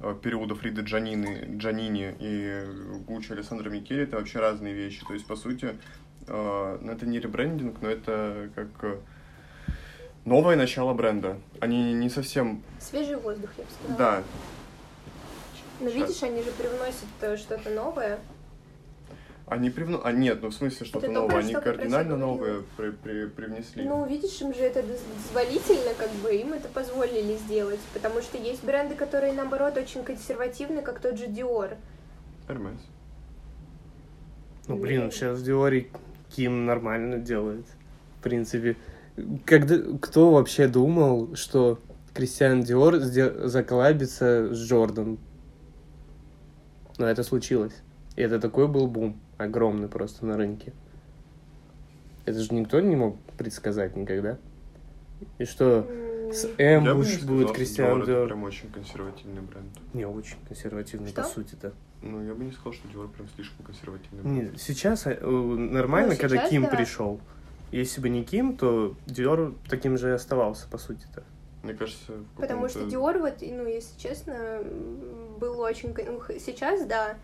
э, 0.00 0.14
периода 0.22 0.54
Фриды 0.54 0.82
Джанины, 0.82 1.56
Джанини 1.56 2.14
и 2.18 2.64
Гуччи 3.06 3.32
Александра 3.32 3.70
Микеле, 3.70 4.04
это 4.04 4.16
вообще 4.16 4.40
разные 4.40 4.74
вещи. 4.74 5.04
То 5.06 5.14
есть, 5.14 5.26
по 5.26 5.36
сути, 5.36 5.76
ну, 6.26 6.90
это 6.90 7.04
не 7.04 7.20
ребрендинг, 7.20 7.82
но 7.82 7.88
это 7.90 8.50
как 8.54 8.98
новое 10.24 10.56
начало 10.56 10.94
бренда. 10.94 11.38
Они 11.60 11.92
не 11.92 12.08
совсем... 12.08 12.62
Свежий 12.80 13.16
воздух, 13.16 13.50
я 13.56 13.64
бы 13.64 13.70
сказала. 13.70 13.98
Да, 13.98 14.22
Но 15.80 15.90
Щас. 15.90 15.94
видишь, 15.94 16.22
они 16.22 16.42
же 16.42 16.50
привносят 16.52 17.08
э, 17.20 17.36
что-то 17.36 17.70
новое. 17.70 18.18
Они 19.46 19.68
привну... 19.68 20.00
А 20.02 20.10
нет, 20.10 20.40
ну 20.40 20.48
в 20.48 20.54
смысле 20.54 20.86
что-то 20.86 21.10
новое. 21.10 21.28
про 21.28 21.38
Они 21.38 21.50
что 21.50 21.60
кардинально 21.60 22.16
новое 22.16 22.62
при- 22.78 22.90
при- 22.92 23.26
привнесли. 23.26 23.84
Ну, 23.84 24.06
видишь, 24.06 24.40
им 24.40 24.54
же 24.54 24.60
это 24.60 24.82
дозволительно, 24.82 25.92
как 25.98 26.10
бы, 26.22 26.34
им 26.34 26.54
это 26.54 26.68
позволили 26.68 27.36
сделать. 27.36 27.80
Потому 27.92 28.22
что 28.22 28.38
есть 28.38 28.64
бренды, 28.64 28.94
которые, 28.94 29.34
наоборот, 29.34 29.76
очень 29.76 30.02
консервативны, 30.02 30.80
как 30.80 31.00
тот 31.00 31.18
же 31.18 31.26
Dior. 31.26 31.76
Hermes. 32.48 32.78
Ну, 34.66 34.76
блин, 34.78 35.10
сейчас 35.10 35.38
в 35.40 35.44
Диоре 35.44 35.88
Ким 36.34 36.64
нормально 36.64 37.18
делает. 37.18 37.66
В 38.18 38.22
принципе, 38.22 38.76
когда 39.44 39.76
кто 40.00 40.30
вообще 40.32 40.68
думал, 40.68 41.36
что 41.36 41.80
Кристиан 42.14 42.62
Диор 42.62 42.94
сде- 42.96 43.46
заколабится 43.46 44.54
с 44.54 44.58
Джордан? 44.58 45.18
Но 46.96 47.06
это 47.06 47.22
случилось. 47.24 47.74
И 48.16 48.22
это 48.22 48.40
такой 48.40 48.68
был 48.68 48.86
бум. 48.86 49.20
Огромный 49.38 49.88
просто 49.88 50.24
на 50.26 50.36
рынке. 50.36 50.72
Это 52.24 52.38
же 52.40 52.54
никто 52.54 52.80
не 52.80 52.96
мог 52.96 53.18
предсказать 53.36 53.96
никогда. 53.96 54.38
И 55.38 55.44
что 55.44 55.86
с 56.32 56.46
Эмбуш 56.58 57.22
будет 57.22 57.52
Кристиан 57.52 58.04
Диор. 58.04 58.26
прям 58.26 58.44
очень 58.44 58.70
консервативный 58.70 59.42
бренд. 59.42 59.68
Не 59.92 60.06
очень 60.06 60.36
консервативный, 60.48 61.10
Что? 61.10 61.22
по 61.22 61.28
сути-то. 61.28 61.72
Ну, 62.02 62.22
я 62.22 62.34
бы 62.34 62.44
не 62.44 62.52
сказал, 62.52 62.72
что 62.72 62.88
Dior 62.88 63.08
прям 63.08 63.28
слишком 63.34 63.64
консервативный 63.64 64.22
бренд. 64.22 64.52
Не, 64.52 64.58
сейчас 64.58 65.06
э, 65.06 65.18
нормально, 65.24 66.12
Ну, 66.12 66.18
когда 66.18 66.36
сейчас 66.36 66.50
Ким 66.50 66.62
да. 66.62 66.68
пришел. 66.68 67.20
Если 67.72 68.00
бы 68.00 68.08
не 68.08 68.24
Ким, 68.24 68.56
то 68.56 68.94
Диор 69.06 69.54
таким 69.68 69.96
же 69.98 70.08
и 70.10 70.12
оставался, 70.12 70.68
по 70.68 70.78
сути-то. 70.78 71.24
Мне 71.62 71.72
кажется, 71.74 72.12
в 72.12 72.40
Потому 72.40 72.68
что 72.68 72.80
Dior, 72.80 73.18
вот, 73.18 73.36
ну, 73.40 73.66
если 73.66 73.98
честно, 73.98 74.60
был 75.40 75.58
очень... 75.60 75.94
ну, 75.94 76.20
сейчас, 76.38 76.86
да. 76.86 77.16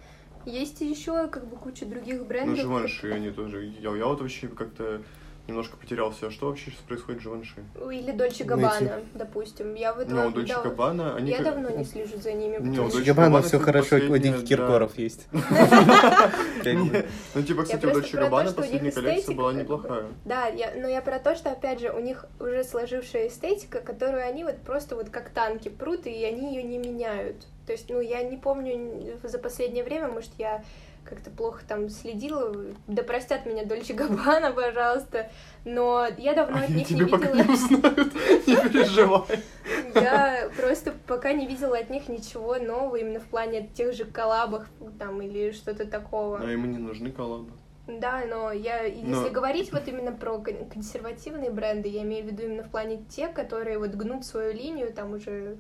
Есть 0.46 0.81
еще, 0.81 1.29
как 1.29 1.46
бы, 1.46 1.57
куча 1.57 1.87
других 1.87 2.18
Ну, 2.18 2.24
брендов. 2.24 2.59
Живанши, 2.59 3.12
они 3.12 3.31
тоже... 3.31 3.64
Я, 3.81 3.94
я 3.94 4.07
вот 4.07 4.20
вообще 4.20 4.48
как-то 4.48 5.03
немножко 5.50 5.76
потерялся. 5.76 6.29
А 6.29 6.31
что 6.31 6.48
вообще 6.48 6.70
сейчас 6.70 6.81
происходит 6.81 7.20
в 7.20 7.24
Живанши? 7.24 7.64
Или 7.76 8.12
Дольче 8.12 8.44
Найти. 8.44 8.44
Габбана, 8.44 9.00
допустим. 9.14 9.74
Я 9.74 9.92
вот... 9.92 10.09
Ну, 10.09 10.29
у 10.29 10.31
Дольче 10.31 10.55
да, 10.55 10.62
Габбана, 10.62 11.16
они... 11.16 11.31
Я 11.31 11.38
как- 11.38 11.46
давно 11.46 11.70
не 11.70 11.85
слежу 11.85 12.18
за 12.18 12.33
ними. 12.33 12.59
Не, 12.61 12.79
у 12.79 12.88
Дольче 12.88 13.12
Габбана 13.12 13.26
Габбана 13.26 13.42
все 13.42 13.59
хорошо, 13.59 13.96
у 13.96 14.16
них 14.16 14.44
Киркоров 14.44 14.96
есть. 14.98 15.29
Ну, 17.35 17.42
типа, 17.42 17.62
кстати, 17.62 17.87
у 17.87 17.92
Дольче 17.92 18.16
Габбана 18.16 18.48
них 18.48 18.57
последняя 18.57 18.92
коллекция 18.92 19.35
была 19.35 19.53
неплохая. 19.53 20.05
Да, 20.24 20.46
я, 20.46 20.72
но 20.76 20.88
я 20.88 21.00
про 21.00 21.18
то, 21.18 21.35
что, 21.35 21.50
опять 21.50 21.81
же, 21.81 21.90
у 21.90 22.00
них 22.00 22.24
уже 22.38 22.64
сложившая 22.64 23.29
эстетика, 23.29 23.81
которую 23.81 24.26
они 24.26 24.44
вот 24.44 24.59
просто 24.59 24.94
вот 24.94 25.11
как 25.11 25.31
танки 25.31 25.68
прут, 25.68 26.07
и 26.07 26.24
они 26.24 26.55
ее 26.55 26.62
не 26.62 26.79
меняют. 26.79 27.46
То 27.70 27.74
есть, 27.74 27.88
ну, 27.88 28.00
я 28.00 28.20
не 28.24 28.37
помню 28.37 29.16
за 29.22 29.38
последнее 29.38 29.85
время, 29.85 30.09
может, 30.09 30.33
я 30.38 30.64
как-то 31.04 31.30
плохо 31.30 31.62
там 31.68 31.88
следила, 31.88 32.52
да 32.88 33.04
простят 33.04 33.46
меня 33.46 33.64
Дольче 33.64 33.94
Габбана, 33.94 34.50
пожалуйста, 34.50 35.30
но 35.64 36.09
я 36.18 36.35
давно 36.35 36.56
от 36.59 36.64
Они 36.64 36.78
них 36.78 36.90
не 36.90 36.96
тебя 36.96 37.06
пока 37.06 37.30
не 37.30 37.42
видела, 37.42 37.52
узнают, 37.54 38.14
не 38.48 38.56
переживай. 38.56 39.38
я 39.94 40.50
просто 40.61 40.92
пока 41.06 41.33
не 41.33 41.46
видела 41.46 41.78
от 41.78 41.90
них 41.90 42.09
ничего 42.09 42.56
нового, 42.56 42.96
именно 42.96 43.20
в 43.20 43.26
плане 43.26 43.68
тех 43.72 43.92
же 43.94 44.04
коллабов 44.04 44.64
там 44.98 45.22
или 45.22 45.52
что-то 45.52 45.87
такого. 45.87 46.40
А 46.42 46.50
ему 46.50 46.66
не 46.66 46.78
нужны 46.78 47.12
коллабы. 47.12 47.52
Да, 47.87 48.24
но 48.28 48.50
я, 48.50 48.83
если 48.83 49.06
Но- 49.06 49.30
говорить 49.30 49.70
вот 49.70 49.87
именно 49.87 50.11
про 50.11 50.38
кон- 50.38 50.68
консервативные 50.68 51.52
бренды, 51.52 51.88
я 51.88 52.02
имею 52.02 52.24
в 52.24 52.33
виду 52.33 52.42
именно 52.42 52.64
в 52.64 52.68
плане 52.70 53.04
те, 53.09 53.28
которые 53.28 53.78
вот 53.78 53.90
гнут 53.90 54.24
свою 54.26 54.52
линию, 54.52 54.92
там 54.92 55.12
уже 55.14 55.56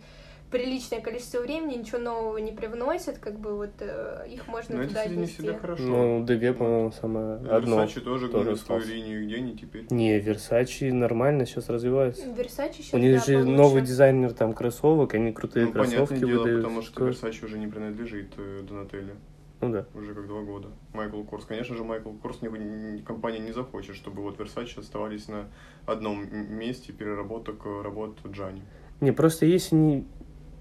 приличное 0.50 1.00
количество 1.00 1.40
времени, 1.40 1.76
ничего 1.76 1.98
нового 1.98 2.38
не 2.38 2.52
привносят, 2.52 3.18
как 3.18 3.38
бы 3.38 3.56
вот 3.56 3.70
э, 3.80 4.26
их 4.28 4.48
можно 4.48 4.76
Но 4.76 4.82
это, 4.82 4.88
туда 4.90 5.02
отнести. 5.02 5.34
всегда 5.34 5.58
хорошо. 5.58 5.82
Ну, 5.84 6.24
ДГ, 6.24 6.56
по-моему, 6.58 6.92
самое 6.92 7.36
одно. 7.48 7.82
Versace 7.84 8.00
тоже 8.00 8.28
тоже 8.28 8.44
гнул 8.44 8.56
свою 8.56 8.84
линию, 8.84 9.24
где 9.24 9.36
они 9.36 9.56
теперь? 9.56 9.86
Не, 9.90 10.18
Версачи 10.18 10.84
нормально 10.90 11.46
сейчас 11.46 11.68
развивается. 11.68 12.26
Versace 12.26 12.72
сейчас, 12.74 12.94
У 12.94 12.98
них 12.98 13.18
да, 13.20 13.24
же 13.24 13.32
получше. 13.34 13.52
новый 13.56 13.82
дизайнер 13.82 14.32
там 14.32 14.52
кроссовок, 14.52 15.14
они 15.14 15.32
крутые 15.32 15.66
Ну, 15.66 15.72
кроссовки 15.72 15.96
понятное 16.08 16.18
дело, 16.28 16.38
выдают. 16.40 16.62
потому 16.64 16.82
что 16.82 17.08
Versace 17.08 17.44
уже 17.44 17.58
не 17.58 17.66
принадлежит 17.68 18.32
э, 18.36 18.62
Донателле. 18.68 19.14
Ну 19.60 19.70
да. 19.70 19.86
Уже 19.94 20.14
как 20.14 20.26
два 20.26 20.40
года. 20.40 20.68
Майкл 20.94 21.22
Корс. 21.22 21.44
Конечно 21.44 21.76
же, 21.76 21.84
Майкл 21.84 22.10
Корс, 22.22 22.40
не, 22.40 22.48
не- 22.48 23.02
компания 23.02 23.40
не 23.40 23.52
захочет, 23.52 23.94
чтобы 23.94 24.22
вот 24.22 24.38
Versace 24.40 24.78
оставались 24.80 25.28
на 25.28 25.48
одном 25.86 26.26
месте 26.32 26.92
переработок 26.92 27.56
э, 27.66 27.82
работ 27.82 28.18
Джани. 28.26 28.62
Не, 29.02 29.12
просто 29.12 29.44
если 29.46 29.74
не, 29.76 30.06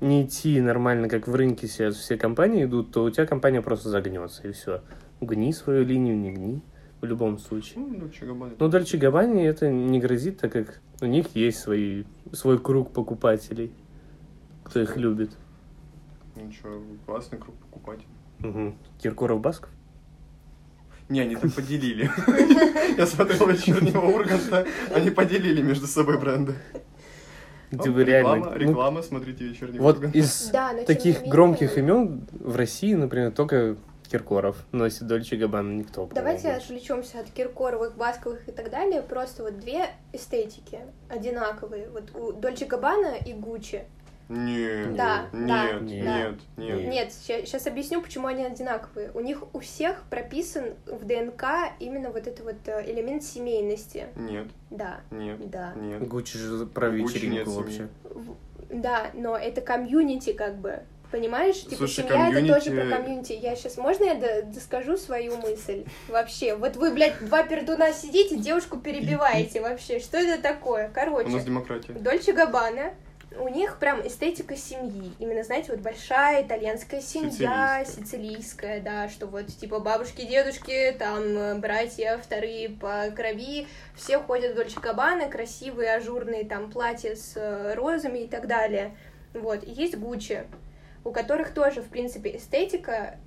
не 0.01 0.25
идти 0.25 0.59
нормально, 0.61 1.09
как 1.09 1.27
в 1.27 1.35
рынке 1.35 1.67
сейчас 1.67 1.95
все 1.95 2.17
компании 2.17 2.65
идут, 2.65 2.91
то 2.91 3.03
у 3.03 3.09
тебя 3.09 3.25
компания 3.25 3.61
просто 3.61 3.89
загнется, 3.89 4.47
и 4.47 4.51
все. 4.51 4.81
Гни 5.21 5.51
свою 5.53 5.83
линию, 5.83 6.17
не 6.17 6.31
гни. 6.31 6.61
В 7.01 7.05
любом 7.05 7.39
случае. 7.39 7.79
Ну, 7.79 7.97
Дольче 7.97 8.25
Габбана. 8.25 8.53
Но 8.59 8.67
Дольче 8.67 8.97
Габбани 8.97 9.45
это 9.45 9.69
не 9.69 9.99
грозит, 9.99 10.39
так 10.39 10.51
как 10.51 10.81
у 11.01 11.05
них 11.05 11.27
есть 11.33 11.59
свои, 11.59 12.03
свой 12.33 12.59
круг 12.59 12.91
покупателей, 12.91 13.71
кто 14.65 14.81
их 14.81 14.97
любит. 14.97 15.31
Ничего, 16.35 16.81
классный 17.05 17.37
круг 17.37 17.55
покупателей. 17.55 18.09
Угу. 18.43 18.75
Киркоров 19.01 19.39
Басков? 19.39 19.69
Не, 21.07 21.21
они 21.21 21.35
так 21.35 21.53
поделили. 21.53 22.09
Я 22.97 23.05
смотрел 23.07 23.47
вечернего 23.47 24.05
Урганта, 24.05 24.67
они 24.93 25.09
поделили 25.09 25.61
между 25.61 25.87
собой 25.87 26.19
бренды. 26.19 26.55
Вы 27.71 28.03
реально... 28.03 28.35
Реклама, 28.35 28.51
ну, 28.51 28.57
реклама, 28.57 29.01
смотрите 29.01 29.43
вечерний 29.45 29.79
вот 29.79 30.03
из 30.15 30.51
таких 30.85 31.23
громких 31.23 31.77
имен 31.77 32.27
в 32.31 32.55
России, 32.55 32.93
например, 32.93 33.31
только 33.31 33.77
Киркоров 34.09 34.57
носит 34.71 35.05
Дольче 35.05 35.35
Габбана 35.35 35.71
никто. 35.71 36.09
Давайте 36.13 36.49
отвлечемся 36.49 37.19
от 37.19 37.29
киркоровых, 37.29 37.95
басковых 37.95 38.47
и 38.47 38.51
так 38.51 38.71
далее. 38.71 39.01
Просто 39.01 39.43
вот 39.43 39.59
две 39.59 39.85
эстетики 40.13 40.79
одинаковые. 41.09 41.89
Вот 41.89 42.15
у 42.15 42.33
Дольче 42.33 42.65
Габбана 42.65 43.15
и 43.23 43.33
Гуччи. 43.33 43.83
Нет, 44.29 44.95
Да, 44.95 45.25
нет, 45.33 45.47
да, 45.47 45.79
нет, 45.79 46.05
да. 46.05 46.17
нет, 46.17 46.35
нет. 46.57 46.87
Нет, 46.87 47.11
сейчас 47.13 47.65
объясню, 47.65 48.01
почему 48.01 48.27
они 48.27 48.43
одинаковые. 48.45 49.09
У 49.15 49.19
них 49.21 49.43
у 49.53 49.59
всех 49.59 50.03
прописан 50.09 50.75
в 50.85 51.03
ДНК 51.05 51.43
именно 51.79 52.09
вот 52.11 52.27
этот 52.27 52.41
вот 52.41 52.55
э, 52.67 52.83
элемент 52.91 53.23
семейности. 53.23 54.05
Нет, 54.15 54.47
Да, 54.69 55.01
нет, 55.09 55.49
да. 55.49 55.73
нет. 55.75 56.07
Гуччи 56.07 56.37
же 56.37 56.65
про 56.67 56.89
вечеринку 56.89 57.49
вообще. 57.51 57.87
Да, 58.69 59.09
но 59.15 59.35
это 59.35 59.61
комьюнити 59.61 60.33
как 60.33 60.57
бы. 60.57 60.79
Понимаешь? 61.11 61.61
Типа 61.63 61.77
Слушай, 61.77 62.03
семья 62.07 62.29
это 62.29 62.53
тоже 62.53 62.69
комьюнити- 62.69 62.87
про 62.91 62.97
комьюнити. 62.97 63.33
Я 63.33 63.55
сейчас, 63.55 63.77
можно 63.77 64.03
я 64.03 64.13
до- 64.13 64.43
доскажу 64.43 64.95
свою 64.95 65.37
мысль? 65.37 65.85
Вообще, 66.07 66.55
вот 66.55 66.75
вы, 66.75 66.91
блядь, 66.93 67.17
два 67.25 67.41
пердуна 67.41 67.91
сидите, 67.93 68.37
девушку 68.37 68.77
перебиваете 68.77 69.59
вообще. 69.61 69.99
Что 69.99 70.17
это 70.19 70.39
такое? 70.39 70.83
У 70.83 70.87
нас 70.89 70.93
Короче, 70.93 71.39
демократия. 71.39 71.93
Дольче 71.93 72.33
Габбана, 72.33 72.93
у 73.37 73.47
них 73.47 73.77
прям 73.77 74.05
эстетика 74.05 74.55
семьи. 74.55 75.13
Именно, 75.19 75.43
знаете, 75.43 75.71
вот 75.71 75.81
большая 75.81 76.43
итальянская 76.43 77.01
семья, 77.01 77.83
Сицилийская. 77.85 77.85
сицилийская, 77.85 78.81
да, 78.81 79.09
что 79.09 79.27
вот 79.27 79.47
типа 79.47 79.79
бабушки, 79.79 80.25
дедушки, 80.25 80.95
там 80.97 81.59
братья 81.61 82.17
вторые 82.17 82.69
по 82.69 83.11
крови, 83.15 83.67
все 83.95 84.19
ходят 84.19 84.53
в 84.53 84.55
Дольче 84.55 84.79
Габбана, 84.79 85.29
красивые, 85.29 85.95
ажурные 85.95 86.45
там 86.45 86.71
платья 86.71 87.15
с 87.15 87.33
э, 87.35 87.75
розами 87.75 88.19
и 88.19 88.27
так 88.27 88.47
далее. 88.47 88.97
Вот, 89.33 89.63
и 89.63 89.69
есть 89.69 89.95
Гуччи, 89.95 90.45
у 91.03 91.11
которых 91.11 91.53
тоже, 91.53 91.81
в 91.81 91.89
принципе, 91.89 92.35
эстетика 92.35 93.19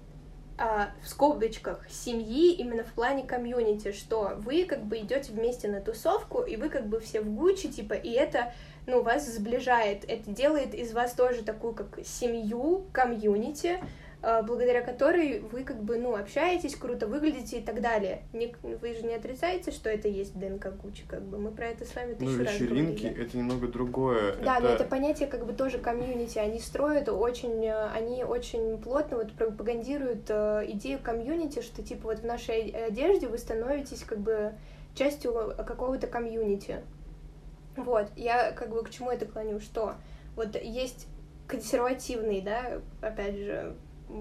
а, 0.58 0.90
в 1.02 1.08
скобочках 1.08 1.88
семьи 1.88 2.52
именно 2.52 2.84
в 2.84 2.92
плане 2.92 3.24
комьюнити, 3.24 3.92
что 3.92 4.34
вы 4.38 4.64
как 4.64 4.84
бы 4.84 4.98
идете 4.98 5.32
вместе 5.32 5.68
на 5.68 5.80
тусовку, 5.80 6.42
и 6.42 6.56
вы 6.56 6.68
как 6.68 6.86
бы 6.86 7.00
все 7.00 7.20
в 7.20 7.34
Гуччи, 7.34 7.68
типа, 7.68 7.94
и 7.94 8.10
это, 8.10 8.52
ну, 8.86 9.02
вас 9.02 9.26
сближает, 9.26 10.04
это 10.08 10.30
делает 10.30 10.74
из 10.74 10.92
вас 10.92 11.12
тоже 11.12 11.42
такую 11.42 11.72
как 11.74 12.00
семью, 12.04 12.84
комьюнити, 12.92 13.78
э, 14.22 14.42
благодаря 14.42 14.80
которой 14.82 15.40
вы 15.40 15.62
как 15.64 15.82
бы, 15.82 15.98
ну, 15.98 16.16
общаетесь, 16.16 16.74
круто 16.76 17.06
выглядите 17.06 17.58
и 17.58 17.62
так 17.62 17.80
далее. 17.80 18.22
Не, 18.32 18.54
вы 18.62 18.94
же 18.94 19.02
не 19.02 19.14
отрицаете, 19.14 19.70
что 19.70 19.88
это 19.88 20.08
есть 20.08 20.38
ДНК 20.38 20.74
Гуччи, 20.82 21.04
как 21.06 21.22
бы. 21.22 21.38
Мы 21.38 21.50
про 21.52 21.66
это 21.66 21.84
с 21.84 21.94
вами 21.94 22.16
Ну, 22.18 22.26
тысячу 22.26 22.44
раз 22.44 22.54
вечеринки 22.54 23.02
говорили. 23.02 23.24
это 23.26 23.36
немного 23.38 23.68
другое. 23.68 24.34
Да, 24.44 24.58
но 24.60 24.68
это 24.68 24.84
понятие 24.84 25.28
как 25.28 25.46
бы 25.46 25.52
тоже 25.52 25.78
комьюнити. 25.78 26.38
Они 26.38 26.58
строят 26.58 27.08
очень, 27.08 27.64
э, 27.64 27.88
они 27.94 28.24
очень 28.24 28.78
плотно 28.78 29.18
вот 29.18 29.32
пропагандируют 29.32 30.24
э, 30.28 30.64
идею 30.70 30.98
комьюнити, 31.00 31.62
что 31.62 31.82
типа 31.82 32.08
вот 32.08 32.18
в 32.18 32.24
нашей 32.24 32.70
одежде 32.70 33.28
вы 33.28 33.38
становитесь 33.38 34.02
как 34.02 34.18
бы 34.18 34.52
частью 34.94 35.54
какого-то 35.66 36.06
комьюнити. 36.08 36.82
Вот, 37.76 38.08
я 38.16 38.52
как 38.52 38.70
бы 38.70 38.82
к 38.82 38.90
чему 38.90 39.10
это 39.10 39.26
клоню, 39.26 39.60
что 39.60 39.94
вот 40.36 40.56
есть 40.56 41.06
консервативный, 41.46 42.40
да, 42.40 42.80
опять 43.00 43.36
же, 43.36 43.76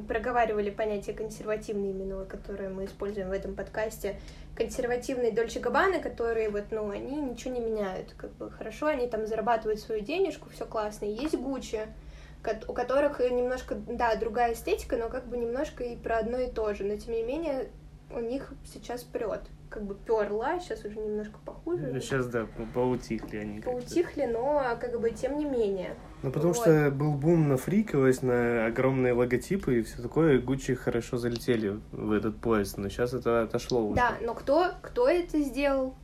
проговаривали 0.07 0.69
понятие 0.69 1.15
консервативный 1.15 1.91
именно, 1.91 2.25
которое 2.25 2.69
мы 2.69 2.85
используем 2.85 3.29
в 3.29 3.33
этом 3.33 3.55
подкасте, 3.55 4.19
консервативные 4.55 5.31
Дольче 5.31 5.59
Габбаны, 5.59 5.99
которые 5.99 6.49
вот, 6.49 6.65
ну, 6.71 6.89
они 6.89 7.15
ничего 7.17 7.53
не 7.53 7.59
меняют, 7.59 8.13
как 8.17 8.31
бы 8.33 8.49
хорошо, 8.51 8.87
они 8.87 9.07
там 9.07 9.27
зарабатывают 9.27 9.79
свою 9.79 10.01
денежку, 10.01 10.49
все 10.49 10.65
классно. 10.65 11.05
Есть 11.05 11.37
Гуччи, 11.37 11.87
у 12.67 12.73
которых 12.73 13.19
немножко, 13.19 13.75
да, 13.75 14.15
другая 14.15 14.53
эстетика, 14.53 14.97
но 14.97 15.09
как 15.09 15.27
бы 15.27 15.37
немножко 15.37 15.83
и 15.83 15.95
про 15.95 16.19
одно 16.19 16.37
и 16.37 16.49
то 16.49 16.73
же, 16.73 16.83
но 16.83 16.97
тем 16.97 17.13
не 17.13 17.23
менее 17.23 17.69
у 18.15 18.19
них 18.19 18.54
сейчас 18.65 19.04
прет, 19.04 19.41
как 19.69 19.84
бы 19.84 19.95
перла, 19.95 20.60
сейчас 20.60 20.84
уже 20.86 21.00
немножко 21.00 21.38
похуже. 21.45 22.00
Сейчас, 22.02 22.28
да, 22.28 22.47
поутихли 22.74 23.38
они. 23.38 23.56
как-то. 23.62 23.71
Поутихли, 23.71 24.26
но 24.26 24.78
как 24.80 25.00
бы 25.00 25.10
тем 25.12 25.38
не 25.38 25.45
менее. 25.45 25.95
Ну, 26.24 26.32
потому 26.32 26.54
Вот. 26.54 26.62
что 26.62 26.91
был 26.91 27.13
бум 27.13 27.50
на 27.50 27.58
фриковость, 27.58 28.24
на 28.24 28.65
огромные 28.67 29.13
логотипы 29.13 29.80
и 29.80 29.82
все 29.84 30.02
такое. 30.02 30.39
Гуччи 30.39 30.76
хорошо 30.76 31.17
залетели 31.17 31.80
в 31.91 32.12
этот 32.12 32.38
поезд, 32.38 32.78
но 32.78 32.89
сейчас 32.89 33.13
это 33.13 33.43
отошло 33.43 33.82
уже. 33.84 33.95
Да, 33.95 34.13
но 34.21 34.34
кто, 34.34 34.71
кто 34.82 35.08
это 35.08 35.39
сделал? 35.39 35.95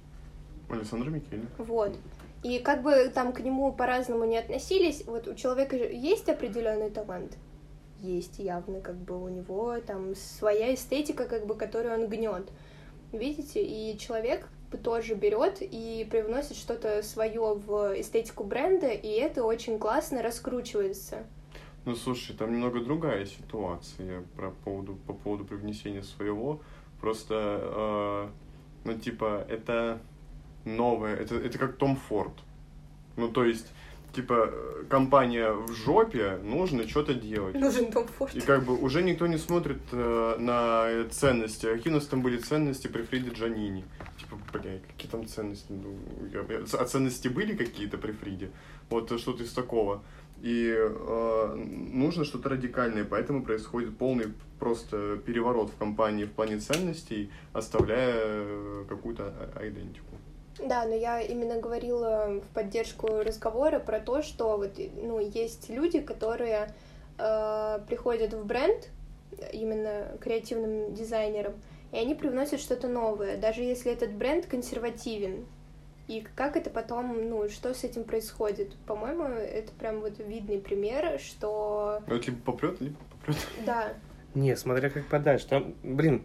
Александр 0.70 1.10
Микель. 1.10 1.46
Вот. 1.58 1.96
И 2.44 2.60
как 2.60 2.84
бы 2.84 3.10
там 3.14 3.34
к 3.34 3.40
нему 3.40 3.72
по-разному 3.72 4.26
не 4.26 4.38
относились, 4.38 5.04
вот 5.06 5.28
у 5.28 5.34
человека 5.34 5.78
же 5.78 5.86
есть 5.86 6.30
определенный 6.30 6.90
талант. 6.90 7.38
Есть 8.02 8.40
явно, 8.40 8.80
как 8.82 8.96
бы 8.96 9.22
у 9.22 9.28
него 9.28 9.80
там 9.80 10.16
своя 10.16 10.74
эстетика, 10.74 11.26
как 11.26 11.46
бы, 11.46 11.56
которую 11.56 11.96
он 11.96 12.08
гнет. 12.08 12.52
Видите, 13.12 13.64
и 13.64 13.98
человек 13.98 14.48
тоже 14.84 15.16
берет 15.16 15.58
и 15.62 16.06
привносит 16.10 16.58
что-то 16.58 17.02
свое 17.02 17.56
в 17.56 18.00
эстетику 18.00 18.44
бренда, 18.44 18.90
и 18.90 19.08
это 19.08 19.44
очень 19.44 19.80
классно 19.80 20.22
раскручивается. 20.22 21.26
Ну, 21.86 21.96
слушай, 21.96 22.36
там 22.36 22.52
немного 22.52 22.82
другая 22.82 23.26
ситуация 23.26 24.24
про 24.36 24.52
поводу, 24.52 24.96
по 25.08 25.14
поводу 25.14 25.46
привнесения 25.46 26.02
своего. 26.02 26.62
Просто, 27.00 27.62
э, 27.62 28.30
ну, 28.84 28.94
типа, 29.00 29.46
это 29.48 30.02
новое, 30.66 31.16
это, 31.16 31.36
это 31.36 31.58
как 31.58 31.78
Том 31.78 31.96
Форд. 31.96 32.34
Ну, 33.16 33.30
то 33.30 33.46
есть, 33.46 33.68
типа, 34.14 34.52
компания 34.90 35.52
в 35.52 35.74
жопе, 35.74 36.40
нужно 36.44 36.88
что-то 36.88 37.14
делать. 37.14 37.56
Нужен 37.56 37.92
Том 37.92 38.08
Форд. 38.08 38.36
И 38.36 38.42
как 38.42 38.64
бы 38.64 38.76
уже 38.78 39.04
никто 39.04 39.28
не 39.28 39.38
смотрит 39.38 39.80
э, 39.92 40.36
на 40.40 41.10
ценности. 41.10 41.66
А 41.68 41.76
Какие 41.76 41.92
у 41.94 41.96
нас 41.96 42.06
там 42.08 42.22
были 42.22 42.38
ценности 42.38 42.88
при 42.88 43.04
Фриде 43.04 43.32
Джанини? 43.32 43.84
Типа, 44.18 44.38
бля, 44.54 44.80
какие 44.88 45.12
там 45.12 45.28
ценности? 45.28 45.66
Ну, 45.70 45.98
я- 46.34 46.80
А 46.80 46.86
ценности 46.86 47.28
были 47.28 47.56
какие-то 47.56 47.98
при 47.98 48.12
Фриде? 48.12 48.50
Вот 48.90 49.12
э, 49.12 49.18
что-то 49.18 49.44
из 49.44 49.52
такого. 49.54 50.02
И 50.42 50.72
э, 50.78 51.56
нужно 51.94 52.24
что-то 52.24 52.50
радикальное, 52.50 53.04
поэтому 53.04 53.44
происходит 53.44 53.98
полный 53.98 54.28
просто 54.60 55.18
переворот 55.26 55.70
в 55.72 55.78
компании 55.78 56.26
в 56.26 56.32
плане 56.32 56.60
ценностей, 56.60 57.30
оставляя 57.54 58.14
э, 58.16 58.86
какую-то 58.88 59.34
а- 59.56 59.68
идентику. 59.68 60.06
Да, 60.60 60.86
но 60.86 60.96
я 60.96 61.22
именно 61.22 61.60
говорила 61.60 62.42
в 62.42 62.54
поддержку 62.54 63.08
разговора 63.08 63.80
про 63.80 64.00
то, 64.00 64.22
что 64.22 64.58
вот, 64.58 64.80
ну, 64.96 65.20
есть 65.20 65.70
люди, 65.70 66.00
которые 66.00 66.74
э, 67.20 67.80
приходят 67.88 68.34
в 68.34 68.46
бренд, 68.46 68.90
именно 69.54 70.08
креативным 70.20 70.94
дизайнером, 70.94 71.54
и 71.92 71.98
они 71.98 72.16
привносят 72.16 72.60
что-то 72.60 72.88
новое, 72.88 73.38
даже 73.38 73.62
если 73.62 73.92
этот 73.92 74.12
бренд 74.12 74.46
консервативен. 74.48 75.46
И 76.08 76.26
как 76.36 76.56
это 76.56 76.70
потом, 76.70 77.30
ну, 77.30 77.50
что 77.50 77.74
с 77.74 77.84
этим 77.84 78.04
происходит? 78.06 78.74
По-моему, 78.86 79.24
это 79.26 79.74
прям 79.74 80.00
вот 80.00 80.14
видный 80.20 80.58
пример, 80.60 81.20
что, 81.20 82.02
Ну, 82.08 82.16
это 82.16 82.28
либо 82.28 82.42
попрет, 82.44 82.80
либо 82.80 82.96
попрет. 83.12 83.38
да, 83.66 83.94
Не, 84.34 84.56
смотря 84.56 84.90
как 84.90 85.06
подашь. 85.08 85.44
Там, 85.44 85.76
блин, 85.84 86.24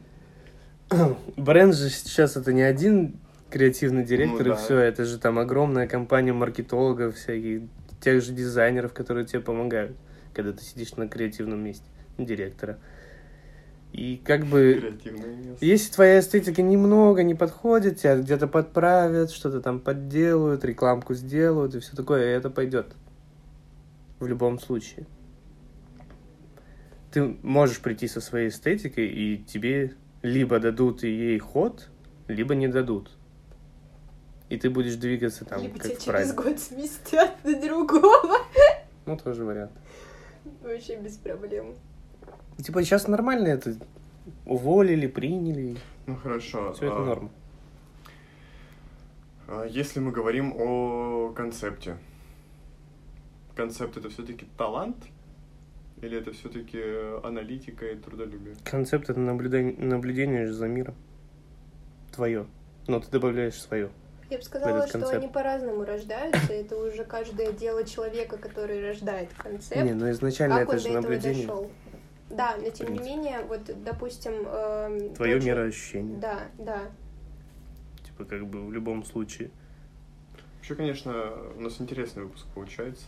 бренд 1.36 1.74
же 1.74 1.90
сейчас 1.90 2.36
это 2.36 2.52
не 2.52 2.62
один 2.62 3.18
креативный 3.52 4.04
директор 4.04 4.46
Ну 4.46 4.52
и 4.52 4.56
да. 4.56 4.56
все. 4.56 4.78
Это 4.78 5.04
же 5.04 5.18
там 5.18 5.38
огромная 5.38 5.86
компания 5.86 6.32
маркетологов, 6.32 7.16
всяких, 7.16 7.62
тех 8.00 8.22
же 8.22 8.32
дизайнеров, 8.32 8.92
которые 8.92 9.26
тебе 9.26 9.40
помогают, 9.40 9.96
когда 10.32 10.52
ты 10.52 10.62
сидишь 10.64 10.96
на 10.96 11.08
креативном 11.08 11.62
месте 11.62 11.84
директора. 12.18 12.78
И 13.92 14.20
как 14.24 14.46
бы. 14.46 14.98
Если 15.60 15.92
твоя 15.92 16.20
эстетика 16.20 16.62
немного 16.62 17.22
не 17.22 17.34
подходит, 17.34 17.98
тебя 17.98 18.16
где-то 18.16 18.48
подправят, 18.48 19.30
что-то 19.30 19.60
там 19.60 19.80
подделают, 19.80 20.64
рекламку 20.64 21.12
сделают 21.12 21.74
и 21.74 21.80
все 21.80 21.94
такое, 21.94 22.24
и 22.24 22.36
это 22.36 22.48
пойдет. 22.48 22.94
В 24.18 24.26
любом 24.26 24.58
случае. 24.58 25.06
Ты 27.12 27.36
можешь 27.42 27.80
прийти 27.80 28.08
со 28.08 28.22
своей 28.22 28.48
эстетикой, 28.48 29.08
и 29.08 29.36
тебе 29.36 29.92
либо 30.22 30.58
дадут 30.58 31.02
ей 31.02 31.38
ход, 31.38 31.90
либо 32.28 32.54
не 32.54 32.68
дадут. 32.68 33.10
И 34.52 34.58
ты 34.58 34.68
будешь 34.68 34.96
двигаться 34.96 35.46
там, 35.46 35.62
либо 35.62 35.78
как 35.78 35.96
тебя 35.96 36.18
через 36.18 36.34
год 36.34 36.60
сместят 36.60 37.42
на 37.42 37.58
другого. 37.58 38.36
Ну, 39.06 39.16
тоже 39.16 39.46
вариант. 39.46 39.72
Вообще 40.62 41.00
без 41.00 41.16
проблем. 41.16 41.74
Типа 42.58 42.84
сейчас 42.84 43.08
нормально 43.08 43.48
это. 43.48 43.74
Уволили, 44.44 45.06
приняли. 45.06 45.78
Ну, 46.06 46.16
хорошо. 46.16 46.74
Все 46.74 46.84
это 46.88 46.96
а, 46.96 47.04
норма. 47.06 47.30
А 49.48 49.64
Если 49.64 50.00
мы 50.00 50.12
говорим 50.12 50.52
о 50.54 51.32
концепте, 51.34 51.96
концепт 53.56 53.96
это 53.96 54.10
все-таки 54.10 54.44
талант 54.58 54.98
или 56.02 56.18
это 56.18 56.32
все-таки 56.32 56.78
аналитика 57.24 57.86
и 57.86 57.96
трудолюбие? 57.96 58.56
Концепт 58.64 59.08
это 59.08 59.18
наблюдение, 59.18 59.78
наблюдение 59.78 60.52
за 60.52 60.68
миром. 60.68 60.94
Твое. 62.14 62.46
Но 62.86 63.00
ты 63.00 63.10
добавляешь 63.10 63.58
свое. 63.58 63.90
Я 64.32 64.38
бы 64.38 64.44
сказала, 64.44 64.76
этот 64.78 64.88
что 64.88 64.98
концепт. 65.00 65.22
они 65.22 65.28
по-разному 65.32 65.84
рождаются. 65.84 66.52
Это 66.54 66.76
уже 66.76 67.04
каждое 67.04 67.52
дело 67.52 67.84
человека, 67.84 68.38
который 68.38 68.82
рождает 68.88 69.28
концепт. 69.36 69.76
Не, 69.82 69.92
ну 69.92 70.10
изначально 70.10 70.56
как 70.60 70.68
это 70.68 70.72
он 70.72 70.78
же 70.78 70.84
до 70.84 70.90
этого 70.90 71.02
наблюдение. 71.12 71.46
дошел. 71.46 71.70
Да, 72.30 72.56
но 72.56 72.70
тем 72.70 72.94
не 72.94 72.98
менее, 73.00 73.40
вот, 73.46 73.60
допустим... 73.84 74.32
эм, 74.46 75.14
Твое 75.14 75.38
же- 75.38 75.46
мироощущение. 75.46 76.16
Да, 76.18 76.38
да. 76.58 76.80
Типа 78.06 78.24
как 78.24 78.46
бы 78.46 78.66
в 78.66 78.72
любом 78.72 79.04
случае. 79.04 79.50
Вообще, 80.56 80.74
конечно, 80.76 81.12
у 81.58 81.60
нас 81.60 81.78
интересный 81.78 82.22
выпуск 82.22 82.46
получается. 82.54 83.04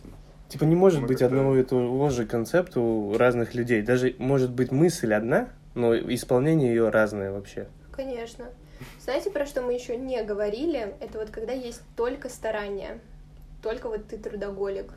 Типа 0.49 0.65
не 0.65 0.75
может 0.75 1.01
Мы 1.01 1.07
быть 1.07 1.17
как-то- 1.19 1.35
одного 1.37 1.57
и 1.57 1.63
того 1.63 2.09
же 2.11 2.27
концепта 2.27 2.79
у 2.79 3.17
разных 3.17 3.55
людей. 3.55 3.81
Даже 3.81 4.15
может 4.19 4.51
быть 4.51 4.71
мысль 4.71 5.11
одна, 5.11 5.49
но 5.73 5.95
исполнение 5.97 6.69
ее 6.69 6.89
разное 6.89 7.31
вообще. 7.31 7.67
Конечно. 7.91 8.45
Знаете, 8.99 9.29
про 9.31 9.45
что 9.45 9.61
мы 9.61 9.73
еще 9.73 9.97
не 9.97 10.21
говорили? 10.23 10.95
Это 10.99 11.19
вот 11.19 11.29
когда 11.29 11.53
есть 11.53 11.81
только 11.95 12.29
старание. 12.29 12.99
Только 13.61 13.87
вот 13.89 14.07
ты 14.07 14.17
трудоголик. 14.17 14.91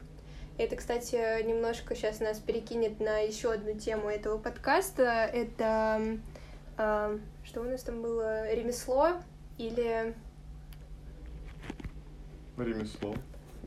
Это, 0.56 0.76
кстати, 0.76 1.42
немножко 1.44 1.94
сейчас 1.94 2.20
нас 2.20 2.38
перекинет 2.40 2.98
на 3.00 3.18
еще 3.18 3.52
одну 3.52 3.78
тему 3.78 4.08
этого 4.08 4.38
подкаста. 4.38 5.04
Это 5.32 6.18
а, 6.76 7.18
что 7.44 7.60
у 7.60 7.64
нас 7.64 7.82
там 7.82 8.02
было? 8.02 8.52
Ремесло 8.52 9.12
или, 9.56 10.14
Ремесло. 12.56 13.14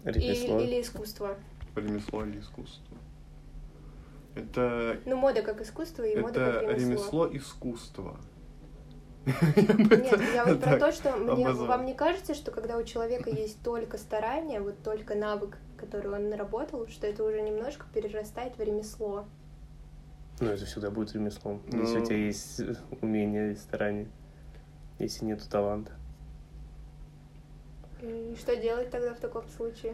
Ремесло. 0.03 0.59
или, 0.59 0.67
или 0.67 0.81
искусство? 0.81 1.37
Ремесло 1.75 2.25
или 2.25 2.39
искусство. 2.39 2.97
Это, 4.35 4.99
Ну, 5.05 5.15
мода 5.17 5.41
как 5.41 5.61
искусство 5.61 6.03
и 6.03 6.15
мода 6.17 6.39
это 6.41 6.59
как 6.59 6.69
ремесло. 6.77 7.25
ремесло 7.27 7.37
искусства. 7.37 8.19
Нет, 9.25 10.21
я 10.33 10.45
вот 10.45 10.61
про 10.61 10.77
то, 10.79 10.91
что 10.91 11.15
мне, 11.15 11.49
вам 11.51 11.85
не 11.85 11.93
кажется, 11.93 12.33
что 12.33 12.51
когда 12.51 12.77
у 12.77 12.83
человека 12.83 13.29
есть 13.29 13.61
только 13.63 13.97
старание, 13.97 14.61
вот 14.61 14.81
только 14.83 15.15
навык, 15.15 15.57
который 15.77 16.11
он 16.11 16.29
наработал, 16.29 16.87
что 16.87 17.07
это 17.07 17.23
уже 17.23 17.41
немножко 17.41 17.85
перерастает 17.93 18.57
в 18.57 18.61
ремесло? 18.61 19.25
Ну, 20.39 20.47
это 20.49 20.65
всегда 20.65 20.89
будет 20.89 21.13
ремеслом. 21.13 21.61
Если 21.71 21.97
Ну. 21.97 22.03
у 22.03 22.05
тебя 22.05 22.17
есть 22.17 22.61
умение 23.01 23.53
и 23.53 23.55
старание. 23.55 24.07
Если 24.97 25.25
нету 25.25 25.43
таланта. 25.49 25.91
И 28.01 28.35
что 28.39 28.55
делать 28.55 28.89
тогда 28.89 29.13
в 29.13 29.19
таком 29.19 29.47
случае? 29.49 29.93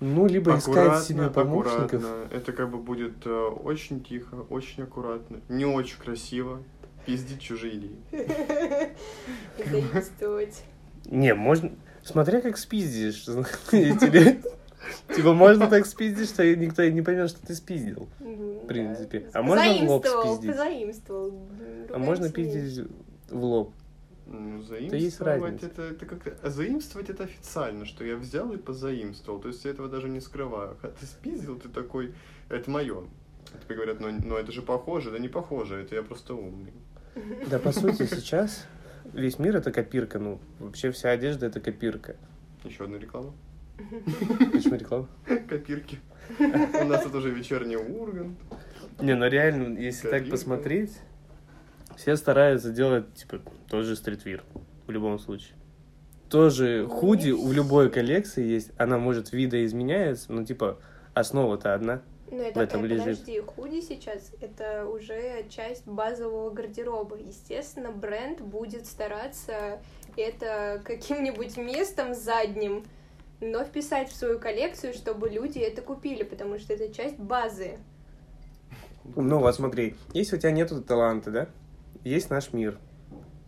Ну, 0.00 0.26
либо 0.26 0.56
искать 0.56 1.04
себе 1.04 1.28
помощников. 1.30 1.94
аккуратно. 2.02 2.34
Это 2.34 2.52
как 2.52 2.70
бы 2.70 2.78
будет 2.78 3.26
э, 3.26 3.30
очень 3.30 4.02
тихо, 4.02 4.34
очень 4.50 4.82
аккуратно, 4.82 5.40
не 5.48 5.66
очень 5.66 5.98
красиво. 5.98 6.62
Пиздить 7.06 7.40
чужие 7.40 7.76
идеи. 7.76 7.98
Заимствовать. 9.70 10.62
Не, 11.06 11.34
можно... 11.34 11.72
Смотря 12.02 12.40
как 12.40 12.56
спиздишь. 12.56 13.24
знаете 13.24 14.06
ли. 14.10 14.42
Типа, 15.14 15.32
можно 15.32 15.68
так 15.68 15.86
спиздить, 15.86 16.28
что 16.28 16.44
никто 16.54 16.84
не 16.84 17.02
поймет, 17.02 17.30
что 17.30 17.46
ты 17.46 17.54
спиздил. 17.54 18.08
В 18.20 18.66
принципе. 18.66 19.28
А 19.32 19.42
можно 19.42 19.72
в 19.72 19.90
лоб 19.90 20.06
спиздить? 20.06 20.50
Позаимствовал. 20.50 21.48
А 21.90 21.98
можно 21.98 22.30
пиздить 22.30 22.86
в 23.30 23.44
лоб. 23.44 23.72
Ну, 24.26 24.62
заимствовать 24.62 25.62
это, 25.62 25.82
это 25.82 26.06
как 26.06 26.38
а 26.42 26.48
заимствовать 26.48 27.10
это 27.10 27.24
официально, 27.24 27.84
что 27.84 28.04
я 28.04 28.16
взял 28.16 28.50
и 28.52 28.56
позаимствовал. 28.56 29.38
То 29.38 29.48
есть 29.48 29.64
я 29.64 29.72
этого 29.72 29.88
даже 29.88 30.08
не 30.08 30.20
скрываю. 30.20 30.76
А 30.82 30.88
ты 30.88 31.04
спиздил, 31.04 31.58
ты 31.58 31.68
такой, 31.68 32.14
это 32.48 32.70
мое. 32.70 33.04
Тебе 33.62 33.76
говорят, 33.76 34.00
ну, 34.00 34.10
ну 34.24 34.36
это 34.36 34.50
же 34.50 34.62
похоже, 34.62 35.10
да 35.10 35.18
не 35.18 35.28
похоже, 35.28 35.82
это 35.82 35.94
я 35.94 36.02
просто 36.02 36.34
умный. 36.34 36.72
Да, 37.48 37.58
по 37.58 37.72
сути, 37.72 38.06
сейчас 38.06 38.66
весь 39.12 39.38
мир 39.38 39.56
это 39.56 39.72
копирка. 39.72 40.18
Ну, 40.18 40.40
вообще 40.58 40.90
вся 40.90 41.10
одежда 41.10 41.46
это 41.46 41.60
копирка. 41.60 42.16
Еще 42.64 42.84
одна 42.84 42.98
реклама. 42.98 43.32
Почему 44.52 44.76
реклама? 44.76 45.08
Копирки. 45.48 45.98
У 46.38 46.84
нас 46.84 47.02
тут 47.02 47.14
уже 47.14 47.30
вечерний 47.30 47.76
Ургант. 47.76 48.38
Не, 49.00 49.14
ну 49.14 49.28
реально, 49.28 49.78
если 49.78 50.08
так 50.08 50.28
посмотреть, 50.30 50.92
все 51.96 52.16
стараются 52.16 52.70
делать, 52.70 53.12
типа, 53.14 53.40
тот 53.68 53.84
же 53.84 53.96
стритвир. 53.96 54.42
В 54.86 54.90
любом 54.90 55.18
случае. 55.18 55.56
Тоже 56.28 56.82
Ну, 56.82 56.90
худи 56.90 57.30
в 57.30 57.52
любой 57.52 57.90
коллекции 57.90 58.44
есть. 58.44 58.72
Она, 58.76 58.98
может, 58.98 59.32
видоизменяется, 59.32 60.32
но, 60.32 60.44
типа, 60.44 60.78
основа-то 61.14 61.74
одна. 61.74 62.02
Ну, 62.30 62.42
это, 62.42 62.60
в 62.60 62.62
этом 62.62 62.84
э, 62.84 62.88
лежит. 62.88 63.04
подожди, 63.04 63.40
худи 63.40 63.80
сейчас 63.80 64.32
это 64.40 64.86
уже 64.86 65.46
часть 65.48 65.86
базового 65.86 66.50
гардероба. 66.50 67.16
Естественно, 67.16 67.90
бренд 67.90 68.40
будет 68.40 68.86
стараться 68.86 69.80
это 70.16 70.80
каким-нибудь 70.84 71.56
местом 71.56 72.14
задним, 72.14 72.84
но 73.40 73.64
вписать 73.64 74.10
в 74.10 74.16
свою 74.16 74.38
коллекцию, 74.38 74.94
чтобы 74.94 75.28
люди 75.28 75.58
это 75.58 75.82
купили, 75.82 76.22
потому 76.22 76.58
что 76.58 76.72
это 76.72 76.92
часть 76.92 77.18
базы. 77.18 77.78
Ну, 79.16 79.38
вот 79.40 79.54
смотри, 79.54 79.96
если 80.14 80.36
у 80.36 80.38
тебя 80.38 80.50
нету 80.50 80.80
таланта, 80.82 81.30
да, 81.30 81.48
есть 82.04 82.30
наш 82.30 82.52
мир. 82.52 82.78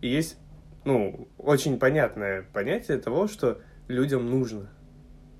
И 0.01 0.07
есть, 0.07 0.37
ну, 0.85 1.27
очень 1.37 1.79
понятное 1.79 2.45
понятие 2.53 2.99
того, 2.99 3.27
что 3.27 3.59
людям 3.87 4.29
нужно. 4.29 4.69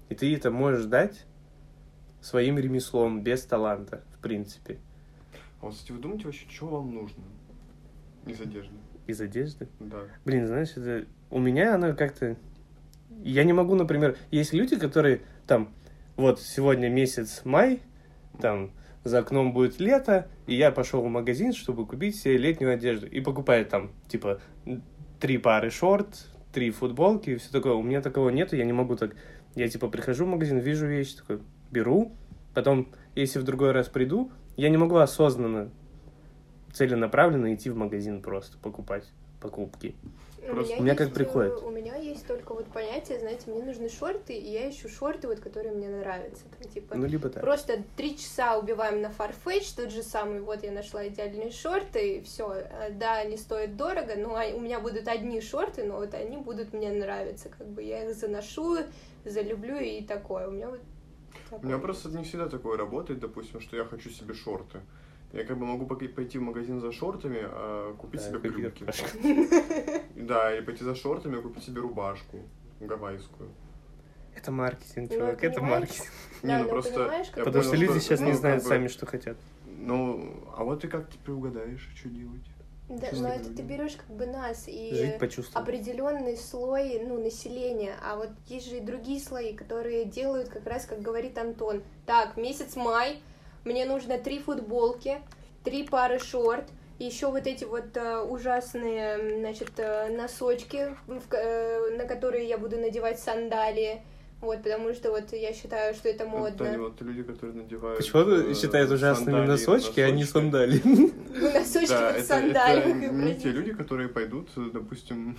И 0.09 0.15
ты 0.15 0.33
это 0.35 0.49
можешь 0.49 0.85
дать 0.85 1.25
своим 2.21 2.57
ремеслом, 2.57 3.21
без 3.21 3.43
таланта, 3.43 4.03
в 4.17 4.21
принципе. 4.21 4.77
А 5.61 5.65
вот, 5.65 5.75
кстати, 5.75 5.91
вы 5.91 5.99
думаете 5.99 6.25
вообще, 6.25 6.45
что 6.49 6.67
вам 6.67 6.93
нужно 6.93 7.23
из 8.25 8.39
одежды? 8.41 8.73
Из 9.07 9.21
одежды. 9.21 9.67
Да. 9.79 10.03
Блин, 10.25 10.47
знаешь, 10.47 10.71
это... 10.75 11.05
У 11.29 11.39
меня 11.39 11.75
оно 11.75 11.95
как-то... 11.95 12.37
Я 13.23 13.43
не 13.43 13.53
могу, 13.53 13.75
например... 13.75 14.17
Есть 14.31 14.53
люди, 14.53 14.77
которые 14.77 15.21
там... 15.47 15.73
Вот 16.15 16.41
сегодня 16.41 16.89
месяц 16.89 17.41
май, 17.45 17.79
там 18.41 18.71
за 19.03 19.19
окном 19.19 19.53
будет 19.53 19.79
лето, 19.79 20.27
и 20.47 20.55
я 20.55 20.71
пошел 20.71 21.01
в 21.01 21.07
магазин, 21.07 21.53
чтобы 21.53 21.85
купить 21.85 22.17
себе 22.17 22.37
летнюю 22.37 22.73
одежду. 22.73 23.07
И 23.07 23.21
покупаю 23.21 23.65
там, 23.65 23.91
типа, 24.07 24.41
три 25.19 25.37
пары 25.37 25.69
шорт, 25.69 26.27
три 26.51 26.71
футболки 26.71 27.29
и 27.29 27.35
все 27.35 27.51
такое. 27.51 27.73
У 27.73 27.83
меня 27.83 28.01
такого 28.01 28.29
нету, 28.29 28.55
я 28.55 28.65
не 28.65 28.73
могу 28.73 28.95
так... 28.95 29.15
Я, 29.55 29.67
типа, 29.69 29.87
прихожу 29.89 30.25
в 30.25 30.27
магазин, 30.27 30.59
вижу 30.59 30.87
вещь, 30.87 31.13
такой, 31.13 31.39
беру, 31.71 32.11
потом, 32.53 32.89
если 33.15 33.39
в 33.39 33.43
другой 33.43 33.71
раз 33.71 33.87
приду, 33.87 34.31
я 34.55 34.69
не 34.69 34.77
могу 34.77 34.97
осознанно, 34.97 35.69
целенаправленно 36.73 37.53
идти 37.53 37.69
в 37.69 37.75
магазин 37.75 38.21
просто 38.21 38.57
покупать 38.57 39.05
покупки. 39.41 39.95
Просто- 40.49 40.77
У 40.77 40.81
меня 40.83 40.95
как 40.95 41.07
есть, 41.07 41.13
приходит. 41.13 41.51
э, 41.51 41.65
У 41.65 41.69
меня 41.71 41.95
есть 41.97 42.25
только 42.25 42.53
вот 42.53 42.65
понятие, 42.67 43.19
знаете, 43.19 43.51
мне 43.51 43.63
нужны 43.63 43.89
шорты, 43.89 44.33
и 44.33 44.49
я 44.49 44.69
ищу 44.69 44.87
шорты, 44.87 45.27
вот, 45.27 45.39
которые 45.41 45.75
мне 45.75 45.89
нравятся. 45.89 46.43
Там, 46.57 46.71
типа, 46.71 46.95
Ну, 46.95 47.05
либо 47.05 47.27
так. 47.29 47.43
Просто 47.43 47.83
три 47.97 48.17
часа 48.17 48.57
убиваем 48.57 49.01
на 49.01 49.07
Farfetch, 49.07 49.75
тот 49.75 49.91
же 49.91 50.03
самый, 50.03 50.39
вот 50.39 50.63
я 50.63 50.71
нашла 50.71 51.05
идеальные 51.07 51.51
шорты, 51.51 52.17
и 52.17 52.21
все. 52.21 52.63
Да, 52.91 53.17
они 53.17 53.35
стоят 53.35 53.75
дорого, 53.75 54.13
но 54.15 54.35
а- 54.37 54.55
у 54.55 54.61
меня 54.61 54.79
будут 54.79 55.07
одни 55.09 55.41
шорты, 55.41 55.83
но 55.83 55.97
вот 55.97 56.13
они 56.13 56.37
будут 56.37 56.71
мне 56.71 56.91
нравиться, 56.93 57.49
как 57.49 57.67
бы 57.67 57.83
я 57.83 58.05
их 58.05 58.15
заношу, 58.15 58.77
залюблю 59.25 59.77
и 59.79 60.01
такое. 60.01 60.47
У 60.47 60.51
меня 60.51 60.69
вот 60.69 60.79
У 61.51 61.65
меня 61.65 61.77
просто 61.77 62.09
не 62.09 62.23
всегда 62.23 62.47
такое 62.47 62.77
работает, 62.77 63.19
допустим, 63.19 63.61
что 63.61 63.77
я 63.77 63.85
хочу 63.85 64.09
себе 64.09 64.33
шорты. 64.33 64.79
Я 65.33 65.43
как 65.43 65.57
бы 65.57 65.65
могу 65.65 65.85
пойти 65.85 66.37
в 66.37 66.41
магазин 66.41 66.79
за 66.79 66.91
шортами, 66.91 67.41
а 67.41 67.93
купить 67.95 68.21
Да, 68.21 68.27
себе 68.27 68.39
брюки. 68.39 68.85
Да, 70.15 70.55
или 70.55 70.63
пойти 70.63 70.83
за 70.83 70.95
шортами, 70.95 71.39
а 71.39 71.41
купить 71.41 71.63
себе 71.63 71.81
рубашку 71.81 72.39
гавайскую. 72.79 73.49
Это 74.35 74.51
маркетинг, 74.51 75.09
Ну, 75.09 75.17
чувак, 75.17 75.43
это 75.43 75.61
маркетинг. 75.61 76.07
Да, 76.43 76.47
Не, 76.47 76.57
ну 76.57 76.63
но 76.65 76.69
просто 76.69 76.93
понимаешь, 76.93 77.27
Потому 77.29 77.51
понял, 77.51 77.63
что 77.63 77.75
люди 77.75 77.99
сейчас 77.99 78.19
ну, 78.19 78.25
не 78.27 78.31
как 78.33 78.39
знают 78.39 78.63
бы, 78.63 78.69
сами, 78.69 78.87
что 78.87 79.05
хотят. 79.07 79.37
Ну, 79.65 80.43
а 80.55 80.63
вот 80.63 80.81
ты 80.81 80.87
как 80.87 81.09
теперь 81.09 81.33
угадаешь, 81.33 81.89
что 81.95 82.09
делать? 82.09 82.45
Да, 82.89 83.07
но 83.11 83.27
это 83.27 83.53
ты 83.53 83.63
берешь 83.63 83.97
как 83.97 84.15
бы 84.15 84.25
нас 84.25 84.63
и 84.67 85.17
определенный 85.53 86.37
слой 86.37 87.01
ну, 87.05 87.21
населения, 87.21 87.95
а 88.01 88.15
вот 88.15 88.29
есть 88.47 88.69
же 88.69 88.77
и 88.77 88.79
другие 88.79 89.19
слои, 89.19 89.53
которые 89.53 90.05
делают 90.05 90.47
как 90.47 90.65
раз, 90.65 90.85
как 90.85 91.01
говорит 91.01 91.37
Антон. 91.37 91.83
Так, 92.05 92.37
месяц 92.37 92.77
май, 92.77 93.21
мне 93.65 93.85
нужно 93.85 94.17
три 94.17 94.39
футболки, 94.39 95.17
три 95.65 95.83
пары 95.83 96.17
шорт, 96.17 96.63
еще 96.97 97.27
вот 97.29 97.45
эти 97.45 97.65
вот 97.65 97.95
э, 97.95 98.19
ужасные, 98.21 99.39
значит, 99.39 99.71
э, 99.77 100.07
носочки, 100.09 100.95
в 101.05 101.21
э, 101.33 101.97
на 101.97 102.05
которые 102.05 102.47
я 102.47 102.57
буду 102.57 102.77
надевать 102.77 103.19
сандалии. 103.19 104.01
Вот, 104.39 104.61
потому 104.61 104.93
что 104.93 105.09
вот 105.11 105.33
я 105.33 105.51
считаю, 105.51 105.95
что 105.95 106.09
это 106.09 106.23
Это 106.23 106.31
модно. 106.31 106.67
они 106.69 106.77
вот 106.77 107.01
люди, 107.01 107.23
которые 107.23 107.55
надевают... 107.55 107.97
Почему 107.97 108.21
э, 108.21 108.43
ты 108.43 108.53
считают 108.53 108.91
ужасными 108.91 109.31
сандалии, 109.37 109.47
носочки, 109.47 109.99
а 109.99 110.11
не 110.11 110.21
носочки. 110.21 110.33
сандалии? 110.33 110.81
Ну, 111.37 111.53
носочки 111.53 111.89
Да, 111.89 112.11
в 112.13 112.15
это, 112.15 112.23
сандалиях. 112.25 113.03
это 113.03 113.13
не 113.13 113.35
те 113.35 113.49
люди, 113.49 113.73
которые 113.73 114.09
пойдут, 114.09 114.49
допустим, 114.55 115.37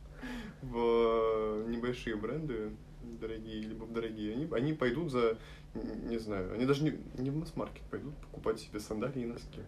в 0.62 1.64
небольшие 1.68 2.16
бренды 2.16 2.72
дорогие, 3.20 3.62
либо 3.62 3.84
в 3.84 3.92
дорогие. 3.92 4.34
Они, 4.34 4.48
они 4.52 4.72
пойдут 4.74 5.10
за, 5.10 5.38
не 5.74 6.18
знаю, 6.18 6.52
они 6.54 6.66
даже 6.66 6.84
не, 6.84 6.98
не 7.18 7.30
в 7.30 7.36
масс-маркет 7.36 7.82
пойдут 7.90 8.14
покупать 8.16 8.60
себе 8.60 8.80
сандалии 8.80 9.22
и 9.22 9.26
носки. 9.26 9.60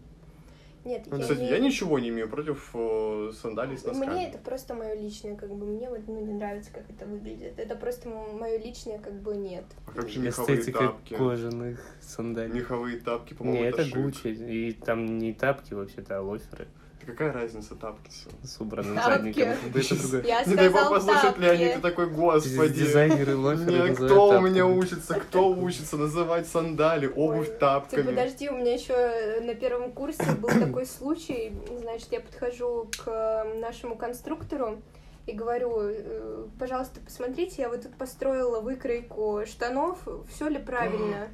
Нет, 0.89 1.03
Ну, 1.07 1.17
я 1.17 1.23
Кстати, 1.23 1.41
не- 1.41 1.51
я 1.51 1.59
ничего 1.59 1.99
не 1.99 2.09
имею 2.09 2.31
против 2.31 2.71
э, 2.73 3.31
сандалий 3.39 3.77
с 3.77 3.85
носками. 3.85 4.11
Мне 4.11 4.29
это 4.31 4.39
просто 4.39 4.75
мое 4.75 4.95
личное, 4.95 5.37
как 5.37 5.55
бы 5.55 5.67
мне 5.67 5.91
вот 5.91 6.01
ну, 6.07 6.19
не 6.25 6.33
нравится, 6.33 6.71
как 6.73 6.89
это 6.89 7.05
выглядит. 7.05 7.59
Это 7.59 7.77
просто 7.77 8.09
мое 8.09 8.59
личное, 8.59 8.99
как 8.99 9.13
бы 9.21 9.37
нет. 9.37 9.65
А 9.87 9.91
как 9.93 10.09
же 10.09 10.19
меховые 10.19 10.59
Эстетика 10.59 10.79
тапки? 10.79 11.15
кожаных 11.15 11.79
сандалий. 12.01 12.55
Меховые 12.55 13.01
тапки, 13.01 13.35
по-моему, 13.35 13.61
Не, 13.65 13.69
это 13.69 13.85
шик. 13.85 13.97
Гуччи. 13.97 14.29
И 14.29 14.73
там 14.73 15.19
не 15.19 15.35
тапки 15.35 15.75
вообще-то, 15.75 16.19
а 16.19 16.23
лоферы 16.23 16.69
Какая 17.09 17.33
разница 17.33 17.75
тапки 17.75 18.11
все? 18.11 18.29
с 18.47 18.61
убранным 18.61 19.03
задником. 19.03 19.49
Да 19.73 19.81
это 19.81 19.95
другое. 19.97 20.23
Не 20.47 20.55
дай 20.55 20.69
бог 20.69 20.81
сказал 20.81 20.95
послушать 20.95 21.39
Леонид, 21.39 21.67
тапки. 21.69 21.77
ты 21.77 21.81
такой, 21.81 22.11
господи. 22.11 22.75
Дизайнеры 22.75 23.35
лоферы 23.35 23.95
кто 23.95 24.29
у 24.29 24.41
меня 24.43 24.67
учится, 24.67 25.15
кто 25.15 25.49
учится 25.49 25.97
называть 25.97 26.47
сандали, 26.47 27.07
обувь 27.07 27.49
Ты 27.49 27.55
тапками? 27.55 28.03
подожди, 28.03 28.51
у 28.51 28.57
меня 28.59 28.75
еще 28.75 29.41
на 29.41 29.55
первом 29.55 29.93
курсе 29.93 30.23
был 30.33 30.51
такой 30.61 30.85
случай. 30.85 31.55
Значит, 31.81 32.09
я 32.13 32.21
подхожу 32.21 32.91
к 33.03 33.05
э, 33.07 33.59
нашему 33.59 33.97
конструктору 33.97 34.83
и 35.27 35.33
говорю, 35.33 35.79
э, 35.81 36.45
пожалуйста, 36.59 37.01
посмотрите, 37.01 37.63
я 37.63 37.71
вот 37.71 37.85
тут 37.85 37.97
построила 37.97 38.61
выкройку 38.61 39.45
штанов, 39.47 39.99
все 40.31 40.49
ли 40.49 40.59
правильно? 40.59 41.29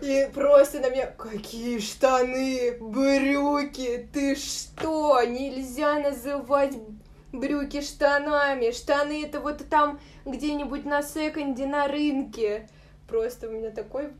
И 0.00 0.28
просто 0.32 0.80
на 0.80 0.90
меня, 0.90 1.06
какие 1.06 1.78
штаны, 1.78 2.76
брюки, 2.80 4.08
ты 4.12 4.36
что, 4.36 5.22
нельзя 5.22 5.98
называть 5.98 6.74
брюки 7.32 7.80
штанами, 7.80 8.70
штаны 8.70 9.24
это 9.24 9.40
вот 9.40 9.68
там 9.68 9.98
где-нибудь 10.24 10.84
на 10.84 11.02
секонде 11.02 11.66
на 11.66 11.88
рынке. 11.88 12.68
Просто 13.08 13.48
у 13.48 13.52
меня 13.52 13.70
такой 13.70 14.12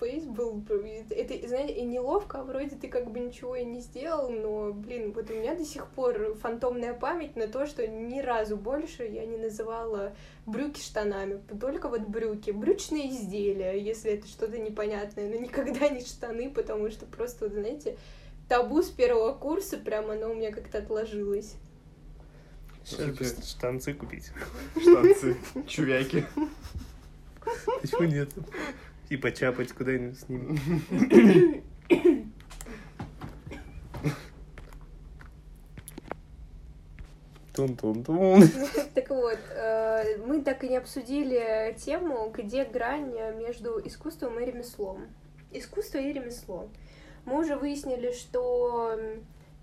фейс 0.00 0.24
был, 0.24 0.64
это, 1.10 1.48
знаете, 1.48 1.74
и 1.74 1.82
неловко, 1.82 2.40
а 2.40 2.44
вроде 2.44 2.74
ты 2.74 2.88
как 2.88 3.10
бы 3.10 3.20
ничего 3.20 3.54
и 3.54 3.64
не 3.64 3.80
сделал, 3.80 4.30
но, 4.30 4.72
блин, 4.72 5.12
вот 5.12 5.30
у 5.30 5.34
меня 5.34 5.54
до 5.54 5.64
сих 5.64 5.86
пор 5.88 6.34
фантомная 6.40 6.94
память 6.94 7.36
на 7.36 7.46
то, 7.46 7.66
что 7.66 7.86
ни 7.86 8.20
разу 8.20 8.56
больше 8.56 9.04
я 9.04 9.26
не 9.26 9.36
называла 9.36 10.14
брюки 10.46 10.80
штанами, 10.80 11.40
только 11.60 11.88
вот 11.88 12.02
брюки, 12.02 12.50
брючные 12.50 13.10
изделия, 13.10 13.78
если 13.78 14.12
это 14.12 14.26
что-то 14.26 14.58
непонятное, 14.58 15.28
но 15.28 15.36
никогда 15.36 15.88
не 15.88 16.00
штаны, 16.00 16.50
потому 16.50 16.90
что 16.90 17.06
просто, 17.06 17.44
вот, 17.44 17.54
знаете, 17.54 17.96
табу 18.48 18.82
с 18.82 18.88
первого 18.88 19.32
курса, 19.34 19.76
прям 19.76 20.10
оно 20.10 20.30
у 20.30 20.34
меня 20.34 20.50
как-то 20.50 20.78
отложилось. 20.78 21.54
Сейчас 22.84 23.10
бы 23.10 23.24
штанцы 23.24 23.92
купить. 23.92 24.32
Штанцы, 24.80 25.36
чувяки. 25.68 26.24
Почему 27.80 28.04
нет? 28.04 28.30
И 29.10 29.16
почапать 29.16 29.72
куда-нибудь 29.72 30.18
с 30.18 30.28
ним. 30.28 30.56
Тун-тун-тун. 37.52 38.44
Так 38.94 39.10
вот, 39.10 39.38
э, 39.50 40.16
мы 40.24 40.40
так 40.42 40.62
и 40.62 40.68
не 40.68 40.76
обсудили 40.76 41.76
тему, 41.84 42.32
где 42.34 42.64
грань 42.64 43.12
между 43.36 43.80
искусством 43.84 44.38
и 44.38 44.44
ремеслом. 44.44 45.08
Искусство 45.50 45.98
и 45.98 46.12
ремесло. 46.12 46.68
Мы 47.24 47.40
уже 47.40 47.56
выяснили, 47.56 48.12
что 48.12 48.96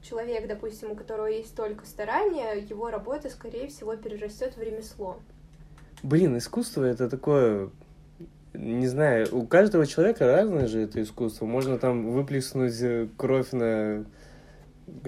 человек, 0.01 0.47
допустим, 0.47 0.91
у 0.91 0.95
которого 0.95 1.27
есть 1.27 1.55
только 1.55 1.85
старания, 1.85 2.53
его 2.55 2.89
работа, 2.89 3.29
скорее 3.29 3.69
всего, 3.69 3.95
перерастет 3.95 4.57
в 4.57 4.61
ремесло. 4.61 5.19
Блин, 6.03 6.37
искусство 6.37 6.83
это 6.83 7.09
такое 7.09 7.69
не 8.58 8.88
знаю, 8.88 9.28
у 9.32 9.45
каждого 9.45 9.86
человека 9.86 10.26
разное 10.26 10.68
же 10.68 10.82
это 10.82 11.01
искусство. 11.01 11.45
Можно 11.45 11.78
там 11.78 12.12
выплеснуть 12.12 12.82
э, 12.82 13.08
кровь 13.18 13.51
на 13.51 14.05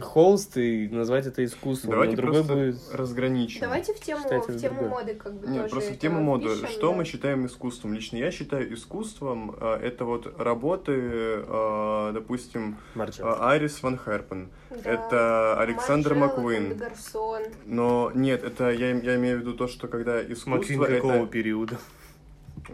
холст 0.02 0.58
и 0.58 0.90
назвать 0.90 1.26
это 1.26 1.44
искусством. 1.44 1.92
Давайте 1.92 2.16
но 2.16 2.22
другой 2.22 2.44
просто 2.44 2.54
будет... 2.54 2.96
разграничим. 2.96 3.62
Давайте 3.62 3.94
в 3.94 4.00
тему, 4.00 4.22
в 4.28 4.60
тему 4.60 4.90
моды 4.90 5.16
как 5.16 5.34
бы 5.34 5.48
Нет, 5.48 5.62
тоже 5.64 5.70
просто 5.72 5.94
в 5.94 6.00
тему 6.00 6.22
моды. 6.22 6.50
впишем, 6.50 6.68
Что 6.68 6.90
да. 6.92 6.98
мы 6.98 7.06
считаем 7.06 7.46
искусством? 7.46 7.94
Лично 7.94 8.18
я 8.18 8.32
считаю 8.32 8.74
искусством 8.74 9.56
э, 9.60 9.80
это 9.82 10.06
вот 10.06 10.40
работы, 10.40 10.94
э, 10.96 12.12
допустим, 12.14 12.78
Марчел. 12.94 13.26
э, 13.26 13.36
Арис 13.40 13.82
Ван 13.82 13.98
Херпен. 13.98 14.50
Да. 14.70 14.92
Это 14.92 15.60
Александр 15.60 16.14
Маржела, 16.14 16.36
Маккуин. 16.36 16.78
Гарсон. 16.78 17.44
Но 17.66 18.12
нет, 18.14 18.44
это 18.44 18.72
я, 18.72 18.92
я 18.92 19.16
имею 19.16 19.38
в 19.38 19.42
виду 19.42 19.54
то, 19.54 19.68
что 19.68 19.88
когда 19.88 20.16
Маквин 20.18 20.34
искусство 20.34 20.86
какого 20.86 21.14
это 21.14 21.28
периода? 21.28 21.78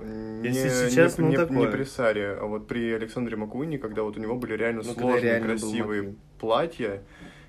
Не, 0.04 0.48
Если 0.50 0.90
сейчас, 0.90 1.18
не, 1.18 1.24
ну, 1.26 1.30
не- 1.32 1.38
такое. 1.38 1.58
не 1.58 1.68
при 1.68 1.84
Саре, 1.84 2.38
а 2.40 2.46
вот 2.46 2.68
при 2.68 2.92
Александре 2.94 3.36
Маккуине, 3.38 3.78
когда 3.78 4.04
вот 4.04 4.18
у 4.18 4.20
него 4.20 4.36
были 4.36 4.54
реально 4.54 4.82
Ну, 4.84 4.94
сложные, 4.94 5.22
реально 5.24 5.48
красивые 5.48 6.16
платья, 6.40 7.04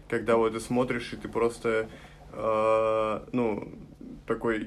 когда 0.08 0.36
вот 0.36 0.52
ты 0.52 0.60
смотришь 0.60 1.12
и 1.12 1.16
ты 1.16 1.28
просто, 1.28 1.88
э, 2.32 3.20
ну, 3.32 3.68
такой, 4.26 4.58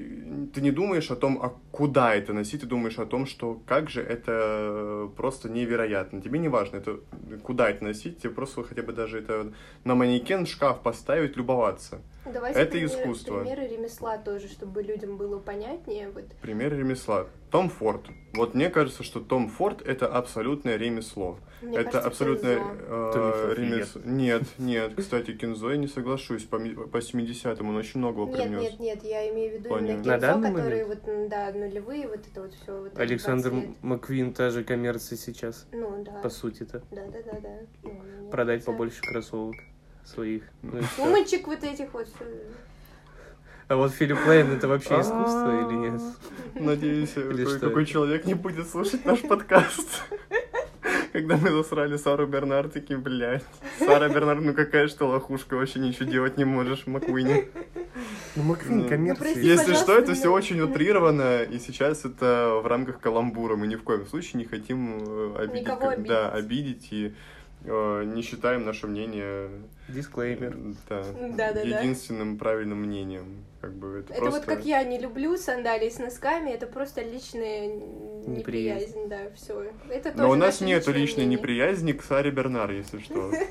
ты 0.54 0.60
не 0.62 0.70
думаешь 0.70 1.10
о 1.10 1.16
том, 1.16 1.38
а 1.42 1.52
куда 1.70 2.14
это 2.14 2.32
носить, 2.32 2.62
ты 2.62 2.66
думаешь 2.66 2.98
о 2.98 3.04
том, 3.06 3.26
что 3.26 3.60
как 3.66 3.90
же 3.90 4.00
это 4.02 5.10
просто 5.16 5.50
невероятно. 5.50 6.20
Тебе 6.22 6.38
не 6.38 6.48
важно, 6.48 6.76
это, 6.78 7.00
куда 7.42 7.68
это 7.68 7.84
носить, 7.84 8.18
тебе 8.22 8.32
просто 8.32 8.62
хотя 8.62 8.82
бы 8.82 8.92
даже 8.92 9.18
это 9.18 9.52
на 9.84 9.94
манекен 9.94 10.46
шкаф 10.46 10.80
поставить, 10.82 11.36
любоваться. 11.36 12.00
Давайте 12.24 12.58
Это 12.58 12.72
пример- 12.72 12.86
искусство. 12.88 13.40
примеры 13.40 13.66
ремесла 13.68 14.16
тоже, 14.18 14.48
чтобы 14.48 14.82
людям 14.82 15.16
было 15.18 15.38
понятнее. 15.38 16.10
Вот. 16.10 16.24
Пример 16.40 16.74
ремесла. 16.76 17.26
Том 17.50 17.68
Форд. 17.68 18.06
Вот 18.34 18.54
мне 18.54 18.70
кажется, 18.70 19.02
что 19.02 19.20
Том 19.20 19.48
Форд 19.48 19.82
это 19.82 20.06
абсолютное 20.06 20.76
ремесло. 20.76 21.38
Мне 21.62 21.78
это 21.78 21.84
кажется, 21.90 22.06
абсолютное 22.08 22.58
э, 22.60 23.54
ремесло. 23.56 24.00
Нет, 24.04 24.42
нет. 24.58 24.92
Кстати, 24.96 25.32
Кинзо 25.32 25.72
я 25.72 25.76
не 25.76 25.88
соглашусь. 25.88 26.44
По, 26.44 26.58
по 26.58 26.98
70-м 26.98 27.68
он 27.68 27.76
очень 27.76 27.98
многого 27.98 28.28
Нет, 28.30 28.36
принес. 28.42 28.60
нет, 28.62 28.80
нет, 28.80 29.04
я 29.04 29.28
имею 29.32 29.50
в 29.50 29.54
виду 29.60 29.68
Плане- 29.68 29.92
именно 29.94 29.98
На 29.98 30.12
Кензо, 30.14 30.26
данный 30.26 30.50
которые 30.50 30.84
момент? 30.86 31.02
вот, 31.06 31.28
да, 31.28 31.52
нулевые, 31.52 32.08
вот 32.08 32.20
это 32.30 32.40
вот 32.42 32.54
все. 32.54 32.80
Вот 32.80 32.98
Александр 32.98 33.50
20 33.50 33.68
лет. 33.68 33.76
Маквин 33.82 34.32
та 34.32 34.50
же 34.50 34.64
коммерция 34.64 35.18
сейчас, 35.18 35.66
Ну, 35.72 36.04
да. 36.04 36.12
по 36.22 36.28
сути-то. 36.30 36.82
Да, 36.92 37.04
да, 37.06 37.18
да, 37.32 37.40
да. 37.40 37.58
Ну, 37.82 38.30
Продать 38.30 38.60
кажется. 38.60 38.70
побольше 38.70 39.00
кроссовок 39.02 39.56
своих. 40.04 40.44
Ну. 40.62 40.80
Сумочек 40.96 41.46
вот 41.48 41.62
этих 41.64 41.92
вот. 41.92 42.06
А 43.70 43.76
вот 43.76 43.92
Филипп 43.92 44.18
Лейн 44.26 44.50
это 44.50 44.66
вообще 44.66 45.00
искусство 45.00 45.60
или 45.60 45.76
нет? 45.76 46.02
Надеюсь, 46.56 47.10
что 47.10 47.20
это? 47.68 47.84
человек 47.86 48.24
не 48.24 48.34
будет 48.34 48.68
слушать 48.68 49.04
наш 49.04 49.20
подкаст. 49.20 50.02
Когда 51.12 51.36
мы 51.36 51.50
засрали 51.50 51.96
Сару 51.96 52.26
Бернард, 52.26 52.72
такие, 52.72 52.98
блядь. 52.98 53.44
Сара 53.78 54.08
Бернард, 54.08 54.40
ну 54.40 54.54
какая 54.54 54.88
же 54.88 54.96
ты 54.96 55.04
лохушка, 55.04 55.54
вообще 55.54 55.78
ничего 55.78 56.06
делать 56.10 56.36
не 56.36 56.44
можешь 56.44 56.80
в 56.80 56.86
Маккуине. 56.88 57.44
Ну, 58.34 58.42
Маквин 58.42 58.78
Ну, 58.78 58.88
коммерция. 58.88 59.22
прости, 59.34 59.46
Если 59.46 59.74
что, 59.74 59.96
это 59.96 60.14
все 60.14 60.32
очень 60.32 60.60
утрировано, 60.60 61.44
и 61.44 61.60
сейчас 61.60 62.04
это 62.04 62.60
в 62.60 62.66
рамках 62.66 62.98
каламбура. 62.98 63.54
Мы 63.54 63.68
ни 63.68 63.76
в 63.76 63.84
коем 63.84 64.04
случае 64.04 64.42
не 64.42 64.48
хотим 64.48 64.98
э, 65.00 65.44
обидеть, 65.44 65.62
Никого 65.68 65.94
да, 65.96 66.30
обидеть. 66.30 66.32
обидеть 66.32 66.88
и 66.90 67.14
э, 67.66 68.04
не 68.04 68.22
считаем 68.22 68.64
наше 68.64 68.88
мнение 68.88 69.48
Дисклеймер. 69.86 70.56
э, 70.56 70.72
да, 70.88 71.04
Да-да-да. 71.36 71.60
единственным 71.60 72.36
правильным 72.36 72.78
мнением. 72.78 73.44
Как 73.60 73.74
бы 73.74 73.98
это, 73.98 74.12
Это 74.14 74.22
просто... 74.22 74.40
вот 74.40 74.48
как 74.48 74.64
я 74.64 74.82
не 74.84 74.98
люблю 74.98 75.36
сандалии 75.36 75.90
с 75.90 75.98
носками, 75.98 76.50
это 76.50 76.66
просто 76.66 77.02
личная 77.02 77.66
Неприязнь. 77.66 78.38
неприязнь, 78.38 79.08
да, 79.08 79.30
все. 79.36 79.70
Это 79.90 80.12
Но 80.16 80.30
у 80.30 80.34
нас 80.34 80.62
нет 80.62 80.86
личной 80.86 81.24
мнение. 81.26 81.38
неприязни 81.38 81.92
к 81.92 82.02
Саре 82.02 82.30
Бернар, 82.30 82.70
если 82.70 82.98
что. 83.00 83.30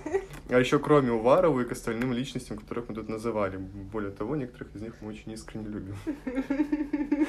А 0.51 0.59
еще 0.59 0.79
кроме 0.79 1.11
Уваровой 1.11 1.63
и 1.63 1.67
к 1.67 1.73
остальным 1.73 2.11
личностям, 2.11 2.57
которых 2.57 2.89
мы 2.89 2.95
тут 2.95 3.07
называли. 3.07 3.57
Более 3.57 4.09
того, 4.09 4.35
некоторых 4.35 4.75
из 4.75 4.81
них 4.81 4.95
мы 5.01 5.09
очень 5.09 5.31
искренне 5.31 5.67
любим. 5.67 5.95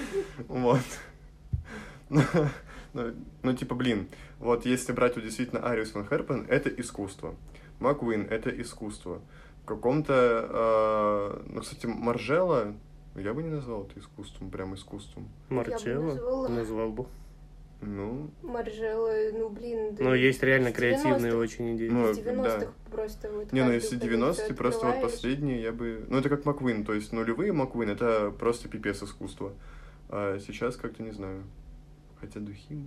Вот. 0.49 0.81
Ну, 2.09 3.53
типа, 3.55 3.75
блин, 3.75 4.09
вот 4.39 4.65
если 4.67 4.93
брать 4.93 5.15
вот 5.17 5.25
действительно 5.25 5.69
Ариус 5.69 5.95
Ван 5.95 6.09
Херпен, 6.09 6.47
это 6.49 6.71
искусство. 6.71 7.37
Маквин— 7.79 8.27
это 8.31 8.51
искусство. 8.51 9.21
В 9.71 9.75
каком-то... 9.77 10.49
э, 10.51 11.43
ну, 11.53 11.61
кстати, 11.61 11.87
Маржела, 11.87 12.75
я 13.15 13.33
бы 13.33 13.43
не 13.45 13.51
назвал 13.51 13.85
это 13.85 14.01
искусством, 14.01 14.51
прям 14.51 14.75
искусством. 14.75 15.29
Марчелло 15.49 16.15
назвала. 16.15 16.49
назвал 16.49 16.91
бы. 16.91 17.07
Ну, 17.83 18.31
Маржела, 18.43 19.13
ну 19.33 19.49
блин. 19.49 19.95
да 19.95 20.05
Но 20.05 20.15
есть 20.15 20.43
реально 20.43 20.73
креативные 20.73 21.33
90-х. 21.33 21.39
очень 21.39 21.77
идеи. 21.77 21.89
Ну, 21.89 22.13
С 22.13 22.19
90-х 22.19 22.59
да. 22.59 22.67
просто 22.91 23.31
вот 23.31 23.53
Не, 23.53 23.65
ну 23.65 23.71
если 23.71 23.97
коллекцию 23.97 24.21
90-е, 24.49 24.55
просто 24.55 24.87
вот 24.87 24.95
открываешь. 24.95 25.13
последние 25.15 25.63
я 25.63 25.73
бы... 25.73 26.05
Ну, 26.09 26.19
это 26.19 26.29
как 26.29 26.45
Маквин, 26.45 26.85
то 26.85 26.93
есть 26.93 27.13
нулевые 27.13 27.53
Маквин, 27.53 27.89
это 27.91 28.33
просто 28.37 28.69
пипец 28.69 29.01
искусства. 29.03 29.53
А 30.09 30.39
сейчас 30.41 30.77
как-то 30.77 31.05
не 31.05 31.13
знаю. 31.13 31.45
Хотя 32.21 32.41
духи... 32.41 32.87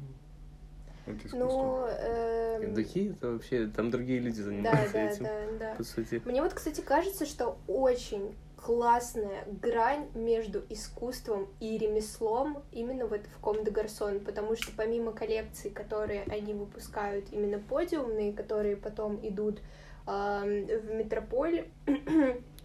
Это 1.05 1.17
искусство. 1.27 1.37
Ну, 1.37 1.85
эм, 1.87 2.73
Духи 2.73 3.09
это 3.09 3.31
вообще, 3.31 3.67
там 3.67 3.91
другие 3.91 4.19
люди 4.19 4.39
занимаются 4.39 4.93
да, 4.93 5.03
этим, 5.03 5.23
да, 5.23 5.45
да. 5.59 5.75
по 5.75 5.83
сути. 5.83 6.21
Мне 6.25 6.41
вот, 6.41 6.53
кстати, 6.53 6.81
кажется, 6.81 7.25
что 7.25 7.57
очень 7.67 8.33
классная 8.55 9.43
грань 9.61 10.07
между 10.13 10.63
искусством 10.69 11.49
и 11.59 11.77
ремеслом 11.77 12.63
именно 12.71 13.05
вот 13.07 13.21
в 13.25 13.39
Ком 13.39 13.63
де 13.63 13.71
Гарсон, 13.71 14.21
потому 14.21 14.55
что 14.55 14.71
помимо 14.75 15.11
коллекций, 15.11 15.69
которые 15.69 16.23
они 16.23 16.53
выпускают 16.53 17.25
именно 17.31 17.59
подиумные, 17.59 18.31
которые 18.31 18.77
потом 18.77 19.19
идут 19.21 19.59
эм, 20.07 20.65
в 20.65 20.93
Метрополь, 20.93 21.65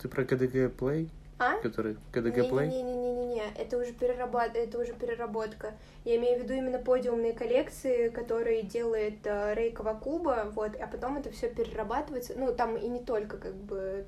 Ты 0.01 0.09
про 0.09 0.25
КДГ 0.25 0.73
Play, 0.79 1.09
а? 1.39 1.57
который 1.59 1.97
КДГ 2.13 2.51
Play? 2.51 2.67
Не-не-не-не-не, 2.69 3.43
это 3.57 3.79
уже 3.79 3.93
переработ... 3.93 4.55
это 4.55 4.79
уже 4.79 4.93
переработка. 4.93 5.75
Я 6.05 6.17
имею 6.17 6.41
в 6.41 6.43
виду 6.43 6.55
именно 6.55 6.79
подиумные 6.79 7.33
коллекции, 7.33 8.09
которые 8.09 8.63
делает 8.63 9.19
э, 9.25 9.55
Рей 9.55 9.73
Кавакуба, 9.73 10.51
вот, 10.55 10.73
а 10.81 10.87
потом 10.87 11.17
это 11.17 11.31
все 11.31 11.49
перерабатывается. 11.49 12.35
Ну, 12.37 12.55
там 12.55 12.77
и 12.77 12.89
не 12.89 13.01
только 13.01 13.37
как 13.37 13.55
бы 13.55 14.05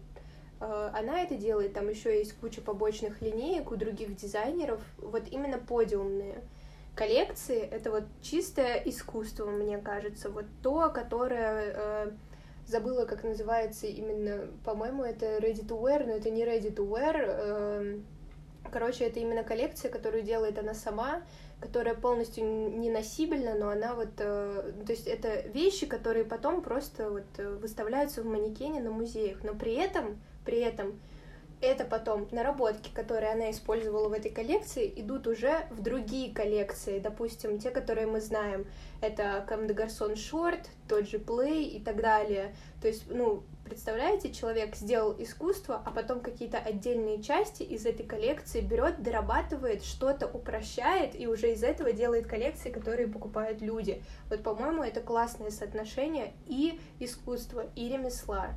э, 0.60 0.90
она 0.92 1.22
это 1.22 1.36
делает, 1.36 1.74
там 1.74 1.88
еще 1.88 2.18
есть 2.18 2.34
куча 2.34 2.60
побочных 2.60 3.22
линеек 3.22 3.70
у 3.70 3.76
других 3.76 4.16
дизайнеров, 4.16 4.80
вот 4.98 5.24
именно 5.30 5.58
подиумные 5.58 6.42
коллекции 6.94 7.60
это 7.60 7.90
вот 7.90 8.04
чистое 8.20 8.82
искусство, 8.84 9.46
мне 9.46 9.78
кажется, 9.78 10.28
вот 10.28 10.44
то, 10.62 10.90
которое 10.90 11.72
э, 11.74 12.10
забыла, 12.70 13.04
как 13.04 13.24
называется 13.24 13.86
именно, 13.86 14.48
по-моему, 14.64 15.04
это 15.04 15.38
Ready 15.38 15.66
to 15.66 15.80
Wear, 15.80 16.06
но 16.06 16.12
это 16.12 16.30
не 16.30 16.44
Ready 16.44 16.74
to 16.74 16.88
Wear. 16.88 17.16
эм, 17.16 18.06
Короче, 18.70 19.04
это 19.04 19.18
именно 19.20 19.42
коллекция, 19.42 19.90
которую 19.90 20.22
делает 20.22 20.58
она 20.58 20.74
сама, 20.74 21.22
которая 21.60 21.94
полностью 21.94 22.44
не 22.44 22.90
носибельна, 22.90 23.54
но 23.54 23.70
она 23.70 23.94
вот, 23.94 24.10
э, 24.18 24.72
то 24.86 24.92
есть 24.92 25.06
это 25.06 25.40
вещи, 25.48 25.86
которые 25.86 26.24
потом 26.24 26.62
просто 26.62 27.10
вот 27.10 27.24
э, 27.38 27.48
выставляются 27.56 28.22
в 28.22 28.26
манекене 28.26 28.80
на 28.80 28.90
музеях, 28.90 29.42
но 29.42 29.54
при 29.54 29.74
этом, 29.74 30.20
при 30.44 30.58
этом 30.58 31.00
это 31.60 31.84
потом 31.84 32.28
наработки, 32.30 32.90
которые 32.92 33.32
она 33.32 33.50
использовала 33.50 34.08
в 34.08 34.12
этой 34.12 34.30
коллекции, 34.30 34.92
идут 34.96 35.26
уже 35.26 35.66
в 35.70 35.82
другие 35.82 36.32
коллекции. 36.34 36.98
Допустим, 36.98 37.58
те, 37.58 37.70
которые 37.70 38.06
мы 38.06 38.20
знаем, 38.20 38.66
это 39.00 39.44
Кам 39.46 39.66
де 39.66 39.74
Гарсон 39.74 40.16
Шорт, 40.16 40.70
тот 40.88 41.08
же 41.08 41.18
Play 41.18 41.64
и 41.64 41.80
так 41.80 42.00
далее. 42.00 42.54
То 42.80 42.88
есть, 42.88 43.04
ну, 43.10 43.42
представляете, 43.64 44.32
человек 44.32 44.74
сделал 44.74 45.14
искусство, 45.18 45.82
а 45.84 45.90
потом 45.90 46.20
какие-то 46.20 46.58
отдельные 46.58 47.22
части 47.22 47.62
из 47.62 47.84
этой 47.84 48.06
коллекции 48.06 48.60
берет, 48.60 49.02
дорабатывает, 49.02 49.84
что-то 49.84 50.26
упрощает, 50.26 51.18
и 51.18 51.26
уже 51.26 51.52
из 51.52 51.62
этого 51.62 51.92
делает 51.92 52.26
коллекции, 52.26 52.70
которые 52.70 53.06
покупают 53.06 53.60
люди. 53.60 54.02
Вот, 54.28 54.42
по-моему, 54.42 54.82
это 54.82 55.00
классное 55.00 55.50
соотношение 55.50 56.32
и 56.46 56.80
искусства, 56.98 57.66
и 57.76 57.88
ремесла. 57.88 58.54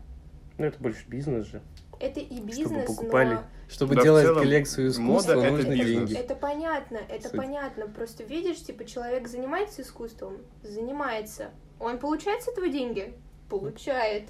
Ну, 0.58 0.66
это 0.66 0.78
больше 0.80 1.08
бизнес 1.08 1.48
же. 1.48 1.62
Это 2.00 2.20
и 2.20 2.36
Чтобы 2.36 2.48
бизнес, 2.48 2.86
покупали. 2.88 3.34
но 3.36 3.44
Чтобы 3.70 3.96
Да, 3.96 4.04
делать 4.04 4.26
целом, 4.26 4.42
коллекцию 4.44 4.88
искусства, 4.90 5.34
мода— 5.36 5.46
это 5.48 5.52
нужны 5.52 5.74
бизнес. 5.74 6.10
деньги. 6.10 6.14
Это 6.24 6.36
понятно, 6.36 6.98
это 7.10 7.30
Суть. 7.30 7.38
понятно. 7.38 7.88
Просто 7.88 8.24
видишь, 8.24 8.62
типа, 8.64 8.86
человек 8.86 9.28
занимается 9.28 9.82
искусством, 9.82 10.38
занимается. 10.64 11.52
Он 11.80 11.98
получает 11.98 12.44
с 12.44 12.48
этого 12.50 12.68
деньги? 12.68 13.14
Получает. 13.50 14.30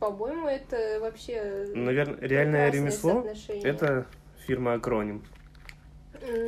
По-моему, 0.00 0.46
это 0.48 0.98
вообще 1.00 1.66
Наверное, 1.74 2.18
реальное 2.20 2.70
ремесло 2.70 3.24
это 3.62 4.06
фирма 4.46 4.74
Акроним, 4.74 5.24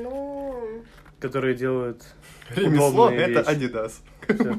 Ну, 0.03 0.83
которые 1.21 1.55
делают 1.55 2.03
Ремесло— 2.55 2.89
удобные 2.89 3.31
это. 3.31 3.43
Всё. 4.29 4.59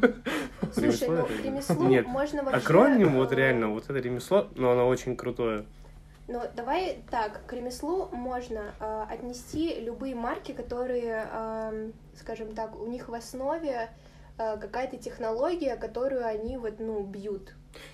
слушай, 0.73 1.09
ну, 1.09 1.27
ремесло 1.43 1.87
Нет, 1.87 2.07
можно 2.07 2.43
вообще... 2.43 2.59
Акроним, 2.59 3.15
вот 3.15 3.31
э, 3.31 3.35
реально, 3.35 3.69
вот 3.69 3.85
это 3.85 3.99
ремесло, 3.99 4.47
но 4.55 4.71
оно 4.71 4.87
очень 4.87 5.15
крутое. 5.15 5.65
Ну, 6.27 6.41
давай 6.55 7.03
так, 7.09 7.45
к 7.45 7.53
ремеслу 7.53 8.09
можно 8.11 8.73
э, 8.79 9.05
отнести 9.09 9.79
любые 9.79 10.13
марки, 10.13 10.51
которые, 10.51 11.27
эм, 11.31 11.93
скажем 12.15 12.53
так, 12.53 12.77
у 12.79 12.85
них 12.87 13.07
в 13.07 13.13
основе 13.13 13.89
э, 14.37 14.57
какая-то 14.57 14.97
технология, 14.97 15.77
которую 15.77 16.25
они 16.25 16.57
вот, 16.57 16.79
ну, 16.79 17.03
бьют. 17.03 17.53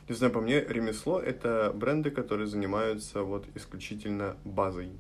Не 0.10 0.16
знаю, 0.16 0.34
по 0.34 0.42
мне, 0.42 0.62
ремесло— 0.62 1.20
это 1.22 1.72
бренды, 1.76 2.10
которые 2.10 2.48
занимаются 2.48 3.22
вот 3.22 3.46
исключительно 3.54 4.36
базой. 4.44 4.92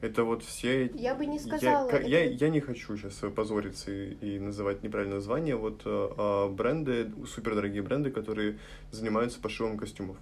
Это 0.00 0.22
вот 0.22 0.44
все... 0.44 0.86
Я 0.94 1.14
бы 1.16 1.26
не 1.26 1.38
Я, 1.38 1.42
сказала. 1.42 1.88
ка- 1.90 2.00
я, 2.00 2.24
это- 2.26 2.34
я 2.44 2.50
не 2.50 2.60
хочу 2.60 2.96
сейчас 2.96 3.14
позориться 3.34 3.90
и, 3.90 4.12
и 4.14 4.38
называть 4.38 4.82
неправильное 4.84 5.16
название. 5.16 5.56
Вот 5.56 5.82
э, 5.84 6.08
э, 6.16 6.48
бренды, 6.50 7.10
супердорогие 7.26 7.82
бренды, 7.82 8.10
которые 8.12 8.58
занимаются 8.92 9.40
пошивом 9.40 9.76
костюмов. 9.76 10.16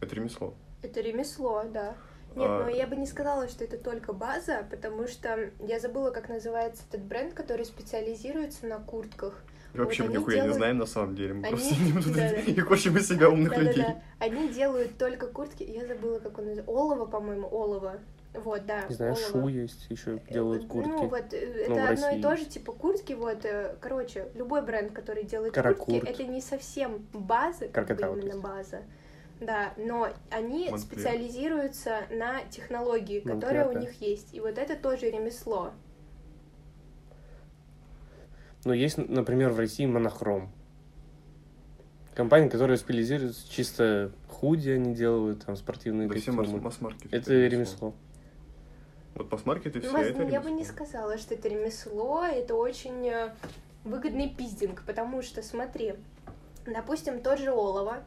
Это 0.00 0.14
ремесло. 0.14 0.54
Это 0.82 1.00
ремесло, 1.02 1.64
да. 1.70 1.94
Нет, 2.34 2.46
А. 2.48 2.62
но 2.64 2.68
я 2.70 2.86
бы 2.86 2.96
не 2.96 3.06
сказала, 3.06 3.48
что 3.48 3.64
это 3.64 3.76
только 3.76 4.12
база, 4.14 4.66
потому 4.70 5.06
что 5.06 5.50
я 5.66 5.78
забыла, 5.80 6.10
как 6.12 6.28
называется 6.30 6.82
этот 6.88 7.02
бренд, 7.02 7.34
который 7.34 7.66
специализируется 7.66 8.66
на 8.68 8.78
куртках. 8.78 9.42
И 9.74 9.78
вообще 9.78 10.04
Вот 10.04 10.12
мы 10.12 10.18
нихуя 10.18 10.36
не 10.36 10.40
делают- 10.42 10.56
знаем 10.56 10.78
на 10.78 10.86
самом 10.86 11.14
деле. 11.14 11.34
Мы 11.34 11.46
Они- 11.46 11.56
просто 11.56 11.74
тут 12.04 12.14
Да-да. 12.14 12.40
и 12.46 12.60
корчим 12.62 12.96
из 12.96 13.06
себя 13.08 13.28
умных 13.28 13.56
людей. 13.58 13.84
Они 14.18 14.48
делают 14.48 14.96
только 14.96 15.26
куртки. 15.26 15.62
Я 15.64 15.86
забыла, 15.86 16.20
как 16.20 16.38
он 16.38 16.46
называется. 16.46 16.70
Олово, 16.72 17.04
по-моему, 17.04 17.46
олово. 17.48 17.98
Вот, 18.32 18.64
да. 18.64 18.86
Не 18.88 18.94
знаю, 18.94 19.12
олово. 19.14 19.42
шу 19.42 19.48
есть, 19.48 19.86
еще 19.90 20.20
делают 20.30 20.64
Э, 20.64 20.66
куртки. 20.68 20.90
Ну, 20.90 21.08
вот, 21.08 21.34
э, 21.34 21.66
Ну, 21.68 21.74
в 21.74 21.78
это 21.78 21.88
одно 21.88 22.10
и 22.10 22.22
то 22.22 22.36
же, 22.36 22.44
типа, 22.44 22.72
куртки, 22.72 23.12
вот, 23.12 23.44
э, 23.44 23.74
короче, 23.80 24.28
любой 24.34 24.62
бренд, 24.62 24.92
который 24.92 25.24
делает 25.24 25.52
Каракурт. 25.52 26.00
куртки, 26.00 26.08
это 26.08 26.24
не 26.24 26.40
совсем 26.40 27.06
база, 27.12 27.66
как 27.68 27.88
бы 27.88 27.94
именно 27.94 28.26
есть. 28.26 28.38
база. 28.38 28.82
Да, 29.40 29.72
но 29.78 30.08
они 30.30 30.70
специализируются 30.76 32.02
на 32.10 32.42
технологии, 32.50 33.20
которые 33.20 33.64
Монклер, 33.64 33.78
у 33.78 33.80
них 33.80 34.00
есть. 34.00 34.34
И 34.34 34.40
вот 34.40 34.58
это 34.58 34.76
тоже 34.76 35.10
ремесло. 35.10 35.72
Но 38.64 38.74
есть, 38.74 38.98
например, 38.98 39.50
в 39.50 39.58
России 39.58 39.86
монохром. 39.86 40.52
Компания, 42.14 42.50
которая 42.50 42.76
специализируется 42.76 43.50
чисто 43.50 44.12
худи 44.28 44.68
они 44.68 44.94
делают, 44.94 45.46
там 45.46 45.56
спортивные 45.56 46.06
Да 46.06 46.14
все 46.16 46.32
костюмы. 46.36 46.70
Это 47.10 47.32
ремесло. 47.32 47.94
Вот 49.14 49.30
масс-маркеты 49.30 49.80
все 49.80 49.90
Мас- 49.90 50.06
это 50.06 50.22
я 50.22 50.40
бы 50.40 50.50
не 50.50 50.64
сказала, 50.64 51.18
что 51.18 51.34
это 51.34 51.48
ремесло, 51.48 52.24
это 52.24 52.54
очень 52.54 53.08
э, 53.08 53.34
выгодный 53.84 54.28
пиздинг, 54.28 54.84
потому 54.86 55.22
что, 55.22 55.42
смотри, 55.42 55.94
допустим, 56.66 57.20
тот 57.20 57.38
же 57.38 57.52
Олова, 57.52 58.04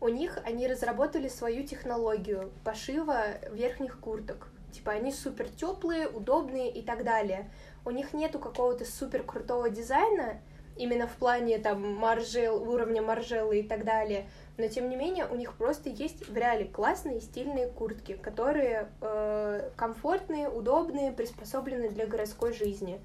у 0.00 0.08
них 0.08 0.38
они 0.44 0.68
разработали 0.68 1.28
свою 1.28 1.64
технологию 1.64 2.52
пошива 2.64 3.38
верхних 3.50 3.98
курток. 3.98 4.48
Типа 4.72 4.92
они 4.92 5.10
супер 5.10 5.48
теплые, 5.48 6.06
удобные 6.06 6.70
и 6.70 6.82
так 6.82 7.02
далее. 7.02 7.50
У 7.84 7.90
них 7.90 8.12
нету 8.12 8.38
какого-то 8.38 8.84
супер 8.84 9.22
крутого 9.22 9.70
дизайна, 9.70 10.40
именно 10.76 11.06
в 11.06 11.12
плане 11.12 11.58
там 11.58 11.94
маржел, 11.94 12.62
уровня 12.62 13.00
маржелы 13.00 13.60
и 13.60 13.62
так 13.62 13.84
далее. 13.84 14.28
Но 14.58 14.68
тем 14.68 14.88
не 14.88 14.96
менее, 14.96 15.26
у 15.26 15.36
них 15.36 15.52
просто 15.54 15.90
есть 15.90 16.28
в 16.28 16.36
реале 16.36 16.64
классные 16.64 17.20
стильные 17.20 17.68
куртки, 17.68 18.14
которые 18.14 18.88
э, 19.02 19.70
комфортные, 19.76 20.48
удобные, 20.48 21.12
приспособлены 21.12 21.90
для 21.90 22.06
городской 22.06 22.54
жизни. 22.54 23.00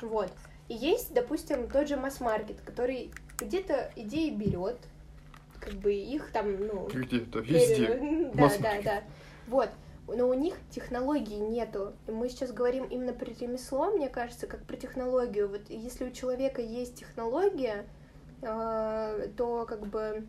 Вот. 0.00 0.30
И 0.68 0.74
есть, 0.74 1.12
допустим, 1.12 1.68
тот 1.68 1.88
же 1.88 1.96
масс-маркет, 1.96 2.60
который 2.60 3.12
где-то 3.38 3.90
идеи 3.96 4.30
берет, 4.30 4.78
как 5.58 5.74
бы 5.74 5.92
их 5.92 6.30
там, 6.30 6.66
ну, 6.66 6.88
Где-то, 6.92 7.40
везде. 7.40 8.30
Да, 8.34 8.50
да, 8.60 8.82
да. 8.82 9.02
Вот. 9.46 9.70
Но 10.08 10.28
у 10.28 10.34
них 10.34 10.56
технологий 10.70 11.38
нету. 11.38 11.94
И 12.06 12.10
мы 12.10 12.28
сейчас 12.28 12.52
говорим 12.52 12.84
именно 12.84 13.12
про 13.12 13.26
ремесло, 13.26 13.90
мне 13.90 14.08
кажется, 14.08 14.46
как 14.46 14.64
про 14.64 14.76
технологию. 14.76 15.48
Вот 15.48 15.62
если 15.68 16.04
у 16.04 16.10
человека 16.10 16.60
есть 16.60 16.96
технология, 16.96 17.86
э, 18.42 19.28
то 19.36 19.66
как 19.66 19.86
бы... 19.86 20.26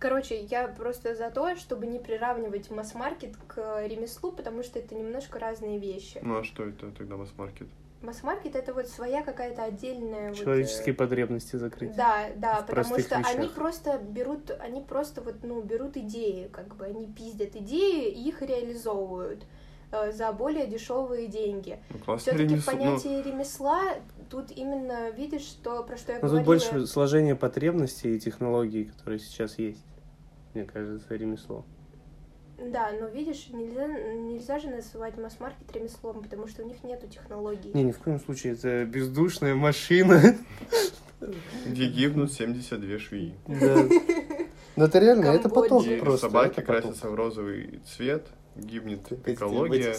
Короче, 0.00 0.40
я 0.44 0.66
просто 0.66 1.14
за 1.14 1.30
то, 1.30 1.54
чтобы 1.56 1.86
не 1.86 1.98
приравнивать 1.98 2.70
масс-маркет 2.70 3.36
к 3.46 3.86
ремеслу, 3.86 4.32
потому 4.32 4.62
что 4.62 4.78
это 4.78 4.94
немножко 4.94 5.38
разные 5.38 5.78
вещи. 5.78 6.18
Ну 6.22 6.38
а 6.38 6.42
что 6.44 6.64
это 6.64 6.90
тогда 6.90 7.16
масс-маркет? 7.16 7.68
Масс-маркет 8.00 8.56
это 8.56 8.72
вот 8.72 8.88
своя 8.88 9.22
какая-то 9.22 9.62
отдельная... 9.62 10.30
вот, 10.30 10.38
э, 10.38 10.42
Человеческие 10.42 10.94
потребности 10.94 11.56
закрыть. 11.56 11.94
да, 11.94 12.28
да, 12.34 12.62
в 12.62 12.66
потому 12.66 12.98
что 12.98 13.16
они 13.16 13.40
вещах. 13.42 13.52
просто 13.52 13.98
берут, 13.98 14.50
они 14.58 14.80
просто 14.80 15.20
вот, 15.20 15.34
ну, 15.42 15.60
берут 15.60 15.98
идеи, 15.98 16.48
как 16.50 16.76
бы 16.76 16.86
они 16.86 17.06
пиздят 17.06 17.54
идеи 17.56 18.08
и 18.08 18.26
их 18.26 18.40
реализовывают 18.40 19.44
э, 19.92 20.12
за 20.12 20.32
более 20.32 20.66
дешевые 20.66 21.26
деньги. 21.26 21.78
Ну 22.06 22.16
Все-таки 22.16 22.46
в 22.46 22.50
ремесло. 22.52 22.72
Ну, 22.72 22.78
понятии 22.78 23.28
ремесла 23.28 23.82
тут 24.30 24.50
именно 24.50 25.10
видишь, 25.10 25.42
что 25.42 25.82
про 25.82 25.98
что 25.98 26.12
я 26.12 26.20
Но 26.22 26.28
говорила. 26.28 26.40
тут 26.58 26.70
больше 26.72 26.86
сложение 26.86 27.36
потребностей 27.36 28.16
и 28.16 28.18
технологий, 28.18 28.84
которые 28.86 29.18
сейчас 29.18 29.58
есть. 29.58 29.84
Мне 30.54 30.64
кажется, 30.64 31.14
ремесло. 31.14 31.64
Да, 32.58 32.90
но 32.98 33.08
видишь, 33.08 33.48
нельзя, 33.52 33.86
нельзя 33.86 34.58
же 34.58 34.68
называть 34.68 35.16
масс-маркет 35.16 35.74
ремеслом, 35.74 36.22
потому 36.22 36.46
что 36.46 36.62
у 36.62 36.66
них 36.66 36.84
нету 36.84 37.06
технологий. 37.06 37.70
Не, 37.72 37.84
ни 37.84 37.92
в 37.92 37.98
коем 37.98 38.20
случае, 38.20 38.52
это 38.52 38.84
бездушная 38.84 39.54
машина. 39.54 40.36
где 41.66 41.86
гибнут 41.86 42.32
72 42.32 42.98
швеи. 42.98 43.34
Да. 43.46 43.86
Но 44.76 44.84
это 44.84 44.98
реально, 44.98 45.26
это 45.26 45.48
поток 45.48 45.84
просто. 46.00 46.28
собаки 46.28 46.60
красятся 46.60 47.08
в 47.08 47.14
розовый 47.14 47.80
цвет, 47.86 48.26
гибнет 48.56 49.00
экология. 49.26 49.94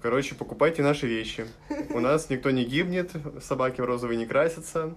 Короче, 0.00 0.34
покупайте 0.34 0.82
наши 0.82 1.06
вещи. 1.06 1.46
У 1.90 2.00
нас 2.00 2.30
никто 2.30 2.50
не 2.50 2.64
гибнет, 2.64 3.10
собаки 3.42 3.80
в 3.80 3.84
розовый 3.84 4.16
не 4.16 4.26
красятся. 4.26 4.94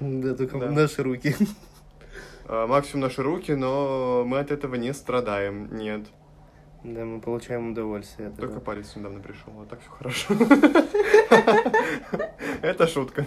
Да, 0.00 0.34
только 0.34 0.58
наши 0.58 1.02
руки. 1.02 1.34
А, 2.46 2.66
Максимум 2.66 3.02
наши 3.02 3.22
руки, 3.22 3.52
но 3.52 4.24
мы 4.26 4.38
от 4.38 4.50
этого 4.50 4.74
не 4.74 4.92
страдаем. 4.92 5.74
Нет. 5.76 6.06
Да, 6.82 7.04
мы 7.04 7.20
получаем 7.20 7.72
удовольствие 7.72 8.28
от 8.28 8.36
Только 8.36 8.54
этого. 8.54 8.64
палец 8.64 8.96
недавно 8.96 9.20
пришел, 9.20 9.52
а 9.60 9.66
так 9.66 9.80
все 9.80 9.90
хорошо. 9.90 10.34
Это 12.62 12.86
шутка. 12.86 13.26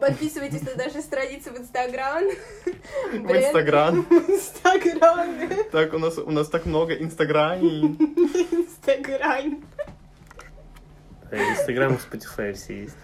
Подписывайтесь 0.00 0.62
на 0.62 0.74
наши 0.74 1.00
страницы 1.00 1.52
в 1.52 1.56
Инстаграм. 1.58 2.24
В 3.12 3.30
Инстаграм. 3.32 4.00
Инстаграм. 4.10 5.28
Так, 5.70 5.94
у 5.94 5.98
нас, 5.98 6.18
у 6.18 6.30
нас 6.30 6.48
так 6.48 6.66
много 6.66 6.94
инстаграмей. 6.94 7.96
Инстаграм. 8.50 9.64
Да, 11.30 11.36
Инстаграм 11.52 11.94
и 11.94 11.96
Spotify 11.96 12.52
все 12.52 12.82
есть. 12.82 12.96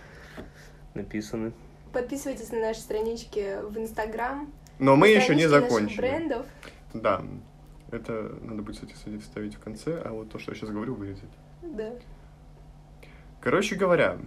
Написаны. 0.94 1.52
Подписывайтесь 1.92 2.50
на 2.52 2.60
наши 2.60 2.80
странички 2.80 3.60
в 3.62 3.78
Инстаграм. 3.78 4.52
Но 4.78 4.96
мы 4.96 5.08
еще 5.08 5.34
не 5.34 5.46
закончили. 5.48 5.96
брендов. 6.00 6.46
Да. 6.92 7.22
Это 7.90 8.34
надо 8.42 8.62
будет, 8.62 8.76
кстати, 8.76 8.92
кстати, 8.92 9.18
вставить 9.18 9.54
в 9.54 9.60
конце, 9.60 10.00
а 10.04 10.10
вот 10.12 10.30
то, 10.30 10.38
что 10.38 10.52
я 10.52 10.56
сейчас 10.56 10.70
говорю, 10.70 10.94
вырезать. 10.94 11.30
Да. 11.62 11.92
Короче 13.40 13.76
говоря, 13.76 14.18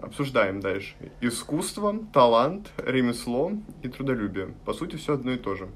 обсуждаем 0.00 0.60
дальше. 0.60 0.94
Искусство, 1.20 1.96
талант, 2.12 2.70
ремесло 2.78 3.52
и 3.82 3.88
трудолюбие. 3.88 4.54
По 4.64 4.72
сути, 4.74 4.96
все 4.96 5.14
одно 5.14 5.30
и 5.32 5.38
то 5.38 5.54
же. 5.54 5.68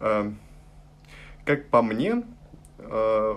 Э, 0.00 0.32
Как 1.46 1.68
по 1.68 1.82
мне, 1.82 2.24
э, 2.78 3.34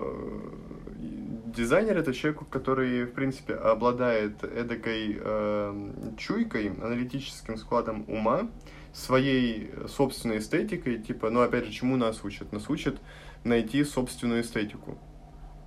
дизайнер 1.56 1.96
это 1.96 2.12
человек, 2.12 2.48
который, 2.50 3.04
в 3.04 3.12
принципе, 3.12 3.54
обладает 3.54 4.44
эдакой 4.44 5.18
э, 5.18 6.14
чуйкой, 6.18 6.68
аналитическим 6.68 7.56
складом 7.56 8.04
ума, 8.08 8.48
своей 8.92 9.70
собственной 9.88 10.38
эстетикой, 10.38 10.98
типа, 10.98 11.30
ну, 11.30 11.40
опять 11.40 11.64
же, 11.66 11.72
чему 11.72 11.96
нас 11.96 12.22
учат? 12.24 12.52
Нас 12.52 12.68
учат 12.70 12.98
найти 13.44 13.84
собственную 13.84 14.42
эстетику. 14.42 14.98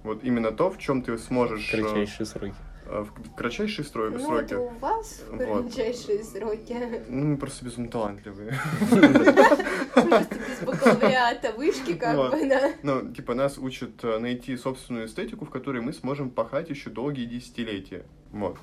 Вот 0.03 0.23
именно 0.23 0.51
то, 0.51 0.69
в 0.69 0.77
чем 0.77 1.01
ты 1.01 1.17
сможешь... 1.17 1.73
э, 1.73 1.81
Кратчайшие 1.81 2.25
сроки. 2.25 2.55
Э, 2.89 3.03
в 3.03 3.35
кратчайшие 3.35 3.85
строки. 3.85 4.15
Ну, 4.17 4.35
это 4.35 4.59
у 4.59 4.69
вас 4.79 5.23
в 5.29 5.37
Вот. 5.37 5.63
кратчайшие 5.63 6.23
сроки. 6.23 6.75
Ну, 7.07 7.25
мы 7.27 7.37
просто 7.37 7.65
безумно 7.65 7.89
талантливые. 7.89 8.59
Просто 9.93 10.35
без 10.49 10.65
бакалавриата 10.65 11.51
вышки, 11.53 11.93
как 11.93 12.15
Вот. 12.15 12.31
бы, 12.31 12.49
да. 12.49 12.71
Ну, 12.83 13.13
типа, 13.13 13.33
нас 13.33 13.57
учат 13.57 14.03
э, 14.03 14.17
найти 14.19 14.55
собственную 14.57 15.05
эстетику, 15.05 15.45
в 15.45 15.49
которой 15.49 15.81
мы 15.81 15.93
сможем 15.93 16.29
пахать 16.29 16.69
еще 16.69 16.89
долгие 16.89 17.25
десятилетия. 17.25 18.05
Вот. 18.31 18.57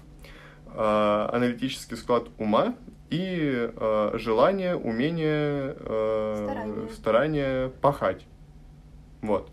А, 0.69 1.31
аналитический 1.33 1.97
склад 1.97 2.29
ума 2.39 2.75
и 3.09 3.71
э, 3.75 4.11
желание, 4.15 4.77
умение, 4.77 5.77
э, 5.79 6.89
старание 6.93 7.71
пахать. 7.81 8.27
Вот. 9.23 9.51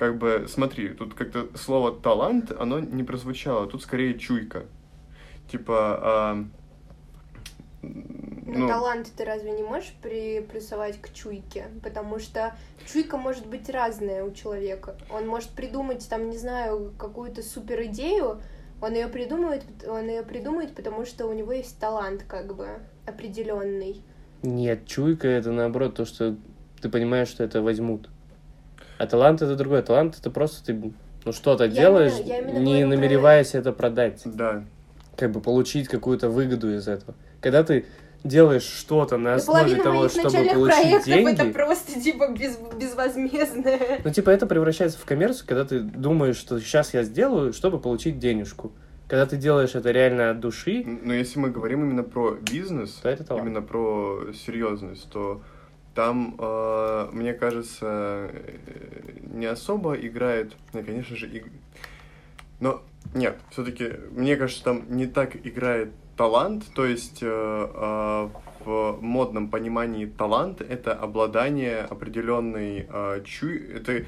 Как 0.00 0.16
бы, 0.16 0.46
смотри, 0.48 0.88
тут 0.88 1.12
как-то 1.12 1.48
слово 1.54 1.92
талант, 1.92 2.52
оно 2.58 2.80
не 2.80 3.04
прозвучало, 3.04 3.66
тут 3.66 3.82
скорее 3.82 4.18
чуйка. 4.18 4.64
Типа, 5.52 6.00
а, 6.02 6.44
Ну, 7.82 8.66
талант 8.66 9.12
ты 9.14 9.26
разве 9.26 9.52
не 9.52 9.62
можешь 9.62 9.92
приплюсовать 10.00 10.98
к 11.02 11.12
чуйке? 11.12 11.66
Потому 11.82 12.18
что 12.18 12.56
чуйка 12.90 13.18
может 13.18 13.46
быть 13.46 13.68
разная 13.68 14.24
у 14.24 14.32
человека. 14.32 14.96
Он 15.10 15.28
может 15.28 15.50
придумать, 15.50 16.08
там, 16.08 16.30
не 16.30 16.38
знаю, 16.38 16.94
какую-то 16.98 17.42
супер 17.42 17.82
идею, 17.82 18.40
он 18.80 18.94
ее 18.94 19.08
придумывает, 19.08 19.64
он 19.86 20.08
ее 20.08 20.22
придумает, 20.22 20.74
потому 20.74 21.04
что 21.04 21.26
у 21.26 21.34
него 21.34 21.52
есть 21.52 21.78
талант, 21.78 22.24
как 22.26 22.56
бы, 22.56 22.68
определенный. 23.06 24.02
Нет, 24.42 24.86
чуйка 24.86 25.28
это 25.28 25.52
наоборот 25.52 25.96
то, 25.96 26.06
что 26.06 26.38
ты 26.80 26.88
понимаешь, 26.88 27.28
что 27.28 27.44
это 27.44 27.60
возьмут. 27.60 28.08
А 29.00 29.06
талант 29.06 29.40
это 29.40 29.56
другое. 29.56 29.80
Талант 29.82 30.16
это 30.18 30.30
просто 30.30 30.64
ты 30.64 30.92
ну, 31.24 31.32
что-то 31.32 31.64
Я 31.64 31.70
делаешь, 31.70 32.12
именно- 32.18 32.32
именно 32.36 32.58
не 32.58 32.72
говорю 32.72 32.88
про- 32.88 32.96
намереваясь 32.96 33.54
это 33.54 33.72
продать. 33.72 34.20
Да. 34.24 34.64
Как 35.16 35.32
бы 35.32 35.40
получить 35.40 35.88
какую-то 35.88 36.28
выгоду 36.28 36.72
из 36.74 36.86
этого. 36.86 37.14
Когда 37.40 37.62
ты 37.62 37.86
делаешь 38.24 38.62
что-то 38.62 39.16
на 39.16 39.34
основе 39.34 39.76
половина 39.76 39.82
того, 39.82 40.08
чтобы 40.10 40.30
получить 40.30 40.76
проектов 40.76 41.04
деньги, 41.06 41.32
это 41.32 41.44
просто, 41.46 42.00
типа, 42.00 42.28
без, 42.38 42.58
безвозмездное. 42.78 44.00
ну, 44.04 44.10
типа, 44.10 44.30
это 44.30 44.46
превращается 44.46 44.98
в 44.98 45.04
коммерцию, 45.04 45.46
когда 45.48 45.64
ты 45.64 45.80
думаешь, 45.80 46.36
что 46.36 46.58
сейчас 46.60 46.92
я 46.94 47.02
сделаю, 47.02 47.52
чтобы 47.54 47.78
получить 47.78 48.18
денежку. 48.18 48.72
Когда 49.08 49.26
ты 49.26 49.36
делаешь 49.36 49.74
это 49.74 49.90
реально 49.90 50.30
от 50.30 50.40
души, 50.40 50.84
Но 50.86 51.12
если 51.14 51.38
мы 51.40 51.50
говорим 51.50 51.82
именно 51.84 52.02
про 52.02 52.32
бизнес, 52.36 52.92
то 53.02 53.08
это 53.08 53.24
талант. 53.24 53.46
именно 53.46 53.62
про 53.62 54.26
серьезность, 54.34 55.10
то 55.10 55.40
там, 56.00 56.34
э, 56.38 57.08
мне 57.12 57.34
кажется, 57.34 58.30
не 59.34 59.44
особо 59.44 59.92
играет, 59.96 60.56
ну, 60.72 60.82
конечно 60.82 61.14
же, 61.14 61.26
иг- 61.26 61.52
но 62.58 62.82
нет, 63.14 63.36
все-таки 63.50 63.92
мне 64.12 64.38
кажется, 64.38 64.64
там 64.64 64.84
не 64.88 65.06
так 65.06 65.36
играет 65.46 65.90
талант, 66.16 66.64
то 66.74 66.86
есть 66.86 67.18
э, 67.20 67.26
э, 67.26 68.28
в 68.64 68.98
модном 69.02 69.50
понимании 69.50 70.06
талант 70.06 70.62
это 70.62 70.94
обладание 70.94 71.80
определенной 71.80 72.86
э, 72.88 73.22
чуй, 73.26 73.58
это 73.58 74.06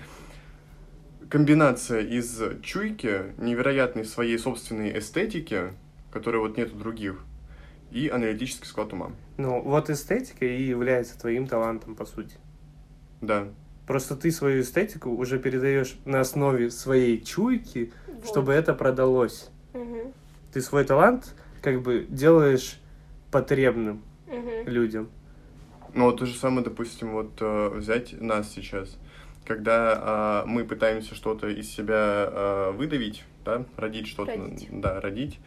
комбинация 1.28 2.00
из 2.00 2.40
чуйки, 2.62 3.34
невероятной 3.36 4.06
своей 4.06 4.38
собственной 4.38 4.98
эстетики, 4.98 5.74
которой 6.10 6.38
вот 6.38 6.56
нет 6.56 6.72
у 6.72 6.78
других, 6.78 7.22
и 7.92 8.08
аналитический 8.08 8.66
склад 8.66 8.92
ума. 8.92 9.12
Ну, 9.36 9.60
вот 9.62 9.90
эстетика 9.90 10.44
и 10.44 10.62
является 10.62 11.18
твоим 11.18 11.46
талантом, 11.46 11.94
по 11.94 12.04
сути. 12.04 12.36
Да. 13.20 13.48
Просто 13.86 14.16
ты 14.16 14.30
свою 14.30 14.62
эстетику 14.62 15.10
уже 15.10 15.38
передаешь 15.38 15.96
на 16.04 16.20
основе 16.20 16.70
своей 16.70 17.22
чуйки, 17.22 17.92
Вот. 18.06 18.26
чтобы 18.26 18.52
это 18.52 18.74
продалось. 18.74 19.50
Мгм, 19.74 20.12
Ты 20.52 20.60
свой 20.60 20.84
талант 20.84 21.34
как 21.62 21.82
бы 21.82 22.06
делаешь 22.08 22.78
потребным 23.30 24.02
мгм. 24.26 24.66
людям. 24.66 25.08
Ну, 25.94 26.06
вот 26.06 26.18
то 26.18 26.26
же 26.26 26.34
самое, 26.34 26.64
допустим, 26.64 27.12
вот 27.12 27.32
э, 27.40 27.68
взять 27.74 28.18
нас 28.20 28.50
сейчас. 28.50 28.96
Когда 29.44 29.98
а, 30.00 30.44
мы 30.46 30.64
пытаемся 30.64 31.14
что-то 31.16 31.48
из 31.48 31.68
себя 31.68 31.96
а, 31.96 32.70
выдавить, 32.72 33.24
да, 33.44 33.64
родить 33.76 34.06
что-то, 34.06 34.30
Родить. 34.38 34.68
да, 34.70 35.00
родить, 35.00 35.40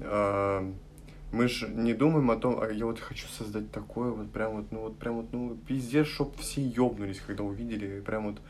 а, 0.00 0.72
мы 1.34 1.48
же 1.48 1.68
не 1.68 1.94
думаем 1.94 2.30
о 2.30 2.36
том, 2.36 2.60
а 2.60 2.70
я 2.70 2.86
вот 2.86 3.00
хочу 3.00 3.26
создать 3.28 3.70
такое, 3.72 4.10
вот 4.10 4.30
прям 4.30 4.56
вот, 4.56 4.66
ну 4.70 4.80
вот 4.80 4.98
прям 4.98 5.16
вот, 5.16 5.26
ну 5.32 5.56
пиздец, 5.66 6.06
чтоб 6.06 6.36
все 6.38 6.62
ёбнулись, 6.62 7.20
когда 7.26 7.42
увидели, 7.42 8.00
прям 8.00 8.28
вот 8.28 8.40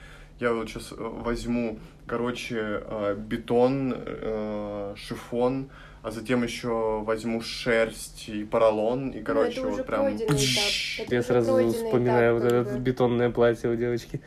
я 0.40 0.52
вот 0.52 0.68
сейчас 0.68 0.92
возьму, 0.96 1.78
короче, 2.06 2.82
э, 2.84 3.16
бетон, 3.16 3.94
э, 3.96 4.94
шифон, 4.96 5.70
а 6.02 6.10
затем 6.10 6.42
еще 6.42 7.02
возьму 7.02 7.40
шерсть 7.40 8.28
и 8.28 8.44
поролон, 8.44 9.10
и, 9.10 9.22
короче, 9.22 9.62
Ну, 9.62 9.68
это 9.68 9.68
уже 9.68 9.76
вот 9.78 9.86
прям... 9.86 10.00
пройденный 10.02 10.36
этап. 10.36 11.06
Это 11.06 11.14
Я 11.14 11.22
сразу 11.22 11.70
вспоминаю 11.70 12.38
этап, 12.38 12.50
вот 12.50 12.52
это 12.52 12.78
бетонное 12.78 13.30
платье 13.30 13.70
у 13.70 13.76
девочки. 13.76 14.20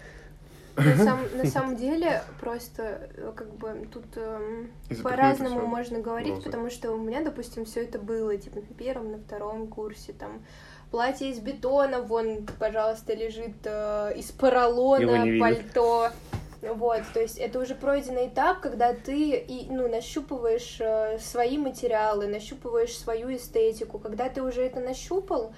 На, 0.77 0.95
сам- 1.03 1.37
на 1.37 1.45
самом 1.45 1.75
деле, 1.75 2.21
просто 2.39 3.09
э, 3.15 3.33
как 3.35 3.51
бы 3.55 3.87
тут 3.91 4.05
эм, 4.15 4.71
по-разному 5.01 5.65
можно 5.65 5.99
говорить, 5.99 6.35
розы. 6.35 6.43
потому 6.43 6.69
что 6.69 6.91
у 6.93 6.97
меня, 6.97 7.23
допустим, 7.23 7.65
все 7.65 7.83
это 7.83 7.97
было, 7.97 8.37
типа, 8.37 8.57
на 8.59 8.75
первом, 8.75 9.11
на 9.11 9.17
втором 9.17 9.67
курсе, 9.67 10.13
там, 10.13 10.45
платье 10.91 11.31
из 11.31 11.39
бетона, 11.39 12.01
вон, 12.01 12.45
пожалуйста, 12.59 13.13
лежит 13.15 13.55
э, 13.65 14.13
из 14.17 14.31
поролона, 14.31 15.25
пальто. 15.39 16.09
Вот, 16.61 17.01
то 17.13 17.21
есть 17.21 17.37
это 17.37 17.59
уже 17.59 17.75
пройденный 17.75 18.27
этап, 18.27 18.61
когда 18.61 18.93
ты 18.93 19.31
и, 19.31 19.67
ну, 19.69 19.87
нащупываешь 19.87 20.77
э, 20.79 21.19
свои 21.19 21.57
материалы, 21.57 22.27
нащупываешь 22.27 22.97
свою 22.97 23.35
эстетику. 23.35 23.99
Когда 23.99 24.27
ты 24.29 24.41
уже 24.41 24.63
это 24.63 24.79
нащупал, 24.79 25.53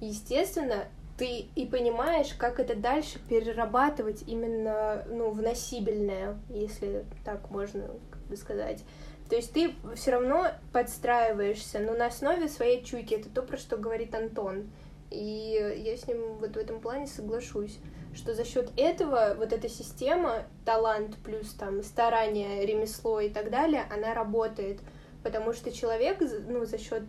естественно, 0.00 0.84
ты 1.18 1.46
и 1.54 1.66
понимаешь, 1.66 2.34
как 2.34 2.58
это 2.58 2.74
дальше 2.74 3.18
перерабатывать 3.28 4.24
именно, 4.26 5.04
ну, 5.08 5.30
в 5.30 5.42
носибельное, 5.42 6.38
если 6.48 7.04
так 7.24 7.50
можно 7.50 7.88
как 8.10 8.22
бы 8.22 8.36
сказать. 8.36 8.82
То 9.28 9.36
есть 9.36 9.52
ты 9.52 9.74
все 9.94 10.10
равно 10.10 10.48
подстраиваешься, 10.72 11.78
но 11.78 11.94
на 11.94 12.06
основе 12.06 12.48
своей 12.48 12.84
чуйки. 12.84 13.14
Это 13.14 13.30
то, 13.30 13.42
про 13.42 13.56
что 13.56 13.76
говорит 13.76 14.14
Антон. 14.14 14.70
И 15.10 15.74
я 15.84 15.96
с 15.96 16.06
ним 16.06 16.38
вот 16.38 16.54
в 16.54 16.58
этом 16.58 16.80
плане 16.80 17.06
соглашусь, 17.06 17.78
что 18.14 18.34
за 18.34 18.44
счет 18.44 18.70
этого 18.76 19.34
вот 19.38 19.52
эта 19.52 19.68
система, 19.68 20.44
талант 20.64 21.16
плюс 21.24 21.52
там 21.54 21.82
старание, 21.82 22.66
ремесло 22.66 23.20
и 23.20 23.30
так 23.30 23.50
далее, 23.50 23.84
она 23.90 24.12
работает. 24.14 24.80
Потому 25.22 25.52
что 25.52 25.70
человек, 25.70 26.18
ну, 26.48 26.64
за 26.64 26.78
счет 26.78 27.04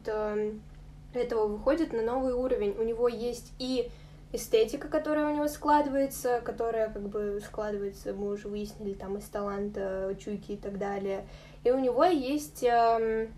этого 1.13 1.47
выходит 1.47 1.93
на 1.93 2.01
новый 2.01 2.33
уровень. 2.33 2.75
У 2.77 2.83
него 2.83 3.07
есть 3.07 3.53
и 3.59 3.89
эстетика, 4.33 4.87
которая 4.87 5.27
у 5.27 5.35
него 5.35 5.47
складывается, 5.47 6.41
которая 6.43 6.89
как 6.89 7.07
бы 7.07 7.39
складывается, 7.45 8.13
мы 8.13 8.31
уже 8.31 8.47
выяснили, 8.47 8.93
там 8.93 9.17
из 9.17 9.25
таланта, 9.25 10.15
чуйки 10.19 10.53
и 10.53 10.57
так 10.57 10.79
далее. 10.79 11.25
И 11.63 11.71
у 11.71 11.79
него 11.79 12.03
есть 12.03 12.63
эм, 12.63 13.31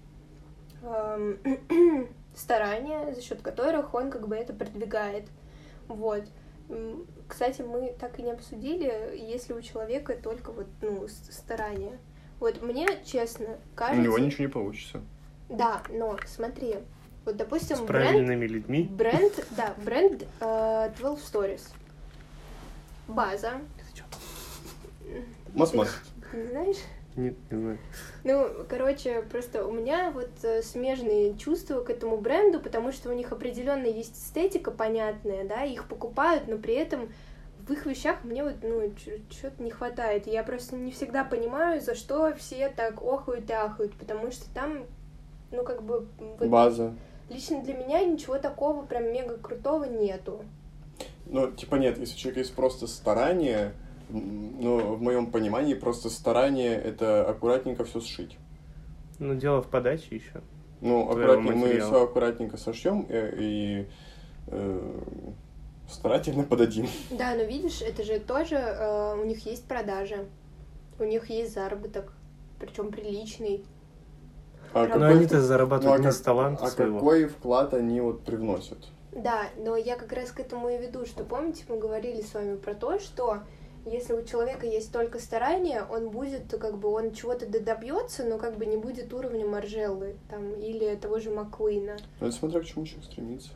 эм, 0.81 2.07
старания, 2.35 3.13
за 3.13 3.21
счет 3.21 3.41
которых 3.41 3.93
он 3.93 4.09
как 4.09 4.27
бы 4.27 4.35
это 4.35 4.53
продвигает. 4.53 5.27
Вот. 5.87 6.23
Кстати, 7.27 7.61
мы 7.61 7.93
так 7.99 8.17
и 8.19 8.23
не 8.23 8.31
обсудили, 8.31 9.17
если 9.17 9.53
у 9.53 9.61
человека 9.61 10.15
только 10.15 10.51
вот, 10.51 10.67
ну, 10.81 11.07
старания. 11.07 11.99
Вот 12.39 12.61
мне, 12.61 12.87
честно, 13.05 13.57
У 13.73 13.75
кажется... 13.75 14.01
него 14.01 14.17
ничего 14.17 14.45
не 14.45 14.51
получится. 14.51 15.01
Да, 15.49 15.83
но 15.89 16.17
смотри, 16.25 16.77
вот, 17.25 17.37
допустим, 17.37 17.77
С 17.77 17.81
бренд 17.81 18.09
правильными 18.09 18.45
людьми. 18.45 18.83
Бренд, 18.83 19.33
да, 19.57 19.73
бренд 19.83 20.23
э, 20.39 20.91
12 20.97 21.25
Stories. 21.25 21.61
База. 23.07 23.53
Мас-мас. 25.53 25.89
Ты 26.31 26.37
не 26.37 26.47
знаешь? 26.47 26.77
Нет, 27.15 27.35
не 27.49 27.57
знаю. 27.57 27.77
Ну, 28.25 28.49
короче, 28.67 29.21
просто 29.21 29.65
у 29.65 29.71
меня 29.71 30.11
вот 30.11 30.31
э, 30.43 30.61
смежные 30.61 31.37
чувства 31.37 31.81
к 31.81 31.89
этому 31.89 32.17
бренду, 32.17 32.59
потому 32.59 32.91
что 32.91 33.09
у 33.09 33.13
них 33.13 33.31
определенно 33.31 33.85
есть 33.85 34.17
эстетика 34.17 34.69
понятная, 34.69 35.45
да, 35.45 35.63
их 35.63 35.87
покупают, 35.87 36.47
но 36.47 36.57
при 36.57 36.73
этом 36.73 37.09
в 37.65 37.71
их 37.71 37.85
вещах 37.85 38.23
мне 38.23 38.43
вот, 38.43 38.55
ну, 38.61 38.91
что-то 39.31 39.63
не 39.63 39.71
хватает. 39.71 40.27
Я 40.27 40.43
просто 40.43 40.75
не 40.75 40.91
всегда 40.91 41.23
понимаю, 41.23 41.79
за 41.79 41.95
что 41.95 42.33
все 42.35 42.67
так 42.69 43.01
охают 43.01 43.49
и 43.49 43.53
ахают, 43.53 43.93
потому 43.93 44.29
что 44.31 44.53
там, 44.53 44.83
ну, 45.51 45.63
как 45.63 45.83
бы... 45.83 46.07
вот 46.19 46.47
База. 46.49 46.93
Лично 47.29 47.63
для 47.63 47.73
меня 47.73 48.03
ничего 48.03 48.37
такого 48.37 48.85
прям 48.85 49.11
мега 49.11 49.37
крутого 49.37 49.85
нету. 49.85 50.43
Ну, 51.25 51.51
типа 51.51 51.75
нет, 51.75 51.97
если 51.97 52.13
у 52.13 52.17
человека 52.17 52.39
есть 52.41 52.53
просто 52.53 52.87
старание, 52.87 53.73
ну, 54.09 54.95
в 54.95 55.01
моем 55.01 55.31
понимании, 55.31 55.73
просто 55.73 56.09
старание 56.09 56.75
это 56.75 57.27
аккуратненько 57.27 57.83
все 57.83 57.99
сшить. 57.99 58.37
Ну, 59.17 59.33
дело 59.35 59.61
в 59.61 59.67
подаче 59.67 60.15
еще. 60.15 60.41
Ну, 60.81 61.09
аккуратненько, 61.09 61.55
мы 61.55 61.79
все 61.79 62.03
аккуратненько 62.03 62.57
сошьем 62.57 63.07
и, 63.09 63.33
и, 63.37 63.87
э, 64.47 65.01
старательно 65.89 66.43
подадим. 66.43 66.87
Да, 67.09 67.33
но 67.33 67.43
видишь, 67.43 67.81
это 67.81 68.03
же 68.03 68.19
тоже 68.19 68.55
э, 68.55 69.15
у 69.19 69.25
них 69.25 69.45
есть 69.45 69.65
продажи, 69.65 70.27
у 70.99 71.03
них 71.03 71.29
есть 71.29 71.53
заработок, 71.53 72.13
причем 72.59 72.91
приличный. 72.91 73.63
А. 74.75 74.87
Но 74.97 75.05
они-то 75.07 75.37
Ну, 75.37 75.41
зарабатывают 75.41 75.95
а 75.95 75.99
не 75.99 76.05
как- 76.07 76.13
с 76.13 76.19
таланта 76.19 76.65
А 76.65 76.67
своего. 76.67 76.99
какой 76.99 77.25
вклад 77.27 77.73
они 77.73 78.01
вот 78.01 78.25
привносят? 78.25 78.77
Да, 79.13 79.43
но 79.57 79.77
я 79.77 79.95
как 79.95 80.11
раз 80.11 80.31
к 80.31 80.41
этому 80.41 80.67
и 80.67 80.77
веду, 80.77 81.05
что 81.05 81.23
помните, 81.23 81.63
мы 81.69 81.77
говорили 81.77 82.21
с 82.21 82.33
вами 82.33 82.57
про 82.57 82.75
то, 82.75 82.99
что 82.99 83.39
если 83.85 84.11
у 84.11 84.21
человека 84.25 84.65
есть 84.65 84.91
только 84.91 85.19
старание, 85.19 85.83
он 85.89 86.09
будет, 86.09 86.51
как 86.59 86.77
бы, 86.77 86.89
он 86.89 87.13
чего-то 87.13 87.47
добьется, 87.47 88.25
но 88.25 88.37
как 88.37 88.57
бы 88.57 88.65
не 88.65 88.75
будет 88.75 89.13
уровня 89.13 89.45
Маржеллы 89.45 90.17
там, 90.29 90.53
или 90.55 90.93
того 90.95 91.19
же 91.19 91.29
Маккуина. 91.29 91.95
Ну, 92.19 92.27
это 92.27 92.35
смотря 92.35 92.59
к 92.59 92.65
чему 92.65 92.85
человек 92.85 93.05
стремится. 93.05 93.51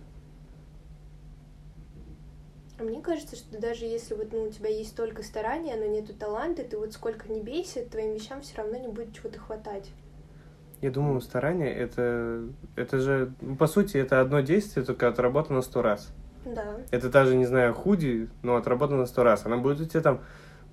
А 2.80 2.84
мне 2.84 3.02
кажется, 3.02 3.36
что 3.36 3.60
даже 3.60 3.84
если 3.84 4.14
вот, 4.14 4.32
ну, 4.32 4.44
у 4.44 4.50
тебя 4.50 4.70
есть 4.70 4.96
только 4.96 5.22
старание, 5.22 5.76
но 5.76 5.86
нету 5.86 6.14
таланта, 6.14 6.64
ты 6.64 6.78
вот 6.78 6.94
сколько 6.94 7.28
не 7.30 7.42
бейся, 7.42 7.84
твоим 7.84 8.14
вещам 8.14 8.42
все 8.42 8.56
равно 8.56 8.78
не 8.78 8.88
будет 8.88 9.14
чего-то 9.14 9.38
хватать. 9.38 9.90
Я 10.82 10.92
думаю, 10.92 11.20
старание 11.22 11.74
это, 11.74 12.44
это 12.76 13.00
же, 13.00 13.34
ну, 13.42 13.56
по 13.56 13.68
сути, 13.68 13.98
это 13.98 14.22
одно 14.22 14.40
действие, 14.40 14.86
только 14.86 15.08
отработано 15.10 15.62
сто 15.62 15.82
раз. 15.82 16.10
Да. 16.46 16.78
Это 16.92 17.10
даже, 17.10 17.36
не 17.36 17.46
знаю, 17.46 17.74
худи, 17.74 18.30
но 18.44 18.56
отработано 18.56 19.06
сто 19.06 19.24
раз. 19.24 19.46
Она 19.46 19.58
будет 19.58 19.82
у 19.82 19.86
тебя 19.86 20.02
там, 20.02 20.22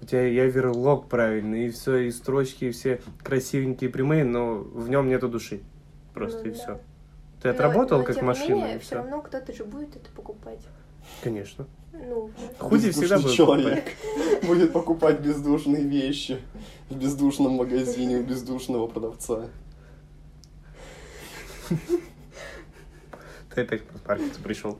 у 0.01 0.05
тебя 0.05 0.23
яверлог 0.27 1.09
правильный, 1.09 1.67
и 1.67 1.71
все, 1.71 1.97
и 1.97 2.11
строчки, 2.13 2.67
и 2.67 2.71
все 2.71 3.01
красивенькие, 3.25 3.91
прямые, 3.91 4.25
но 4.25 4.55
в 4.59 4.89
нем 4.89 5.09
нету 5.09 5.29
души. 5.29 5.61
Просто 6.15 6.39
Ну 6.45 6.47
и 6.47 6.51
да. 6.51 6.55
все. 6.57 6.81
Ты 7.43 7.49
Но- 7.49 7.55
отработал 7.55 7.99
но, 7.99 8.05
как 8.05 8.15
тем 8.17 8.27
машина, 8.27 8.55
Не 8.55 8.61
менее, 8.61 8.77
и 8.77 8.79
все 8.79 8.95
равно 8.95 9.21
кто-то 9.23 9.53
же 9.53 9.65
будет 9.65 9.97
это 9.97 10.09
покупать. 10.15 10.61
Конечно. 11.23 11.67
Ну, 11.93 12.31
Худи 12.59 12.91
всегда 12.91 13.19
будет 13.19 13.33
человек 13.33 13.85
будет 14.47 14.73
покупать 14.73 15.21
бездушные 15.21 15.83
вещи 15.83 16.39
в 16.91 16.97
бездушном 16.97 17.53
магазине 17.53 18.19
у 18.19 18.23
бездушного 18.23 18.87
продавца. 18.87 19.47
Ты 23.55 23.63
опять 23.63 23.83
паркиться 24.05 24.41
пришел. 24.41 24.79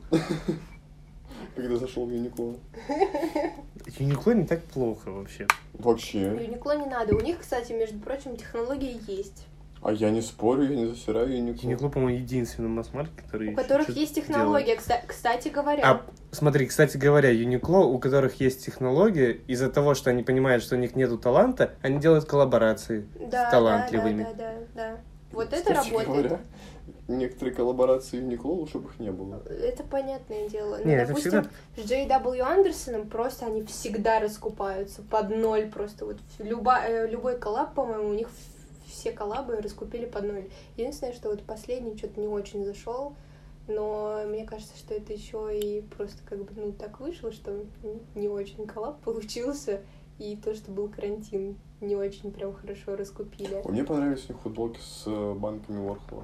Когда 1.55 1.77
зашел 1.77 2.05
в 2.05 2.11
Юникло. 2.11 2.55
Юникло 3.97 4.31
не 4.31 4.45
так 4.45 4.63
плохо 4.63 5.09
вообще. 5.09 5.47
Вообще. 5.73 6.19
Юникло 6.19 6.77
не 6.77 6.85
надо. 6.85 7.15
У 7.15 7.19
них, 7.21 7.39
кстати, 7.39 7.71
между 7.71 7.99
прочим, 7.99 8.35
технологии 8.35 8.99
есть. 9.07 9.47
А 9.81 9.91
я 9.91 10.09
не 10.09 10.21
спорю, 10.21 10.63
я 10.63 10.75
не 10.75 10.85
засираю 10.87 11.35
Юникло. 11.35 11.63
Юникло, 11.63 11.89
по-моему, 11.89 12.19
единственный 12.19 12.69
масс-маркет, 12.69 13.13
который 13.23 13.53
У 13.53 13.55
которых 13.55 13.89
есть 13.89 14.15
технология, 14.15 14.75
кста- 14.75 15.05
кстати 15.05 15.49
говоря. 15.49 15.81
А 15.83 16.01
смотри, 16.31 16.65
кстати 16.65 16.97
говоря, 16.97 17.29
Юникло, 17.29 17.79
у 17.79 17.97
которых 17.99 18.39
есть 18.41 18.65
технология, 18.65 19.31
из-за 19.47 19.69
того, 19.69 19.93
что 19.93 20.09
они 20.09 20.23
понимают, 20.23 20.63
что 20.63 20.75
у 20.75 20.79
них 20.79 20.95
нету 20.95 21.17
таланта, 21.17 21.75
они 21.81 21.99
делают 21.99 22.25
коллаборации 22.25 23.07
да, 23.31 23.47
с 23.47 23.51
талантливыми. 23.51 24.23
Да, 24.23 24.33
да, 24.33 24.53
да, 24.53 24.57
да. 24.75 24.97
Вот 25.31 25.53
это 25.53 25.73
работает. 25.73 26.07
говоря, 26.07 26.39
некоторые 27.07 27.55
коллаборации 27.55 28.21
лучше 28.43 28.79
бы 28.79 28.89
их 28.89 28.99
не 28.99 29.11
было. 29.11 29.41
Это 29.47 29.83
понятное 29.83 30.47
дело. 30.49 30.77
Ну, 30.77 30.85
Не, 30.87 30.95
это 30.95 31.07
допустим, 31.09 31.31
всегда- 31.31 31.49
с 31.77 31.89
J.W. 31.89 32.41
Андерсоном 32.43 33.09
просто 33.09 33.45
они 33.45 33.63
всегда 33.63 34.19
раскупаются 34.19 35.01
под 35.03 35.29
ноль. 35.29 35.69
Просто 35.69 36.05
вот 36.05 36.17
люба, 36.39 36.79
э, 36.83 37.07
любой 37.07 37.37
коллаб, 37.37 37.73
по-моему, 37.73 38.09
у 38.09 38.13
них 38.13 38.29
все 38.87 39.11
коллабы 39.11 39.57
раскупили 39.57 40.05
под 40.05 40.23
ноль. 40.23 40.49
Единственное, 40.75 41.13
что 41.13 41.29
вот 41.29 41.41
последний 41.43 41.97
что-то 41.97 42.19
не 42.19 42.27
очень 42.27 42.65
зашел. 42.65 43.13
Но 43.67 44.21
мне 44.25 44.45
кажется, 44.45 44.77
что 44.77 44.93
это 44.93 45.11
еще 45.11 45.49
и 45.57 45.81
просто 45.81 46.19
как 46.25 46.39
бы 46.39 46.51
ну 46.55 46.71
так 46.71 46.99
вышло, 47.01 47.31
что 47.33 47.65
не 48.15 48.29
очень 48.29 48.65
коллаб 48.65 49.01
получился. 49.01 49.81
И 50.19 50.35
то, 50.35 50.55
что 50.55 50.71
был 50.71 50.87
карантин, 50.89 51.57
не 51.79 51.95
очень 51.95 52.31
прям 52.31 52.53
хорошо 52.53 52.95
раскупили. 52.95 53.61
Мне 53.65 53.83
понравились 53.83 54.25
у 54.29 54.33
них 54.33 54.41
футболки 54.41 54.79
с 54.79 55.03
э, 55.05 55.33
банками 55.33 55.79
Уорхола. 55.79 56.23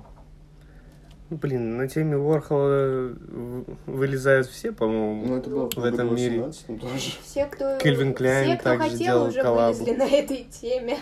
Ну, 1.29 1.37
Блин, 1.37 1.77
на 1.77 1.87
теме 1.87 2.17
Уорхола 2.17 2.69
э, 2.71 3.63
вылезают 3.87 4.47
все, 4.47 4.71
по-моему, 4.71 5.25
Ну, 5.25 5.37
это 5.37 5.49
было 5.49 5.69
в 5.69 5.83
этом 5.83 6.15
мире. 6.15 6.41
18 6.43 6.81
тоже. 6.81 6.93
Все, 7.23 7.45
кто, 7.45 7.77
Кельвин 7.77 8.13
Кляйн 8.13 8.45
все, 8.45 8.55
кто 8.57 8.69
также 8.69 8.89
хотел, 8.89 8.99
делал 8.99 9.27
уже 9.27 9.41
коллабу. 9.41 9.73
вылезли 9.77 9.95
на 9.97 10.03
этой 10.03 10.47
теме. 10.51 10.97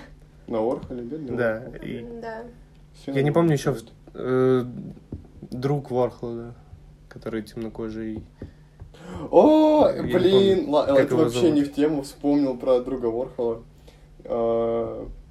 На 0.47 0.61
Уорхоле, 0.61 1.01
бедный 1.03 1.35
Да, 1.37 1.63
Уорхол. 1.65 1.85
и 1.87 2.05
Да. 2.21 2.43
Все 2.93 3.11
Я 3.13 3.23
не 3.23 3.31
помню 3.31 3.53
еще 3.53 3.75
э, 4.13 4.63
друг 5.51 5.91
Уорхола, 5.91 6.35
да, 6.35 6.53
который 7.09 7.41
темнокожий. 7.41 8.23
О, 9.31 9.89
Я 9.89 10.03
блин, 10.03 10.57
помню, 10.65 10.71
ла- 10.71 10.99
это 10.99 11.15
вообще 11.15 11.39
зовут. 11.41 11.55
не 11.55 11.63
в 11.63 11.73
тему, 11.73 12.01
вспомнил 12.03 12.57
про 12.57 12.79
друга 12.79 13.07
Ворхола. 13.07 13.63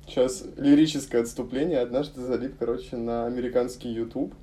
Сейчас 0.06 0.44
лирическое 0.56 1.22
отступление. 1.22 1.78
Однажды 1.80 2.20
залип, 2.20 2.56
короче, 2.58 2.96
на 2.96 3.26
американский 3.26 3.88
YouTube 3.90 4.34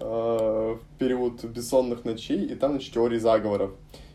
в 0.00 0.78
период 0.98 1.44
бессонных 1.44 2.04
ночей, 2.04 2.44
и 2.44 2.54
там, 2.54 2.72
значит, 2.72 2.94
теории 2.94 3.18
заговоров. 3.18 3.72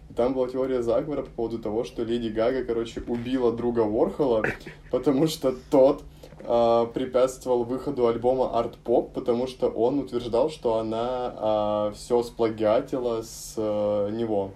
И 0.09 0.13
там 0.13 0.33
была 0.33 0.47
теория 0.47 0.81
заговора 0.81 1.21
по 1.23 1.29
поводу 1.29 1.59
того, 1.59 1.83
что 1.83 2.03
Леди 2.03 2.29
Гага, 2.29 2.65
короче, 2.65 3.01
убила 3.07 3.51
друга 3.51 3.81
Ворхола, 3.81 4.43
потому 4.91 5.27
что 5.27 5.55
тот 5.69 6.03
а, 6.43 6.85
препятствовал 6.87 7.63
выходу 7.63 8.07
альбома 8.07 8.51
Art 8.53 8.75
Pop, 8.83 9.11
потому 9.13 9.47
что 9.47 9.69
он 9.69 9.99
утверждал, 9.99 10.49
что 10.49 10.77
она 10.77 11.91
все 11.95 12.23
сплагиатила 12.23 13.21
с 13.21 13.53
э, 13.57 14.09
него. 14.11 14.51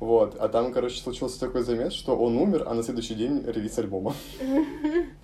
Вот. 0.00 0.36
А 0.38 0.48
там, 0.48 0.72
короче, 0.72 1.00
случился 1.00 1.40
такой 1.40 1.62
замес, 1.62 1.92
что 1.92 2.16
он 2.16 2.36
умер, 2.36 2.64
а 2.66 2.74
на 2.74 2.82
следующий 2.82 3.14
день 3.14 3.42
релиз 3.46 3.78
альбома. 3.78 4.14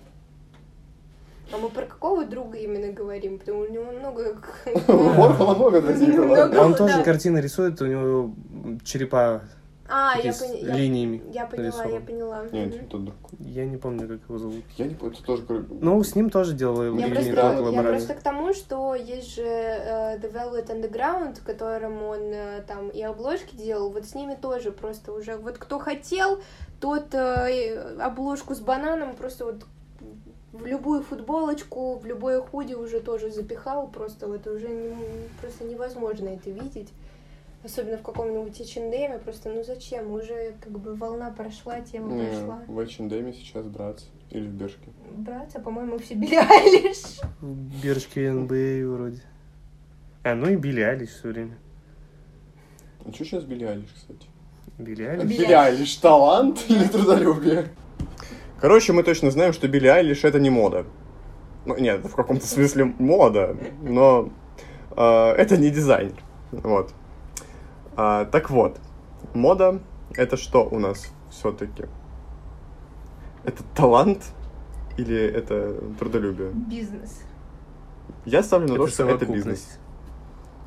А 1.53 1.57
мы 1.57 1.69
про 1.69 1.85
какого 1.85 2.25
друга 2.25 2.57
именно 2.57 2.91
говорим? 2.93 3.37
Потому 3.39 3.63
что 3.65 3.71
у 3.71 3.73
него 3.73 3.91
много... 3.91 4.37
Ворхола 4.87 5.55
много 5.55 5.81
друзей 5.81 6.11
было. 6.11 6.49
Он 6.61 6.75
тоже 6.75 7.03
картины 7.03 7.39
рисует, 7.39 7.81
у 7.81 7.85
него 7.85 8.31
черепа 8.83 9.41
А, 9.89 10.13
я, 10.23 10.31
с 10.31 10.41
поня- 10.41 10.65
я, 10.67 10.73
линиями. 10.75 11.21
я 11.33 11.45
поняла, 11.45 11.83
я 11.85 11.99
поняла. 11.99 12.43
Не, 12.51 12.65
Мгм. 12.67 12.75
это 12.75 12.85
тот 12.85 13.03
друг. 13.05 13.15
Я 13.39 13.65
не 13.65 13.75
помню, 13.75 14.07
как 14.07 14.19
его 14.29 14.37
зовут. 14.37 14.63
Я 14.77 14.85
не 14.85 14.95
помню, 14.95 15.13
это 15.15 15.25
тоже... 15.25 15.43
Ну, 15.81 16.01
с 16.01 16.15
ним 16.15 16.29
тоже 16.29 16.53
делал 16.53 16.81
Я 16.97 17.07
просто, 17.09 17.31
я 17.71 17.83
просто 17.83 18.13
к 18.13 18.21
тому, 18.21 18.53
что 18.53 18.95
есть 18.95 19.35
же 19.35 19.43
э, 19.43 20.17
The 20.19 20.31
Velvet 20.31 20.67
Underground, 20.69 21.41
которым 21.45 22.01
он 22.03 22.19
э, 22.31 22.61
там 22.65 22.87
и 22.87 23.01
обложки 23.01 23.55
делал, 23.57 23.89
вот 23.89 24.05
с 24.05 24.15
ними 24.15 24.37
тоже 24.41 24.71
просто 24.71 25.11
уже, 25.11 25.35
вот 25.35 25.57
кто 25.57 25.77
хотел, 25.79 26.39
тот 26.79 27.13
э, 27.13 27.97
обложку 27.99 28.55
с 28.55 28.59
бананом 28.61 29.15
просто 29.17 29.43
вот 29.43 29.65
в 30.61 30.67
любую 30.67 31.01
футболочку, 31.03 31.97
в 31.99 32.05
любое 32.05 32.41
худи 32.41 32.73
уже 32.73 32.99
тоже 32.99 33.31
запихал, 33.31 33.87
просто 33.87 34.27
вот 34.27 34.45
уже 34.47 34.67
не- 34.69 34.95
просто 35.41 35.63
невозможно 35.63 36.29
это 36.29 36.49
видеть. 36.51 36.89
Особенно 37.63 37.97
в 37.97 38.01
каком-нибудь 38.01 38.59
H&M, 38.59 39.19
просто 39.19 39.49
ну 39.49 39.63
зачем? 39.63 40.11
Уже 40.11 40.53
как 40.61 40.71
бы 40.79 40.95
волна 40.95 41.29
прошла, 41.31 41.79
тема 41.81 42.13
Не, 42.13 42.25
прошла. 42.27 42.61
в 42.67 42.79
H&M 42.79 43.33
сейчас 43.33 43.65
браться. 43.67 44.05
Или 44.31 44.47
в 44.47 44.51
Бешке. 44.53 44.89
Братья, 45.17 45.59
по-моему, 45.59 45.97
все 45.99 46.15
Билли 46.15 46.35
Айлиш. 46.35 47.19
В 47.41 47.83
Бершке 47.83 48.31
НБА 48.31 48.87
вроде. 48.95 49.21
А, 50.23 50.33
ну 50.35 50.49
и 50.49 50.55
Билли 50.55 50.81
Алиш 50.81 51.09
все 51.09 51.27
время. 51.29 51.57
А 53.05 53.11
что 53.11 53.25
сейчас 53.25 53.43
Билли 53.43 53.65
Айлиш, 53.65 53.89
кстати? 53.93 54.25
Билли 54.77 55.03
Алиш. 55.03 55.25
Билли 55.29 55.51
Айлиш 55.51 55.95
талант 55.97 56.63
или 56.69 56.85
трудолюбие? 56.85 57.67
Короче, 58.61 58.93
мы 58.93 59.01
точно 59.01 59.31
знаем, 59.31 59.53
что 59.53 59.67
Билли 59.67 59.87
Айлиш 59.87 60.23
это 60.23 60.39
не 60.39 60.51
мода. 60.51 60.85
Ну, 61.65 61.75
нет, 61.77 62.05
в 62.05 62.13
каком-то 62.13 62.45
смысле 62.45 62.93
мода, 62.99 63.57
но 63.81 64.29
э, 64.95 65.31
это 65.31 65.57
не 65.57 65.71
дизайнер. 65.71 66.23
Вот. 66.51 66.93
А, 67.95 68.25
так 68.25 68.51
вот, 68.51 68.77
мода 69.33 69.81
это 70.13 70.37
что 70.37 70.67
у 70.69 70.77
нас 70.77 71.11
все-таки? 71.31 71.85
Это 73.43 73.63
талант 73.75 74.25
или 74.97 75.17
это 75.17 75.75
трудолюбие? 75.97 76.51
Бизнес. 76.53 77.23
Я 78.25 78.43
ставлю 78.43 78.67
на 78.67 78.75
то, 78.75 78.83
Это 78.83 78.93
что 78.93 79.09
это 79.09 79.25
бизнес. 79.25 79.79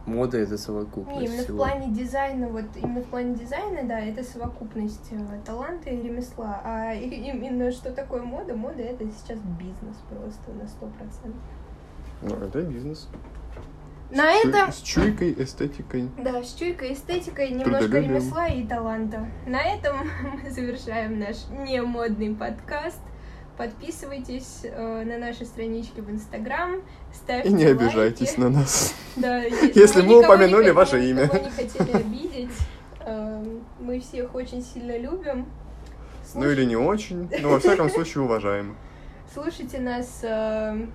Мода 0.06 0.36
это 0.38 0.52
Не, 0.52 0.58
совокупность 0.58 1.22
именно 1.26 1.40
в 1.42 1.44
всего. 1.44 1.56
плане 1.58 1.88
дизайна, 1.94 2.48
вот 2.48 2.64
именно 2.76 3.00
в 3.00 3.06
плане 3.06 3.34
дизайна, 3.36 3.84
да, 3.88 3.98
это 4.00 4.22
совокупность 4.22 5.08
э, 5.12 5.16
таланта 5.46 5.88
и 5.90 6.02
ремесла. 6.02 6.60
А 6.62 6.92
именно 6.94 7.70
что 7.72 7.90
такое 7.90 8.22
мода? 8.22 8.54
Мода 8.54 8.82
это 8.82 9.04
сейчас 9.06 9.38
бизнес 9.58 9.96
просто 10.10 10.52
на 10.60 10.68
сто 10.68 10.86
процентов. 10.88 11.40
Ну, 12.20 12.34
это 12.36 12.60
бизнес. 12.62 13.08
На 14.10 14.32
С 14.34 14.42
чуй- 14.42 14.50
этом, 14.50 14.72
С 14.72 14.76
чуйкой, 14.82 15.34
эстетикой. 15.38 16.08
да, 16.22 16.42
с 16.42 16.52
чуйкой, 16.54 16.92
эстетикой, 16.92 17.50
немножко 17.50 17.98
ремесла 17.98 18.46
и 18.48 18.64
таланта. 18.66 19.26
На 19.46 19.62
этом 19.62 19.96
мы 20.44 20.50
завершаем 20.50 21.18
наш 21.18 21.48
немодный 21.50 22.34
подкаст. 22.34 23.00
Подписывайтесь 23.56 24.60
э, 24.64 25.04
на 25.04 25.18
наши 25.18 25.44
странички 25.44 26.00
в 26.00 26.10
Инстаграм, 26.10 26.82
ставьте 27.12 27.48
И 27.48 27.52
не 27.52 27.64
лайки. 27.66 27.82
обижайтесь 27.82 28.36
на 28.36 28.48
нас. 28.50 28.94
Да, 29.16 29.42
Если 29.74 30.02
мы 30.02 30.08
мы 30.08 30.24
упомянули 30.24 30.70
ваше 30.70 30.96
мы 30.96 31.04
имя. 31.10 31.22
никого 31.24 31.44
не 31.44 31.50
хотели 31.50 31.90
обидеть. 31.96 32.50
Эм, 33.06 33.64
Мы 33.80 34.00
всех 34.00 34.34
очень 34.34 34.62
сильно 34.62 34.98
любим. 34.98 35.46
Ну 36.34 36.50
или 36.50 36.64
не 36.64 36.74
очень, 36.76 37.30
но 37.40 37.50
во 37.50 37.60
всяком 37.60 37.88
случае 37.90 38.24
уважаем. 38.24 38.76
Слушайте 39.32 39.78
нас 39.78 40.20
эм, 40.22 40.90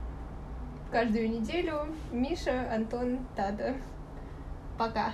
каждую 0.91 1.30
неделю. 1.30 1.86
Миша, 2.12 2.70
Антон, 2.74 3.20
Тата. 3.38 3.74
Пока. 4.78 5.14